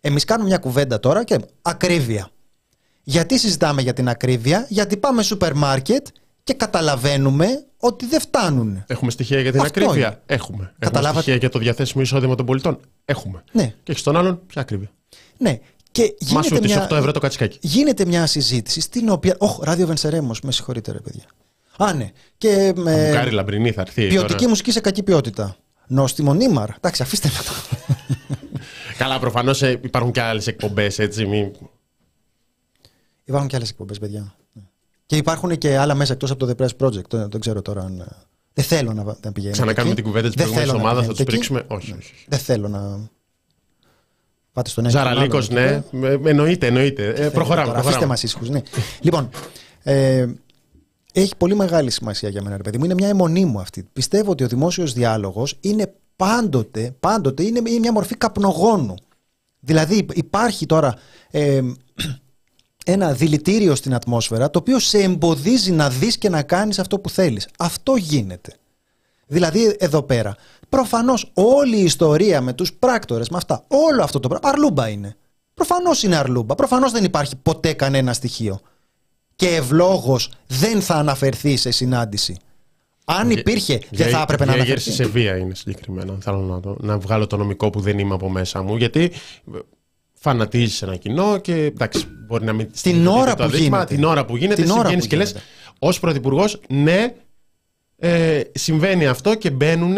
Εμείς 0.00 0.24
κάνουμε 0.24 0.48
μια 0.48 0.58
κουβέντα 0.58 1.00
τώρα 1.00 1.24
και 1.24 1.38
ακρίβεια. 1.62 2.28
Γιατί 3.02 3.38
συζητάμε 3.38 3.82
για 3.82 3.92
την 3.92 4.08
ακρίβεια, 4.08 4.66
Γιατί 4.68 4.96
πάμε 4.96 5.22
σούπερ 5.22 5.54
μάρκετ 5.54 6.06
και 6.44 6.52
καταλαβαίνουμε 6.54 7.46
ότι 7.78 8.06
δεν 8.06 8.20
φτάνουν. 8.20 8.84
Έχουμε 8.86 9.10
στοιχεία 9.10 9.40
για 9.40 9.52
την 9.52 9.60
Αυτό 9.60 9.80
ακρίβεια. 9.84 10.06
είναι. 10.06 10.20
Έχουμε. 10.26 10.56
Έχουμε 10.56 10.74
Καταλάβατε. 10.78 11.20
στοιχεία 11.20 11.36
για 11.36 11.48
το 11.48 11.58
διαθέσιμο 11.58 12.02
εισόδημα 12.02 12.34
των 12.34 12.46
πολιτών. 12.46 12.78
Έχουμε. 13.04 13.44
Ναι. 13.52 13.74
Και 13.82 13.92
έχεις 13.92 14.02
τον 14.02 14.16
άλλον, 14.16 14.40
ποια 14.46 14.60
ακρίβεια. 14.62 14.90
Ναι. 15.38 15.58
Και 15.96 16.14
Μα 16.20 16.26
γίνεται 16.40 16.54
σου 16.54 16.60
τις 16.60 16.74
μια, 16.74 16.88
8 16.90 16.96
ευρώ 16.96 17.12
το 17.12 17.18
κατσικάκι. 17.20 17.58
γίνεται 17.60 18.04
μια 18.04 18.26
συζήτηση 18.26 18.80
στην 18.80 19.08
οποία. 19.08 19.34
Όχ, 19.38 19.58
ράδιο 19.62 19.86
Βενσερέμος, 19.86 20.40
με 20.40 20.52
συγχωρείτε, 20.52 20.92
ρε 20.92 21.00
παιδιά. 21.00 21.24
Α, 21.78 21.92
ναι. 21.92 22.10
Και 22.38 22.72
με 22.76 23.06
Μπουκάρι 23.06 23.30
λαμπρινή 23.30 23.72
θα 23.72 23.80
έρθει. 23.80 24.08
ποιοτική 24.08 24.34
τώρα. 24.34 24.48
μουσική 24.48 24.70
σε 24.72 24.80
κακή 24.80 25.02
ποιότητα. 25.02 25.56
Νόστιμο 25.86 26.34
νήμαρ. 26.34 26.68
Εντάξει, 26.76 27.02
αφήστε 27.02 27.28
με 27.28 27.38
το. 27.44 27.76
Καλά, 28.98 29.18
προφανώς 29.18 29.60
υπάρχουν 29.62 30.12
και 30.12 30.20
άλλες 30.20 30.46
εκπομπές, 30.46 30.98
έτσι. 30.98 31.26
Μη... 31.26 31.50
Υπάρχουν 33.24 33.48
και 33.48 33.56
άλλες 33.56 33.70
εκπομπές, 33.70 33.98
παιδιά. 33.98 34.34
Ναι. 34.52 34.62
Και 35.06 35.16
υπάρχουν 35.16 35.58
και 35.58 35.76
άλλα 35.76 35.94
μέσα 35.94 36.12
εκτός 36.12 36.30
από 36.30 36.46
το 36.46 36.54
The 36.58 36.62
Press 36.64 36.86
Project. 36.86 37.08
Δεν, 37.10 37.30
δεν 37.30 37.40
ξέρω 37.40 37.62
τώρα 37.62 37.80
αν. 37.82 38.00
ε, 38.00 38.06
Δεν 38.52 38.64
θέλω 38.64 38.92
να, 38.92 39.16
να 39.24 39.32
πηγαίνω. 39.32 39.52
Ξανακάνουμε 39.52 39.94
την 39.94 40.04
κουβέντα 40.04 40.26
της 40.26 40.36
προηγούμενης 40.36 40.72
ομάδας, 40.72 41.06
θα 41.06 41.12
τους 41.12 41.24
πρίξουμε; 41.24 41.64
Όχι, 41.66 41.92
όχι. 41.92 42.12
Δεν 42.28 42.38
θέλω 42.38 42.68
να. 42.68 43.10
Πάτε 44.56 44.70
στον 44.70 44.84
ένα. 44.86 44.92
και 44.92 44.98
τον 44.98 45.08
Ζαραλίκος, 45.12 45.50
άλλον 45.50 45.64
εκεί 45.64 45.72
ναι. 45.74 45.82
πέρα. 45.98 46.18
Με- 46.20 46.30
Εννοείται, 46.30 46.66
εννοείται. 46.66 47.06
Ε, 47.08 47.14
Θέλω 47.14 47.30
προχωράμε. 47.30 47.66
τώρα, 47.66 47.78
Αφήστε 47.78 47.98
προχωράμε. 47.98 48.06
μας 48.06 48.22
ήσυχους. 48.22 48.48
Ναι. 48.48 48.60
λοιπόν, 49.00 49.28
ε, 49.82 50.26
έχει 51.12 51.36
πολύ 51.36 51.54
μεγάλη 51.54 51.90
σημασία 51.90 52.28
για 52.28 52.42
μένα, 52.42 52.56
ρε 52.56 52.62
παιδί 52.62 52.78
μου. 52.78 52.84
Είναι 52.84 52.94
μια 52.94 53.08
αιμονή 53.08 53.44
μου 53.44 53.60
αυτή. 53.60 53.88
Πιστεύω 53.92 54.30
ότι 54.30 54.44
ο 54.44 54.48
δημόσιος 54.48 54.92
διάλογος 54.92 55.56
είναι 55.60 55.92
πάντοτε, 56.16 56.94
πάντοτε 57.00 57.42
είναι 57.42 57.58
είναι 57.66 57.78
μια 57.78 57.92
μορφή 57.92 58.14
καπνογόνου. 58.16 58.94
Δηλαδή 59.60 60.06
υπάρχει 60.12 60.66
τώρα 60.66 60.94
ε, 61.30 61.60
ένα 62.86 63.12
δηλητήριο 63.12 63.74
στην 63.74 63.94
ατμόσφαιρα 63.94 64.50
το 64.50 64.58
οποίο 64.58 64.78
σε 64.78 64.98
εμποδίζει 64.98 65.72
να 65.72 65.90
δεις 65.90 66.18
και 66.18 66.28
να 66.28 66.42
κάνεις 66.42 66.78
αυτό 66.78 66.98
που 66.98 67.10
θέλεις. 67.10 67.48
Αυτό 67.58 67.96
γίνεται. 67.96 68.52
Δηλαδή 69.26 69.76
εδώ 69.78 70.02
πέρα. 70.02 70.34
Προφανώς 70.68 71.30
όλη 71.34 71.76
η 71.76 71.82
ιστορία 71.84 72.40
με 72.40 72.52
τους 72.52 72.72
πράκτορες, 72.72 73.28
με 73.28 73.36
αυτά, 73.36 73.64
όλο 73.68 74.02
αυτό 74.02 74.20
το 74.20 74.28
πράγμα, 74.28 74.48
αρλούμπα 74.48 74.88
είναι. 74.88 75.16
Προφανώς 75.54 76.02
είναι 76.02 76.16
αρλούμπα. 76.16 76.54
Προφανώς 76.54 76.92
δεν 76.92 77.04
υπάρχει 77.04 77.36
ποτέ 77.36 77.72
κανένα 77.72 78.12
στοιχείο. 78.12 78.60
Και 79.36 79.48
ευλόγως 79.48 80.30
δεν 80.46 80.80
θα 80.82 80.94
αναφερθεί 80.94 81.56
σε 81.56 81.70
συνάντηση. 81.70 82.36
Αν 83.04 83.30
υπήρχε, 83.30 83.80
δεν 83.90 84.08
θα 84.08 84.20
έπρεπε 84.20 84.44
να 84.44 84.52
Διέγερση 84.52 84.88
αναφερθεί. 84.88 85.02
σε 85.12 85.18
βία 85.18 85.36
είναι 85.36 85.54
συγκεκριμένα. 85.54 86.16
Θέλω 86.20 86.38
να, 86.38 86.60
το, 86.60 86.76
να 86.80 86.98
βγάλω 86.98 87.26
το 87.26 87.36
νομικό 87.36 87.70
που 87.70 87.80
δεν 87.80 87.98
είμαι 87.98 88.14
από 88.14 88.30
μέσα 88.30 88.62
μου. 88.62 88.76
Γιατί 88.76 89.12
φανατίζεις 90.12 90.82
ένα 90.82 90.96
κοινό 90.96 91.38
και 91.38 91.54
εντάξει, 91.54 92.06
μπορεί 92.26 92.44
να 92.44 92.52
μην. 92.52 92.70
Την 92.82 93.06
ώρα 93.06 93.30
το 93.30 93.36
που 93.36 93.42
αδίκημα, 93.42 93.76
γίνεται. 93.76 93.94
Την 93.94 94.04
ώρα 94.04 94.24
που 94.24 94.36
γίνεται, 94.36 94.62
Την 94.62 94.70
ώρα 94.70 94.84
βγαίνεις 94.84 95.04
που 95.04 95.10
και 95.10 95.16
λες, 95.16 95.28
γίνεται. 95.28 95.46
ως 95.78 96.00
πρωθυπουργός, 96.00 96.60
ναι, 96.68 97.14
ε, 97.96 98.42
συμβαίνει 98.54 99.06
αυτό 99.06 99.34
και 99.34 99.50
μπαίνουν 99.50 99.96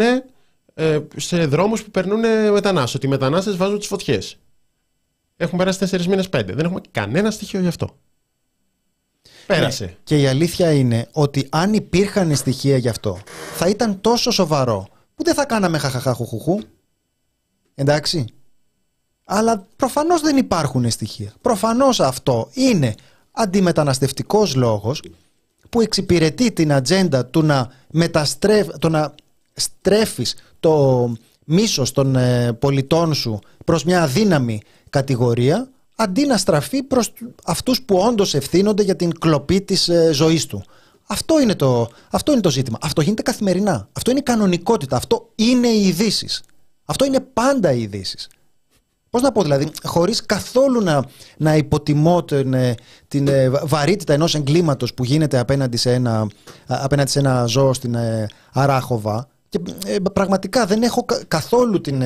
ε, 0.73 0.99
σε 1.15 1.45
δρόμους 1.45 1.83
που 1.83 1.91
περνούν 1.91 2.19
μετανάστες. 2.51 2.95
Ότι 2.95 3.05
οι 3.05 3.09
μετανάστες 3.09 3.55
βάζουν 3.55 3.77
τις 3.77 3.87
φωτιές. 3.87 4.37
Έχουν 5.37 5.57
περάσει 5.57 5.79
τέσσερις 5.79 6.07
μήνες, 6.07 6.29
πέντε. 6.29 6.53
Δεν 6.53 6.65
έχουμε 6.65 6.81
κανένα 6.91 7.31
στοιχείο 7.31 7.59
γι' 7.59 7.67
αυτό. 7.67 7.97
Πέρασε. 9.47 9.85
Ναι. 9.85 9.95
Και 10.03 10.21
η 10.21 10.27
αλήθεια 10.27 10.71
είναι 10.71 11.07
ότι 11.11 11.47
αν 11.49 11.73
υπήρχαν 11.73 12.35
στοιχεία 12.35 12.77
γι' 12.77 12.89
αυτό, 12.89 13.19
θα 13.55 13.67
ήταν 13.67 14.01
τόσο 14.01 14.31
σοβαρό 14.31 14.87
που 15.15 15.23
δεν 15.23 15.33
θα 15.33 15.45
κάναμε 15.45 15.77
χαχαχαχουχουχού. 15.77 16.59
Εντάξει. 17.75 18.25
Αλλά 19.23 19.67
προφανώς 19.75 20.21
δεν 20.21 20.37
υπάρχουν 20.37 20.91
στοιχεία. 20.91 21.33
Προφανώς 21.41 21.99
αυτό 21.99 22.49
είναι 22.53 22.95
αντιμεταναστευτικός 23.31 24.55
λόγος 24.55 25.01
που 25.69 25.81
εξυπηρετεί 25.81 26.51
την 26.51 26.73
ατζέντα 26.73 27.25
του 27.25 27.43
να, 27.43 27.71
μεταστρέφ, 27.91 28.67
το 28.79 28.89
να 28.89 29.13
στρέφεις 29.53 30.35
το 30.59 31.13
μίσος 31.45 31.91
των 31.91 32.15
ε, 32.15 32.53
πολιτών 32.53 33.13
σου 33.13 33.39
προς 33.65 33.83
μια 33.83 34.03
αδύναμη 34.03 34.61
κατηγορία 34.89 35.69
αντί 35.95 36.25
να 36.25 36.37
στραφεί 36.37 36.83
προς 36.83 37.13
αυτούς 37.43 37.81
που 37.81 37.97
όντως 37.97 38.33
ευθύνονται 38.33 38.83
για 38.83 38.95
την 38.95 39.19
κλοπή 39.19 39.61
της 39.61 39.89
ε, 39.89 40.11
ζωής 40.13 40.45
του. 40.45 40.63
Αυτό 41.07 41.41
είναι, 41.41 41.55
το, 41.55 41.89
αυτό 42.09 42.31
είναι 42.31 42.41
το 42.41 42.49
ζήτημα. 42.49 42.77
Αυτό 42.81 43.01
γίνεται 43.01 43.21
καθημερινά. 43.21 43.89
Αυτό 43.91 44.11
είναι 44.11 44.19
η 44.19 44.23
κανονικότητα. 44.23 44.95
Αυτό 44.95 45.29
είναι 45.35 45.67
οι 45.67 45.87
ειδήσεις. 45.87 46.43
Αυτό 46.85 47.05
είναι 47.05 47.19
πάντα 47.19 47.71
οι 47.71 47.81
ειδήσεις. 47.81 48.29
Πώς 49.09 49.21
να 49.21 49.31
πω 49.31 49.41
δηλαδή, 49.41 49.71
χωρίς 49.83 50.25
καθόλου 50.25 50.81
να, 50.81 51.03
να 51.37 51.55
υποτιμώ 51.55 52.23
την, 52.23 52.53
ε, 52.53 52.75
την 53.07 53.27
ε, 53.27 53.49
βαρύτητα 53.49 54.13
ενός 54.13 54.35
εγκλήματος 54.35 54.93
που 54.93 55.03
γίνεται 55.03 55.37
απέναντι 55.37 55.77
σε 55.77 55.93
ένα, 55.93 56.27
απέναντι 56.67 57.09
σε 57.09 57.19
ένα 57.19 57.45
ζώο 57.45 57.73
στην 57.73 57.95
ε, 57.95 58.27
Αράχοβα. 58.53 59.27
Και 59.49 59.59
πραγματικά 60.13 60.65
δεν 60.65 60.83
έχω 60.83 61.05
καθόλου 61.27 61.81
την 61.81 62.03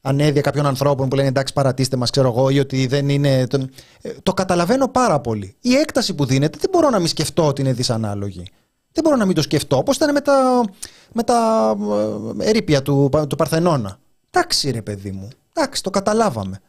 ανέδεια 0.00 0.40
κάποιων 0.40 0.66
ανθρώπων 0.66 1.08
που 1.08 1.16
λένε 1.16 1.28
εντάξει 1.28 1.52
παρατήστε 1.52 1.96
μας 1.96 2.10
ξέρω 2.10 2.28
εγώ 2.28 2.50
ή 2.50 2.58
ότι 2.58 2.86
δεν 2.86 3.08
είναι... 3.08 3.46
Το, 3.46 3.66
το 4.22 4.34
καταλαβαίνω 4.34 4.88
πάρα 4.88 5.20
πολύ. 5.20 5.56
Η 5.60 5.74
έκταση 5.74 6.14
που 6.14 6.24
δίνεται 6.24 6.58
δεν 6.60 6.70
μπορώ 6.72 6.90
να 6.90 6.98
μην 6.98 7.08
σκεφτώ 7.08 7.46
ότι 7.46 7.60
είναι 7.60 7.72
δυσανάλογη. 7.72 8.44
Δεν 8.92 9.04
μπορώ 9.04 9.16
να 9.16 9.26
μην 9.26 9.34
το 9.34 9.42
σκεφτώ. 9.42 9.76
Όπως 9.76 9.96
ήταν 9.96 10.12
με 10.12 10.20
τα, 10.20 10.64
με 11.12 11.22
τα 11.22 11.74
ερήπια 12.38 12.82
του, 12.82 13.10
του 13.28 13.36
Παρθενώνα. 13.36 13.98
Εντάξει 14.30 14.70
ρε 14.70 14.82
παιδί 14.82 15.10
μου. 15.10 15.28
Εντάξει, 15.56 15.82
το 15.82 15.90
καταλάβαμε. 15.90 16.60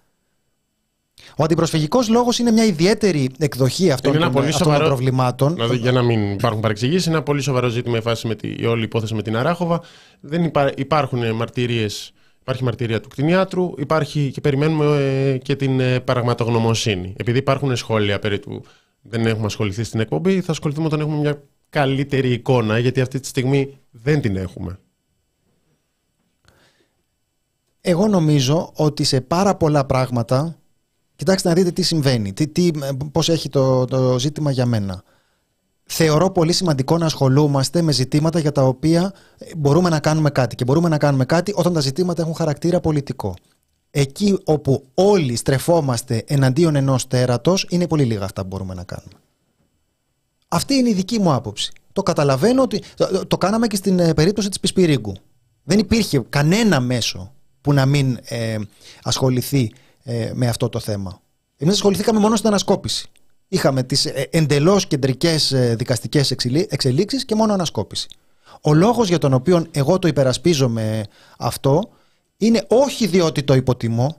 Ο 1.35 1.43
αντιπροσφυγικός 1.43 2.09
λόγος 2.09 2.39
είναι 2.39 2.51
μια 2.51 2.65
ιδιαίτερη 2.65 3.29
εκδοχή 3.37 3.91
αυτών, 3.91 4.19
των, 4.19 4.31
πολύ 4.31 4.51
σοβαρό, 4.51 4.79
των 4.79 4.87
προβλημάτων. 4.87 5.53
Δηλαδή, 5.53 5.77
για 5.77 5.91
να 5.91 6.01
μην 6.01 6.31
υπάρχουν 6.31 6.61
παρεξηγήσεις, 6.61 7.05
είναι 7.05 7.15
ένα 7.15 7.23
πολύ 7.23 7.41
σοβαρό 7.41 7.67
ζήτημα 7.67 7.97
η, 7.97 8.01
φάση 8.01 8.27
με 8.27 8.35
τη, 8.35 8.55
η 8.57 8.65
όλη 8.65 8.83
υπόθεση 8.83 9.13
με 9.13 9.21
την 9.21 9.37
Αράχοβα. 9.37 9.81
Δεν 10.19 10.43
υπά, 10.43 10.71
υπάρχουν 10.75 11.35
μαρτυρίες. 11.35 12.11
Υπάρχει 12.41 12.63
μαρτυρία 12.63 13.01
του 13.01 13.09
κτηνιάτρου, 13.09 13.73
υπάρχει 13.77 14.31
και 14.31 14.41
περιμένουμε 14.41 14.85
ε, 14.95 15.37
και 15.37 15.55
την 15.55 15.79
ε, 15.79 15.99
παραγματογνωμοσύνη. 15.99 17.13
Επειδή 17.17 17.37
υπάρχουν 17.37 17.75
σχόλια 17.75 18.19
περί 18.19 18.39
του 18.39 18.63
δεν 19.01 19.25
έχουμε 19.25 19.45
ασχοληθεί 19.45 19.83
στην 19.83 19.99
εκπομπή, 19.99 20.41
θα 20.41 20.51
ασχοληθούμε 20.51 20.85
όταν 20.85 20.99
έχουμε 20.99 21.17
μια 21.17 21.43
καλύτερη 21.69 22.31
εικόνα, 22.31 22.79
γιατί 22.79 23.01
αυτή 23.01 23.19
τη 23.19 23.27
στιγμή 23.27 23.77
δεν 23.91 24.21
την 24.21 24.35
έχουμε. 24.35 24.79
Εγώ 27.89 28.07
νομίζω 28.07 28.71
ότι 28.75 29.03
σε 29.03 29.21
πάρα 29.21 29.55
πολλά 29.55 29.85
πράγματα, 29.85 30.55
κοιτάξτε 31.15 31.49
να 31.49 31.55
δείτε 31.55 31.71
τι 31.71 31.81
συμβαίνει, 31.81 32.33
τι, 32.33 32.47
τι, 32.47 32.71
πώς 33.11 33.29
έχει 33.29 33.49
το, 33.49 33.85
το 33.85 34.19
ζήτημα 34.19 34.51
για 34.51 34.65
μένα. 34.65 35.03
Θεωρώ 35.83 36.31
πολύ 36.31 36.53
σημαντικό 36.53 36.97
να 36.97 37.05
ασχολούμαστε 37.05 37.81
με 37.81 37.91
ζητήματα 37.91 38.39
για 38.39 38.51
τα 38.51 38.63
οποία 38.63 39.13
μπορούμε 39.57 39.89
να 39.89 39.99
κάνουμε 39.99 40.29
κάτι. 40.29 40.55
Και 40.55 40.63
μπορούμε 40.63 40.89
να 40.89 40.97
κάνουμε 40.97 41.25
κάτι 41.25 41.53
όταν 41.55 41.73
τα 41.73 41.79
ζητήματα 41.79 42.21
έχουν 42.21 42.33
χαρακτήρα 42.33 42.79
πολιτικό. 42.79 43.33
Εκεί 43.91 44.39
όπου 44.43 44.83
όλοι 44.93 45.35
στρεφόμαστε 45.35 46.23
εναντίον 46.27 46.75
ενός 46.75 47.07
τέρατος, 47.07 47.65
είναι 47.69 47.87
πολύ 47.87 48.03
λίγα 48.03 48.23
αυτά 48.23 48.41
που 48.41 48.47
μπορούμε 48.47 48.73
να 48.73 48.83
κάνουμε. 48.83 49.19
Αυτή 50.47 50.73
είναι 50.73 50.89
η 50.89 50.93
δική 50.93 51.19
μου 51.19 51.33
άποψη. 51.33 51.71
Το 51.93 52.03
καταλαβαίνω 52.03 52.61
ότι. 52.61 52.81
Το, 52.95 53.27
το 53.27 53.37
κάναμε 53.37 53.67
και 53.67 53.75
στην 53.75 53.99
ε, 53.99 54.13
περίπτωση 54.13 54.49
της 54.49 54.59
Πισπυρίγκου. 54.59 55.13
Δεν 55.63 55.79
υπήρχε 55.79 56.23
κανένα 56.29 56.79
μέσο 56.79 57.31
που 57.67 57.73
να 57.73 57.85
μην 57.85 58.19
ε, 58.23 58.57
ασχοληθεί 59.03 59.71
ε, 60.03 60.31
με 60.33 60.47
αυτό 60.47 60.69
το 60.69 60.79
θέμα. 60.79 61.21
Εμείς 61.57 61.73
ασχοληθήκαμε 61.73 62.19
μόνο 62.19 62.35
στην 62.35 62.47
ανασκόπηση. 62.47 63.09
Είχαμε 63.47 63.83
τις 63.83 64.05
ε, 64.05 64.27
εντελώς 64.31 64.87
κεντρικές 64.87 65.51
ε, 65.51 65.75
δικαστικές 65.77 66.31
εξελίξεις 66.69 67.25
και 67.25 67.35
μόνο 67.35 67.53
ανασκόπηση. 67.53 68.07
Ο 68.61 68.73
λόγος 68.73 69.07
για 69.07 69.17
τον 69.17 69.33
οποίο 69.33 69.65
εγώ 69.71 69.99
το 69.99 70.07
υπερασπίζομαι 70.07 71.05
αυτό 71.37 71.89
είναι 72.37 72.65
όχι 72.67 73.07
διότι 73.07 73.43
το 73.43 73.53
υποτιμώ, 73.53 74.17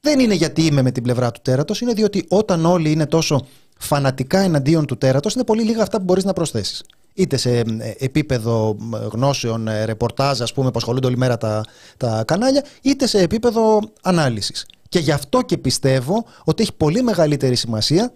δεν 0.00 0.18
είναι 0.18 0.34
γιατί 0.34 0.62
είμαι 0.62 0.82
με 0.82 0.90
την 0.90 1.02
πλευρά 1.02 1.30
του 1.30 1.40
τέρατος, 1.42 1.80
είναι 1.80 1.92
διότι 1.92 2.24
όταν 2.28 2.64
όλοι 2.64 2.90
είναι 2.90 3.06
τόσο 3.06 3.46
φανατικά 3.78 4.38
εναντίον 4.38 4.86
του 4.86 4.98
τέρατος, 4.98 5.34
είναι 5.34 5.44
πολύ 5.44 5.62
λίγα 5.62 5.82
αυτά 5.82 5.98
που 5.98 6.04
μπορείς 6.04 6.24
να 6.24 6.32
προσθέσεις 6.32 6.84
είτε 7.18 7.36
σε 7.36 7.64
επίπεδο 7.98 8.76
γνώσεων, 9.12 9.68
ε, 9.68 9.84
ρεπορτάζ, 9.84 10.40
ας 10.40 10.52
πούμε, 10.52 10.70
που 10.70 10.78
ασχολούνται 10.78 11.06
όλη 11.06 11.16
μέρα 11.16 11.36
τα, 11.38 11.64
τα 11.96 12.24
κανάλια, 12.26 12.64
είτε 12.82 13.06
σε 13.06 13.18
επίπεδο 13.18 13.80
ανάλυσης. 14.02 14.66
Και 14.88 14.98
γι' 14.98 15.12
αυτό 15.12 15.42
και 15.42 15.58
πιστεύω 15.58 16.24
ότι 16.44 16.62
έχει 16.62 16.72
πολύ 16.72 17.02
μεγαλύτερη 17.02 17.54
σημασία 17.54 18.12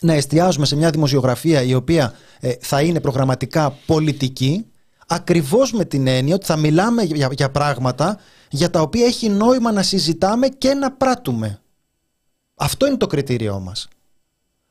να 0.00 0.12
εστιάζουμε 0.12 0.66
σε 0.66 0.76
μια 0.76 0.90
δημοσιογραφία 0.90 1.62
η 1.62 1.74
οποία 1.74 2.14
ε, 2.40 2.52
θα 2.60 2.82
είναι 2.82 3.00
προγραμματικά 3.00 3.70
πολιτική, 3.86 4.66
ακριβώς 5.06 5.72
με 5.72 5.84
την 5.84 6.06
έννοια 6.06 6.34
ότι 6.34 6.46
θα 6.46 6.56
μιλάμε 6.56 7.02
για, 7.02 7.28
για 7.32 7.50
πράγματα 7.50 8.18
για 8.50 8.70
τα 8.70 8.80
οποία 8.80 9.04
έχει 9.06 9.28
νόημα 9.28 9.72
να 9.72 9.82
συζητάμε 9.82 10.48
και 10.48 10.74
να 10.74 10.92
πράττουμε. 10.92 11.60
Αυτό 12.54 12.86
είναι 12.86 12.96
το 12.96 13.06
κριτήριό 13.06 13.60
μας. 13.60 13.88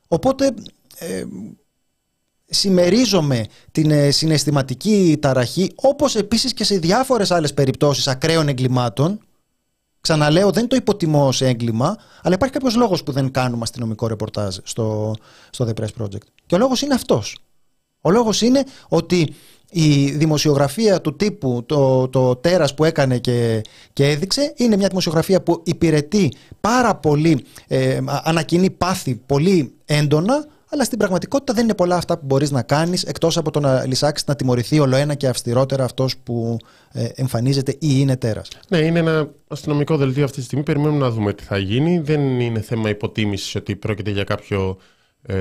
Οπότε 0.08 0.54
ε, 0.98 1.24
συμμερίζομαι 2.50 3.46
την 3.72 3.90
ε, 3.90 4.10
συναισθηματική 4.10 5.18
ταραχή, 5.20 5.72
όπως 5.74 6.16
επίσης 6.16 6.52
και 6.54 6.64
σε 6.64 6.78
διάφορες 6.78 7.30
άλλες 7.30 7.54
περιπτώσεις 7.54 8.08
ακραίων 8.08 8.48
εγκλημάτων. 8.48 9.20
Ξαναλέω, 10.00 10.50
δεν 10.50 10.68
το 10.68 10.76
υποτιμώ 10.76 11.26
ως 11.26 11.42
έγκλημα, 11.42 11.96
αλλά 12.22 12.34
υπάρχει 12.34 12.54
κάποιος 12.54 12.76
λόγος 12.76 13.02
που 13.02 13.12
δεν 13.12 13.30
κάνουμε 13.30 13.62
αστυνομικό 13.62 14.06
ρεπορτάζ 14.06 14.56
στο, 14.62 15.14
στο 15.50 15.68
The 15.68 15.80
Press 15.80 16.02
Project. 16.02 16.26
Και 16.46 16.54
ο 16.54 16.58
λόγος 16.58 16.82
είναι 16.82 16.94
αυτός. 16.94 17.38
Ο 18.00 18.10
λόγος 18.10 18.42
είναι 18.42 18.64
ότι 18.88 19.34
η 19.70 20.10
δημοσιογραφία 20.10 21.00
του 21.00 21.16
τύπου, 21.16 21.62
το, 21.66 22.08
το 22.08 22.36
τέρας 22.36 22.74
που 22.74 22.84
έκανε 22.84 23.18
και, 23.18 23.62
και 23.92 24.08
έδειξε, 24.08 24.52
είναι 24.56 24.76
μια 24.76 24.88
δημοσιογραφία 24.88 25.42
που 25.42 25.62
υπηρετεί 25.64 26.32
πάρα 26.60 26.94
πολύ, 26.94 27.44
ε, 27.66 28.00
ανακοινεί 28.06 28.70
πάθη 28.70 29.14
πολύ 29.26 29.74
έντονα, 29.84 30.46
αλλά 30.70 30.84
στην 30.84 30.98
πραγματικότητα 30.98 31.52
δεν 31.52 31.64
είναι 31.64 31.74
πολλά 31.74 31.96
αυτά 31.96 32.18
που 32.18 32.26
μπορείς 32.26 32.50
να 32.50 32.62
κάνεις 32.62 33.02
εκτός 33.02 33.36
από 33.36 33.50
το 33.50 33.60
να 33.60 33.86
λησάξει 33.86 34.24
να 34.26 34.36
τιμωρηθεί 34.36 34.80
ολοένα 34.80 35.14
και 35.14 35.28
αυστηρότερα 35.28 35.84
αυτός 35.84 36.16
που 36.16 36.56
ε, 36.92 37.08
εμφανίζεται 37.14 37.72
ή 37.72 37.76
είναι 37.80 38.16
τέρας. 38.16 38.48
Ναι, 38.68 38.78
είναι 38.78 38.98
ένα 38.98 39.30
αστυνομικό 39.48 39.96
δελτίο 39.96 40.24
αυτή 40.24 40.36
τη 40.38 40.44
στιγμή. 40.44 40.64
Περιμένουμε 40.64 40.98
να 40.98 41.10
δούμε 41.10 41.32
τι 41.32 41.42
θα 41.42 41.58
γίνει. 41.58 41.98
Δεν 41.98 42.40
είναι 42.40 42.60
θέμα 42.60 42.88
υποτίμησης 42.88 43.54
ότι 43.54 43.76
πρόκειται 43.76 44.10
για 44.10 44.24
κάποιο. 44.24 44.76
Ε, 45.22 45.36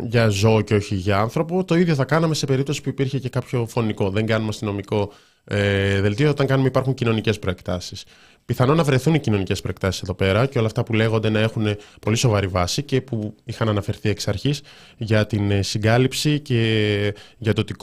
για 0.00 0.28
ζώο 0.28 0.60
και 0.60 0.74
όχι 0.74 0.94
για 0.94 1.18
άνθρωπο. 1.18 1.64
Το 1.64 1.74
ίδιο 1.74 1.94
θα 1.94 2.04
κάναμε 2.04 2.34
σε 2.34 2.46
περίπτωση 2.46 2.80
που 2.82 2.88
υπήρχε 2.88 3.18
και 3.18 3.28
κάποιο 3.28 3.66
φωνικό. 3.66 4.10
Δεν 4.10 4.26
κάνουμε 4.26 4.48
αστυνομικό 4.48 5.12
ε, 5.44 6.00
δελτίο 6.00 6.30
όταν 6.30 6.46
κάνουμε 6.46 6.68
υπάρχουν 6.68 6.94
κοινωνικές 6.94 7.38
προεκτάσεις. 7.38 8.04
Πιθανόν 8.46 8.76
να 8.76 8.84
βρεθούν 8.84 9.14
οι 9.14 9.20
κοινωνικές 9.20 9.60
προεκτάσεις 9.60 10.02
εδώ 10.02 10.14
πέρα 10.14 10.46
και 10.46 10.58
όλα 10.58 10.66
αυτά 10.66 10.82
που 10.82 10.92
λέγονται 10.92 11.28
να 11.28 11.38
έχουν 11.38 11.76
πολύ 12.00 12.16
σοβαρή 12.16 12.46
βάση 12.46 12.82
και 12.82 13.00
που 13.00 13.34
είχαν 13.44 13.68
αναφερθεί 13.68 14.08
εξ 14.08 14.28
αρχής 14.28 14.62
για 14.96 15.26
την 15.26 15.50
ε, 15.50 15.62
συγκάλυψη 15.62 16.40
και 16.40 17.14
για 17.38 17.52
το 17.52 17.60
ότι 17.60 17.74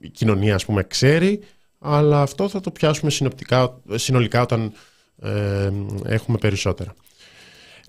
η 0.00 0.08
κοινωνία 0.08 0.54
ας 0.54 0.64
πούμε 0.64 0.82
ξέρει, 0.82 1.40
αλλά 1.78 2.22
αυτό 2.22 2.48
θα 2.48 2.60
το 2.60 2.70
πιάσουμε 2.70 3.10
συνολικά 3.94 4.42
όταν 4.42 4.72
ε, 5.22 5.70
έχουμε 6.04 6.38
περισσότερα. 6.38 6.94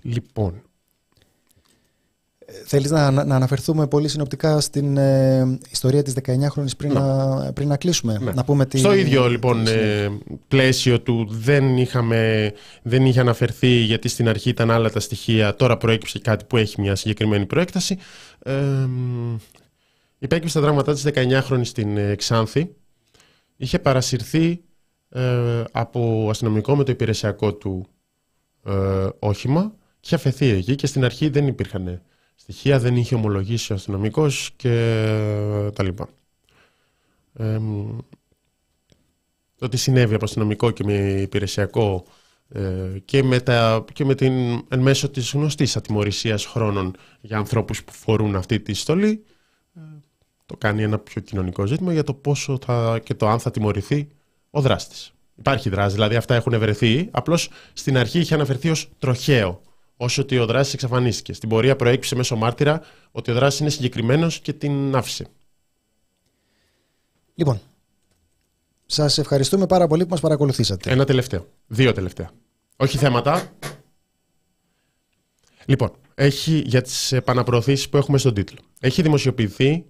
Λοιπόν, 0.02 0.62
Θέλεις 2.64 2.90
να, 2.90 3.10
να 3.10 3.36
αναφερθούμε 3.36 3.86
πολύ 3.86 4.08
συνοπτικά 4.08 4.60
στην 4.60 4.96
ε, 4.96 5.58
ιστορία 5.70 6.02
της 6.02 6.14
19χρονης 6.22 6.76
πριν, 6.76 6.92
να, 6.92 7.52
πριν 7.52 7.68
να 7.68 7.76
κλείσουμε. 7.76 8.18
Ναι. 8.20 8.32
Να 8.32 8.44
πούμε 8.44 8.66
τι, 8.66 8.78
Στο 8.78 8.94
ίδιο 8.94 9.28
λοιπόν 9.28 9.66
ε, 9.66 10.08
πλαίσιο 10.48 11.00
του 11.00 11.26
δεν, 11.30 11.76
είχαμε, 11.76 12.52
δεν 12.82 13.06
είχε 13.06 13.20
αναφερθεί 13.20 13.68
γιατί 13.68 14.08
στην 14.08 14.28
αρχή 14.28 14.48
ήταν 14.48 14.70
άλλα 14.70 14.90
τα 14.90 15.00
στοιχεία, 15.00 15.56
τώρα 15.56 15.76
προέκυψε 15.76 16.18
κάτι 16.18 16.44
που 16.44 16.56
έχει 16.56 16.80
μια 16.80 16.94
συγκεκριμένη 16.94 17.46
προέκταση. 17.46 17.98
Ε, 18.42 18.52
υπέκυψε 20.18 20.54
τα 20.54 20.60
δράματά 20.60 20.92
της 20.92 21.06
19χρονης 21.06 21.66
στην 21.66 21.96
ε, 21.96 22.14
Ξάνθη. 22.14 22.74
Είχε 23.56 23.78
παρασυρθεί 23.78 24.60
ε, 25.08 25.62
από 25.72 26.26
αστυνομικό 26.30 26.76
με 26.76 26.84
το 26.84 26.92
υπηρεσιακό 26.92 27.54
του 27.54 27.86
ε, 28.64 29.08
όχημα 29.18 29.72
και 30.00 30.00
είχε 30.02 30.14
αφαιθεί 30.14 30.46
εκεί 30.46 30.74
και 30.74 30.86
στην 30.86 31.04
αρχή 31.04 31.28
δεν 31.28 31.46
υπήρχαν 31.46 32.02
στοιχεία, 32.34 32.78
δεν 32.78 32.96
είχε 32.96 33.14
ομολογήσει 33.14 33.72
ο 33.72 33.74
αστυνομικός 33.74 34.50
και 34.56 34.70
τα 35.74 35.82
λοιπά. 35.82 36.08
το 39.58 39.68
τι 39.68 39.76
συνέβη 39.76 40.14
από 40.14 40.24
αστυνομικό 40.24 40.70
και 40.70 40.84
με 40.84 41.20
υπηρεσιακό 41.20 42.04
ε, 42.54 42.98
και, 43.04 43.22
με 43.22 43.40
τα, 43.40 43.84
και 43.92 44.04
με 44.04 44.14
την 44.14 44.32
εν 44.68 44.80
μέσω 44.80 45.08
της 45.08 45.32
γνωστής 45.32 45.76
ατιμορρησίας 45.76 46.46
χρόνων 46.46 46.96
για 47.20 47.36
ανθρώπους 47.36 47.84
που 47.84 47.92
φορούν 47.92 48.36
αυτή 48.36 48.60
τη 48.60 48.74
στολή 48.74 49.24
ε, 49.74 49.80
το 50.46 50.56
κάνει 50.56 50.82
ένα 50.82 50.98
πιο 50.98 51.20
κοινωνικό 51.20 51.66
ζήτημα 51.66 51.92
για 51.92 52.02
το 52.02 52.14
πόσο 52.14 52.58
θα, 52.64 53.00
και 53.04 53.14
το 53.14 53.28
αν 53.28 53.38
θα 53.40 53.50
τιμωρηθεί 53.50 54.08
ο 54.50 54.60
δράστης. 54.60 55.12
Υπάρχει 55.38 55.68
δράση, 55.68 55.94
δηλαδή 55.94 56.16
αυτά 56.16 56.34
έχουν 56.34 56.58
βρεθεί, 56.58 57.08
απλώς 57.10 57.50
στην 57.72 57.96
αρχή 57.96 58.18
είχε 58.18 58.34
αναφερθεί 58.34 58.70
ως 58.70 58.88
τροχαίο, 58.98 59.60
όσο 60.02 60.22
ότι 60.22 60.38
ο 60.38 60.46
δράστης 60.46 60.74
εξαφανίστηκε. 60.74 61.32
Στην 61.32 61.48
πορεία 61.48 61.76
προέκυψε 61.76 62.14
μέσω 62.14 62.36
μάρτυρα 62.36 62.82
ότι 63.10 63.30
ο 63.30 63.34
δράστης 63.34 63.60
είναι 63.60 63.70
συγκεκριμένος 63.70 64.40
και 64.40 64.52
την 64.52 64.94
άφησε. 64.96 65.26
Λοιπόν, 67.34 67.60
σας 68.86 69.18
ευχαριστούμε 69.18 69.66
πάρα 69.66 69.86
πολύ 69.86 70.02
που 70.02 70.10
μας 70.10 70.20
παρακολουθήσατε. 70.20 70.90
Ένα 70.90 71.04
τελευταίο. 71.04 71.46
Δύο 71.66 71.92
τελευταία. 71.92 72.30
Όχι 72.76 72.98
θέματα. 72.98 73.52
Λοιπόν, 75.64 75.92
έχει 76.14 76.62
για 76.66 76.82
τις 76.82 77.12
επαναπροωθήσεις 77.12 77.88
που 77.88 77.96
έχουμε 77.96 78.18
στον 78.18 78.34
τίτλο. 78.34 78.58
Έχει 78.80 79.02
δημοσιοποιηθεί 79.02 79.84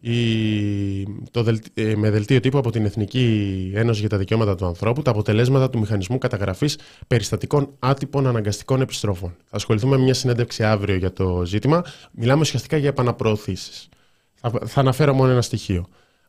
η, 0.00 1.02
το 1.30 1.58
ε, 1.74 1.94
με 1.96 2.10
δελτίο 2.10 2.40
τύπου 2.40 2.58
από 2.58 2.70
την 2.70 2.84
Εθνική 2.84 3.70
Ένωση 3.74 4.00
για 4.00 4.08
τα 4.08 4.16
Δικαιώματα 4.16 4.54
του 4.54 4.66
Ανθρώπου 4.66 5.02
τα 5.02 5.10
αποτελέσματα 5.10 5.70
του 5.70 5.78
μηχανισμού 5.78 6.18
καταγραφής 6.18 6.78
περιστατικών 7.06 7.74
άτυπων 7.78 8.26
αναγκαστικών 8.26 8.80
επιστροφών. 8.80 9.36
Θα 9.44 9.56
ασχοληθούμε 9.56 9.96
με 9.96 10.02
μια 10.02 10.14
συνέντευξη 10.14 10.64
αύριο 10.64 10.96
για 10.96 11.12
το 11.12 11.42
ζήτημα. 11.44 11.84
Μιλάμε 12.12 12.40
ουσιαστικά 12.40 12.76
για 12.76 12.88
επαναπροωθήσεις. 12.88 13.88
Θα, 14.34 14.52
θα 14.66 14.80
αναφέρω 14.80 15.14
μόνο 15.14 15.30
ένα 15.30 15.42
στοιχείο 15.42 15.86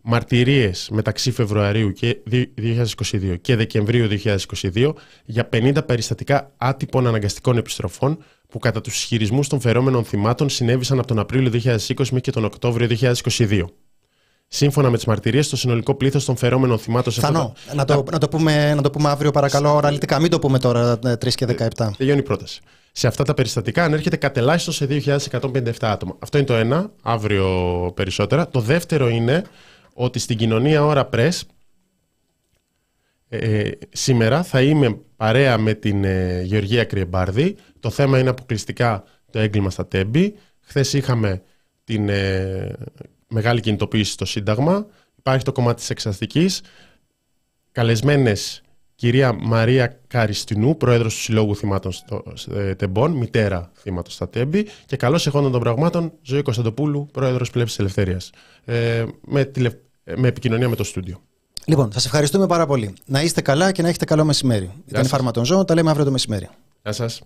μαρτυρίες 0.09 0.89
μεταξύ 0.91 1.31
Φεβρουαρίου 1.31 1.91
και 1.91 2.17
2022 2.31 3.35
και 3.41 3.55
Δεκεμβρίου 3.55 4.07
2022 4.23 4.93
για 5.25 5.49
50 5.53 5.77
περιστατικά 5.85 6.51
άτυπων 6.57 7.07
αναγκαστικών 7.07 7.57
επιστροφών 7.57 8.17
που 8.49 8.59
κατά 8.59 8.81
τους 8.81 8.95
ισχυρισμούς 8.95 9.47
των 9.47 9.59
φερόμενων 9.59 10.03
θυμάτων 10.05 10.49
συνέβησαν 10.49 10.97
από 10.97 11.07
τον 11.07 11.19
Απρίλιο 11.19 11.51
2020 11.51 11.77
μέχρι 11.97 12.21
και 12.21 12.31
τον 12.31 12.45
Οκτώβριο 12.45 12.87
2022. 13.37 13.63
Σύμφωνα 14.47 14.89
με 14.89 14.95
τις 14.95 15.05
μαρτυρίες, 15.05 15.49
το 15.49 15.55
συνολικό 15.55 15.95
πλήθος 15.95 16.25
των 16.25 16.35
φερόμενων 16.35 16.79
θυμάτων 16.79 17.13
σε 17.13 17.25
αυτό. 17.25 17.53
Να, 17.73 17.85
το, 17.85 18.03
να, 18.11 18.17
το 18.17 18.27
πούμε, 18.27 18.73
να 18.73 18.81
το 18.81 18.89
πούμε 18.89 19.09
αύριο, 19.09 19.31
παρακαλώ, 19.31 19.75
οραλιτικά. 19.75 20.19
Μην 20.19 20.29
το 20.29 20.39
πούμε 20.39 20.59
τώρα 20.59 20.99
3 21.03 21.03
ε, 21.03 21.29
και 21.29 21.45
17. 21.77 21.89
Τελειώνει 21.97 22.19
η 22.19 22.23
πρόταση. 22.23 22.61
Σε 22.91 23.07
αυτά 23.07 23.23
τα 23.23 23.33
περιστατικά 23.33 23.83
ανέρχεται 23.83 24.15
κατελάχιστον 24.15 24.73
σε 24.73 24.87
2.157 24.89 25.71
άτομα. 25.79 26.15
Αυτό 26.19 26.37
είναι 26.37 26.47
το 26.47 26.53
ένα, 26.53 26.91
αύριο 27.01 27.47
περισσότερα. 27.95 28.47
Το 28.47 28.59
δεύτερο 28.59 29.09
είναι 29.09 29.43
ότι 29.93 30.19
στην 30.19 30.37
κοινωνία 30.37 30.85
ώρα 30.85 31.09
Press 31.13 31.39
ε, 33.29 33.69
σήμερα 33.89 34.43
θα 34.43 34.61
είμαι 34.61 34.99
παρέα 35.15 35.57
με 35.57 35.73
την 35.73 36.03
ε, 36.03 36.41
Γεωργία 36.41 36.83
Κρυεμπάρδη. 36.83 37.55
Το 37.87 37.93
θέμα 37.93 38.19
είναι 38.19 38.29
αποκλειστικά 38.29 39.03
το 39.31 39.39
έγκλημα 39.39 39.69
στα 39.69 39.87
τέμπη. 39.87 40.35
Χθες 40.59 40.93
είχαμε 40.93 41.41
την 41.83 42.09
ε, 42.09 42.75
μεγάλη 43.27 43.59
κινητοποίηση 43.59 44.11
στο 44.11 44.25
Σύνταγμα. 44.25 44.85
Υπάρχει 45.15 45.43
το 45.43 45.51
κομμάτι 45.51 45.79
της 45.79 45.89
εξαστικής. 45.89 46.61
Καλεσμένες 47.71 48.61
κυρία 48.95 49.33
Μαρία 49.33 49.99
Καριστινού, 50.07 50.77
πρόεδρος 50.77 51.15
του 51.15 51.21
Συλλόγου 51.21 51.55
Θυμάτων 51.55 51.91
στο, 51.91 52.23
ε, 52.53 52.75
Τεμπών, 52.75 53.11
μητέρα 53.11 53.71
θύματος 53.73 54.13
στα 54.13 54.29
Τέμπη 54.29 54.67
και 54.85 54.95
καλώς 54.95 55.27
εχόντων 55.27 55.51
των 55.51 55.59
πραγμάτων 55.59 56.11
Ζωή 56.21 56.41
Κωνσταντοπούλου, 56.41 57.07
πρόεδρος 57.11 57.49
Πλέψης 57.49 57.79
Ελευθερίας. 57.79 58.29
Ε, 58.65 59.05
με 59.21 59.45
τηλε, 59.45 59.69
με 60.15 60.27
επικοινωνία 60.27 60.69
με 60.69 60.75
το 60.75 60.83
στούντιο. 60.83 61.21
Λοιπόν, 61.65 61.91
σας 61.91 62.05
ευχαριστούμε 62.05 62.47
πάρα 62.47 62.65
πολύ. 62.65 62.93
Να 63.05 63.21
είστε 63.21 63.41
καλά 63.41 63.71
και 63.71 63.81
να 63.81 63.87
έχετε 63.87 64.05
καλό 64.05 64.25
μεσημέρι. 64.25 64.65
Γεια 64.65 64.83
Ήταν 64.87 65.03
η 65.03 65.07
Φάρμα 65.07 65.31
των 65.31 65.45
Ζώων. 65.45 65.65
Τα 65.65 65.73
λέμε 65.73 65.89
αύριο 65.89 66.05
το 66.05 66.11
μεσημέρι. 66.11 66.49
Γεια 66.83 66.91
σας. 66.91 67.21